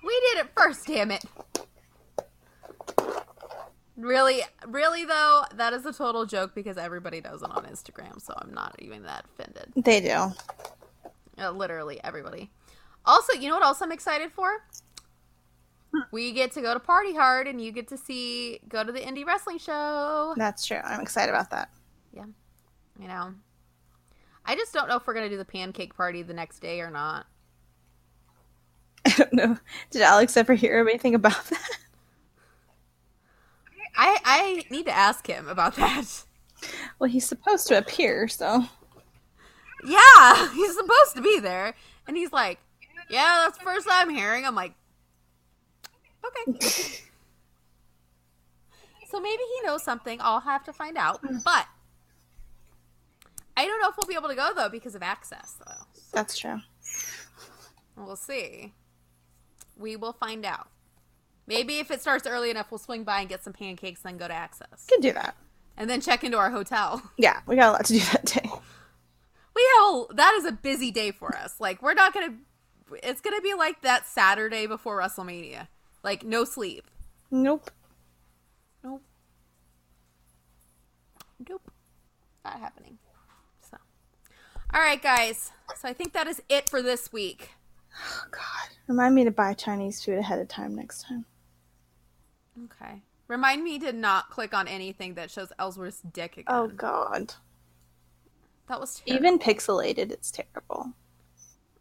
We 0.00 0.20
did 0.32 0.44
it 0.44 0.50
first, 0.56 0.86
damn 0.86 1.10
it. 1.10 1.24
Really, 3.96 4.42
really 4.66 5.04
though, 5.04 5.42
that 5.56 5.72
is 5.72 5.84
a 5.84 5.92
total 5.92 6.24
joke 6.24 6.54
because 6.54 6.78
everybody 6.78 7.20
does 7.20 7.42
it 7.42 7.50
on 7.50 7.64
Instagram, 7.64 8.22
so 8.22 8.32
I'm 8.38 8.54
not 8.54 8.76
even 8.78 9.02
that 9.02 9.24
offended. 9.26 9.72
They 9.76 10.00
do. 10.00 10.32
Uh, 11.36 11.50
literally 11.50 12.00
everybody. 12.04 12.50
Also, 13.04 13.32
you 13.32 13.48
know 13.48 13.56
what 13.56 13.64
else 13.64 13.82
I'm 13.82 13.90
excited 13.90 14.30
for? 14.32 14.48
We 16.10 16.32
get 16.32 16.52
to 16.52 16.60
go 16.60 16.74
to 16.74 16.80
Party 16.80 17.14
Hard 17.14 17.46
and 17.46 17.60
you 17.60 17.72
get 17.72 17.88
to 17.88 17.96
see 17.96 18.60
go 18.68 18.84
to 18.84 18.92
the 18.92 19.00
indie 19.00 19.26
wrestling 19.26 19.58
show. 19.58 20.34
That's 20.36 20.66
true. 20.66 20.80
I'm 20.84 21.00
excited 21.00 21.30
about 21.30 21.50
that. 21.50 21.70
Yeah. 22.12 22.26
You 22.98 23.08
know. 23.08 23.34
I 24.44 24.54
just 24.54 24.72
don't 24.72 24.88
know 24.88 24.96
if 24.96 25.06
we're 25.06 25.14
gonna 25.14 25.28
do 25.28 25.36
the 25.36 25.44
pancake 25.44 25.94
party 25.94 26.22
the 26.22 26.34
next 26.34 26.60
day 26.60 26.80
or 26.80 26.90
not. 26.90 27.26
I 29.06 29.10
don't 29.16 29.32
know. 29.32 29.58
Did 29.90 30.02
Alex 30.02 30.36
ever 30.36 30.54
hear 30.54 30.80
anything 30.80 31.14
about 31.14 31.44
that? 31.46 31.70
I 33.96 34.18
I 34.24 34.64
need 34.70 34.86
to 34.86 34.92
ask 34.92 35.26
him 35.26 35.48
about 35.48 35.76
that. 35.76 36.24
Well, 36.98 37.10
he's 37.10 37.26
supposed 37.26 37.66
to 37.68 37.78
appear, 37.78 38.28
so 38.28 38.64
Yeah, 39.84 40.50
he's 40.54 40.74
supposed 40.74 41.14
to 41.16 41.22
be 41.22 41.38
there, 41.40 41.74
and 42.06 42.16
he's 42.16 42.32
like, 42.32 42.58
"Yeah, 43.10 43.42
that's 43.44 43.58
the 43.58 43.64
first 43.64 43.86
I'm 43.90 44.10
hearing." 44.10 44.44
I'm 44.44 44.54
like, 44.54 44.74
"Okay." 46.48 46.58
so 49.10 49.20
maybe 49.20 49.42
he 49.42 49.66
knows 49.66 49.82
something. 49.82 50.18
I'll 50.20 50.40
have 50.40 50.64
to 50.64 50.72
find 50.72 50.96
out, 50.96 51.20
but 51.44 51.66
I 53.56 53.66
don't 53.66 53.80
know 53.80 53.88
if 53.88 53.96
we'll 53.96 54.06
be 54.08 54.14
able 54.14 54.28
to 54.28 54.34
go 54.34 54.52
though 54.54 54.68
because 54.68 54.94
of 54.94 55.02
Axxess. 55.02 55.58
Though 55.64 55.84
that's 56.12 56.36
true. 56.38 56.60
we'll 57.96 58.16
see. 58.16 58.72
We 59.76 59.96
will 59.96 60.12
find 60.12 60.44
out. 60.44 60.68
Maybe 61.46 61.78
if 61.78 61.90
it 61.90 62.02
starts 62.02 62.26
early 62.26 62.50
enough, 62.50 62.70
we'll 62.70 62.78
swing 62.78 63.04
by 63.04 63.20
and 63.20 63.28
get 63.28 63.42
some 63.42 63.54
pancakes, 63.54 64.02
then 64.02 64.18
go 64.18 64.28
to 64.28 64.34
Axxess, 64.34 64.86
Could 64.88 65.00
do 65.00 65.12
that. 65.12 65.34
and 65.78 65.88
then 65.88 66.00
check 66.02 66.22
into 66.24 66.36
our 66.36 66.50
hotel. 66.50 67.02
Yeah, 67.16 67.40
we 67.46 67.56
got 67.56 67.70
a 67.70 67.72
lot 67.72 67.84
to 67.86 67.92
do 67.94 68.00
that 68.00 68.24
day. 68.26 68.50
we 69.56 69.68
have 69.78 70.16
that 70.16 70.34
is 70.38 70.44
a 70.44 70.52
busy 70.52 70.90
day 70.90 71.10
for 71.10 71.34
us. 71.36 71.54
Like 71.58 71.82
we're 71.82 71.94
not 71.94 72.12
gonna. 72.12 72.34
It's 73.02 73.20
gonna 73.20 73.40
be 73.40 73.54
like 73.54 73.82
that 73.82 74.06
Saturday 74.06 74.66
before 74.66 74.98
WrestleMania. 75.00 75.68
Like 76.02 76.24
no 76.24 76.44
sleep. 76.44 76.84
Nope. 77.30 77.70
Nope. 78.82 79.02
Nope. 81.48 81.70
Not 82.44 82.58
happening. 82.60 82.98
So, 83.70 83.76
all 84.72 84.80
right, 84.80 85.02
guys. 85.02 85.50
So 85.76 85.88
I 85.88 85.92
think 85.92 86.12
that 86.12 86.26
is 86.26 86.42
it 86.48 86.68
for 86.68 86.82
this 86.82 87.12
week. 87.12 87.50
Oh 88.00 88.24
God, 88.30 88.76
remind 88.86 89.14
me 89.14 89.24
to 89.24 89.30
buy 89.30 89.54
Chinese 89.54 90.04
food 90.04 90.18
ahead 90.18 90.38
of 90.38 90.48
time 90.48 90.74
next 90.74 91.04
time. 91.06 91.24
Okay. 92.64 93.02
Remind 93.26 93.62
me 93.62 93.78
to 93.80 93.92
not 93.92 94.30
click 94.30 94.54
on 94.54 94.66
anything 94.68 95.14
that 95.14 95.30
shows 95.30 95.52
Ellsworth's 95.58 96.00
dick 96.00 96.32
again. 96.34 96.46
Oh 96.48 96.68
God, 96.68 97.34
that 98.68 98.80
was 98.80 99.00
terrible. 99.00 99.26
even 99.26 99.38
pixelated, 99.38 100.10
it's 100.10 100.30
terrible. 100.30 100.92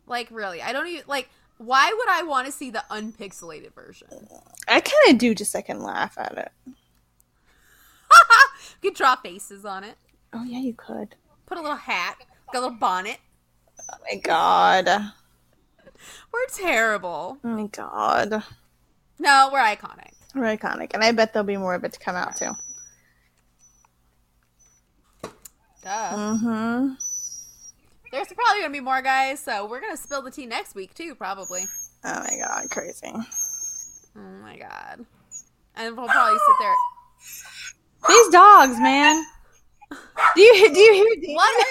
like 0.08 0.28
really. 0.32 0.62
I 0.62 0.74
don't 0.74 0.88
even 0.88 1.04
like. 1.08 1.30
Why 1.58 1.94
would 1.96 2.10
I 2.10 2.24
want 2.24 2.46
to 2.46 2.52
see 2.52 2.70
the 2.70 2.84
unpixelated 2.92 3.74
version? 3.74 4.08
I 4.68 4.80
kind 4.80 5.10
of 5.10 5.18
do 5.18 5.34
just 5.34 5.52
so 5.52 5.60
I 5.60 5.62
can 5.64 5.82
laugh 5.82 6.18
at 6.18 6.38
it. 6.38 6.52
you 6.68 6.76
could 8.92 8.96
draw 8.96 9.16
faces 9.16 9.66
on 9.66 9.84
it. 9.84 9.96
Oh 10.34 10.44
yeah, 10.44 10.60
you 10.60 10.74
could. 10.74 11.16
Put 11.46 11.58
a 11.58 11.62
little 11.62 11.78
hat, 11.78 12.18
got 12.52 12.60
a 12.60 12.62
little 12.62 12.78
bonnet. 12.78 13.18
Oh 13.92 13.98
my 14.12 14.20
God. 14.20 14.88
We're 16.32 16.48
terrible. 16.54 17.38
Oh 17.44 17.48
my 17.48 17.68
God. 17.68 18.44
No, 19.20 19.50
we're 19.52 19.60
iconic. 19.60 20.12
We're 20.36 20.56
iconic, 20.56 20.94
and 20.94 21.04
I 21.04 21.12
bet 21.12 21.34
there'll 21.34 21.46
be 21.46 21.58
more 21.58 21.74
of 21.74 21.84
it 21.84 21.94
to 21.94 22.00
come 22.00 22.16
out 22.16 22.36
too. 22.36 22.52
Duh. 25.84 25.90
Mm-hmm. 25.90 26.94
There's 28.12 28.28
probably 28.28 28.62
gonna 28.62 28.74
be 28.74 28.80
more 28.80 29.02
guys, 29.02 29.40
so 29.40 29.68
we're 29.68 29.82
gonna 29.82 29.98
spill 29.98 30.22
the 30.22 30.32
tea 30.32 30.46
next 30.46 30.76
week 30.76 30.94
too, 30.94 31.16
probably. 31.16 31.66
Oh 32.04 32.20
my 32.20 32.38
God, 32.42 32.70
crazy. 32.70 33.12
Oh 34.16 34.20
my 34.42 34.58
god. 34.58 35.06
And 35.76 35.98
we'll 35.98 36.08
probably 36.08 36.40
sit 36.40 36.56
there. 36.60 36.74
These 38.08 38.30
dogs, 38.30 38.80
man. 38.80 39.24
Do 40.36 40.42
you 40.42 40.74
do 40.74 40.80
you 40.80 40.94
hear? 40.94 41.22
Dean? 41.22 41.36
What? 41.36 41.68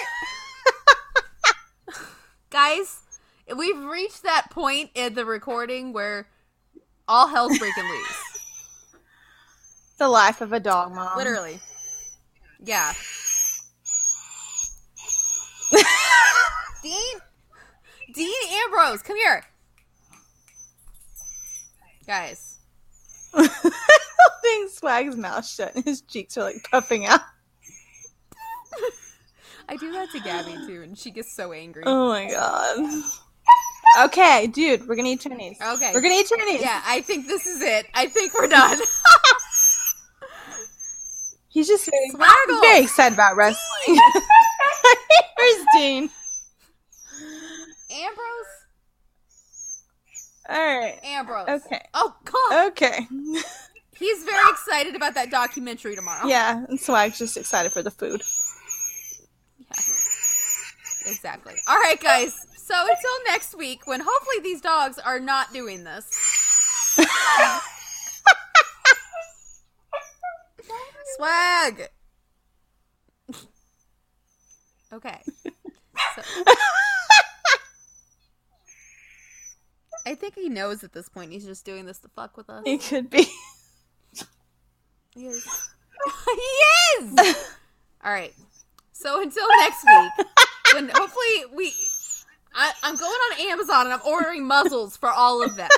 guys, 2.49 3.01
we've 3.55 3.83
reached 3.83 4.23
that 4.23 4.49
point 4.51 4.91
in 4.95 5.13
the 5.13 5.25
recording 5.25 5.93
where 5.93 6.27
all 7.07 7.27
hell's 7.27 7.57
breaking 7.57 7.83
loose. 7.83 8.23
The 9.97 10.07
life 10.07 10.41
of 10.41 10.53
a 10.53 10.59
dog 10.59 10.93
mom. 10.93 11.17
Literally. 11.17 11.59
Yeah. 12.63 12.93
Dean 16.83 17.17
Dean 18.13 18.33
Ambrose, 18.63 19.01
come 19.01 19.17
here. 19.17 19.43
Guys. 22.05 22.57
Holding 23.33 24.69
Swag's 24.69 25.17
mouth 25.17 25.45
shut 25.45 25.75
and 25.75 25.83
his 25.83 26.01
cheeks 26.01 26.37
are 26.37 26.43
like 26.43 26.67
puffing 26.71 27.05
out. 27.05 27.21
I 29.69 29.75
do 29.75 29.91
that 29.91 30.09
to 30.11 30.19
Gabby 30.21 30.55
too, 30.65 30.81
and 30.83 30.97
she 30.97 31.11
gets 31.11 31.35
so 31.35 31.51
angry. 31.51 31.83
Oh 31.85 32.07
my 32.07 32.31
god. 32.31 33.03
Okay, 34.05 34.47
dude, 34.47 34.87
we're 34.87 34.95
gonna 34.95 35.09
eat 35.09 35.21
Chinese. 35.21 35.57
Okay. 35.61 35.91
We're 35.93 36.01
gonna 36.01 36.15
eat 36.15 36.27
Chinese. 36.27 36.61
Yeah, 36.61 36.81
I 36.85 37.01
think 37.01 37.27
this 37.27 37.45
is 37.45 37.61
it. 37.61 37.85
I 37.93 38.07
think 38.07 38.33
we're 38.33 38.47
done. 38.47 38.79
He's 41.49 41.67
just 41.67 41.89
very, 41.89 42.11
very 42.61 42.83
excited 42.83 43.15
about 43.15 43.35
wrestling. 43.35 43.59
Ambrose. 47.91 48.47
All 50.49 50.79
right. 50.79 50.99
Ambrose. 51.03 51.49
Okay. 51.49 51.81
Oh, 51.93 52.15
God. 52.25 52.67
Okay. 52.67 53.07
He's 53.97 54.23
very 54.23 54.49
excited 54.49 54.95
about 54.95 55.15
that 55.15 55.31
documentary 55.31 55.95
tomorrow. 55.95 56.27
Yeah, 56.27 56.65
and 56.69 56.79
Swag's 56.79 57.17
just 57.17 57.35
excited 57.35 57.71
for 57.71 57.81
the 57.81 57.89
food. 57.91 58.21
Yeah. 59.59 59.67
Exactly. 61.07 61.55
All 61.67 61.79
right, 61.79 61.99
guys. 61.99 62.35
So 62.55 62.75
until 62.79 63.11
next 63.25 63.55
week, 63.57 63.87
when 63.87 64.01
hopefully 64.03 64.39
these 64.43 64.61
dogs 64.61 64.99
are 64.99 65.19
not 65.19 65.51
doing 65.53 65.83
this. 65.83 66.05
Swag. 71.15 71.89
Okay. 74.93 75.21
So, 76.15 76.21
I 80.05 80.15
think 80.15 80.35
he 80.35 80.49
knows 80.49 80.83
at 80.83 80.93
this 80.93 81.09
point. 81.09 81.31
He's 81.31 81.45
just 81.45 81.65
doing 81.65 81.85
this 81.85 81.99
to 81.99 82.07
fuck 82.09 82.37
with 82.37 82.49
us. 82.49 82.63
He 82.65 82.77
could 82.77 83.09
be. 83.09 83.27
He 85.13 85.27
is. 85.27 85.43
he 86.25 87.03
is. 87.03 87.55
All 88.03 88.11
right. 88.11 88.33
So 88.93 89.21
until 89.21 89.47
next 89.59 89.83
week, 89.83 90.27
when 90.73 90.89
hopefully 90.89 91.55
we, 91.55 91.73
I, 92.53 92.71
I'm 92.83 92.95
going 92.95 93.11
on 93.11 93.51
Amazon 93.51 93.85
and 93.85 93.93
I'm 93.93 94.01
ordering 94.05 94.45
muzzles 94.45 94.95
for 94.95 95.09
all 95.09 95.43
of 95.43 95.55
them. 95.55 95.69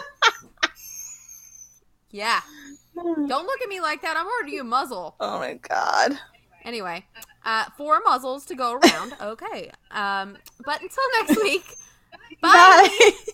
Yeah. 2.11 2.41
Don't 2.95 3.45
look 3.45 3.61
at 3.61 3.69
me 3.69 3.81
like 3.81 4.01
that. 4.01 4.17
I'm 4.17 4.25
ordering 4.27 4.53
you 4.53 4.61
a 4.61 4.65
muzzle. 4.65 5.15
Oh 5.19 5.39
my 5.39 5.53
god. 5.55 6.19
Anyway, 6.65 7.05
uh, 7.45 7.65
four 7.77 8.01
muzzles 8.05 8.45
to 8.45 8.55
go 8.55 8.73
around. 8.73 9.15
Okay. 9.21 9.71
Um, 9.91 10.37
but 10.65 10.81
until 10.81 11.03
next 11.19 11.41
week. 11.43 11.65
bye. 12.41 12.89
Bye. 12.99 13.31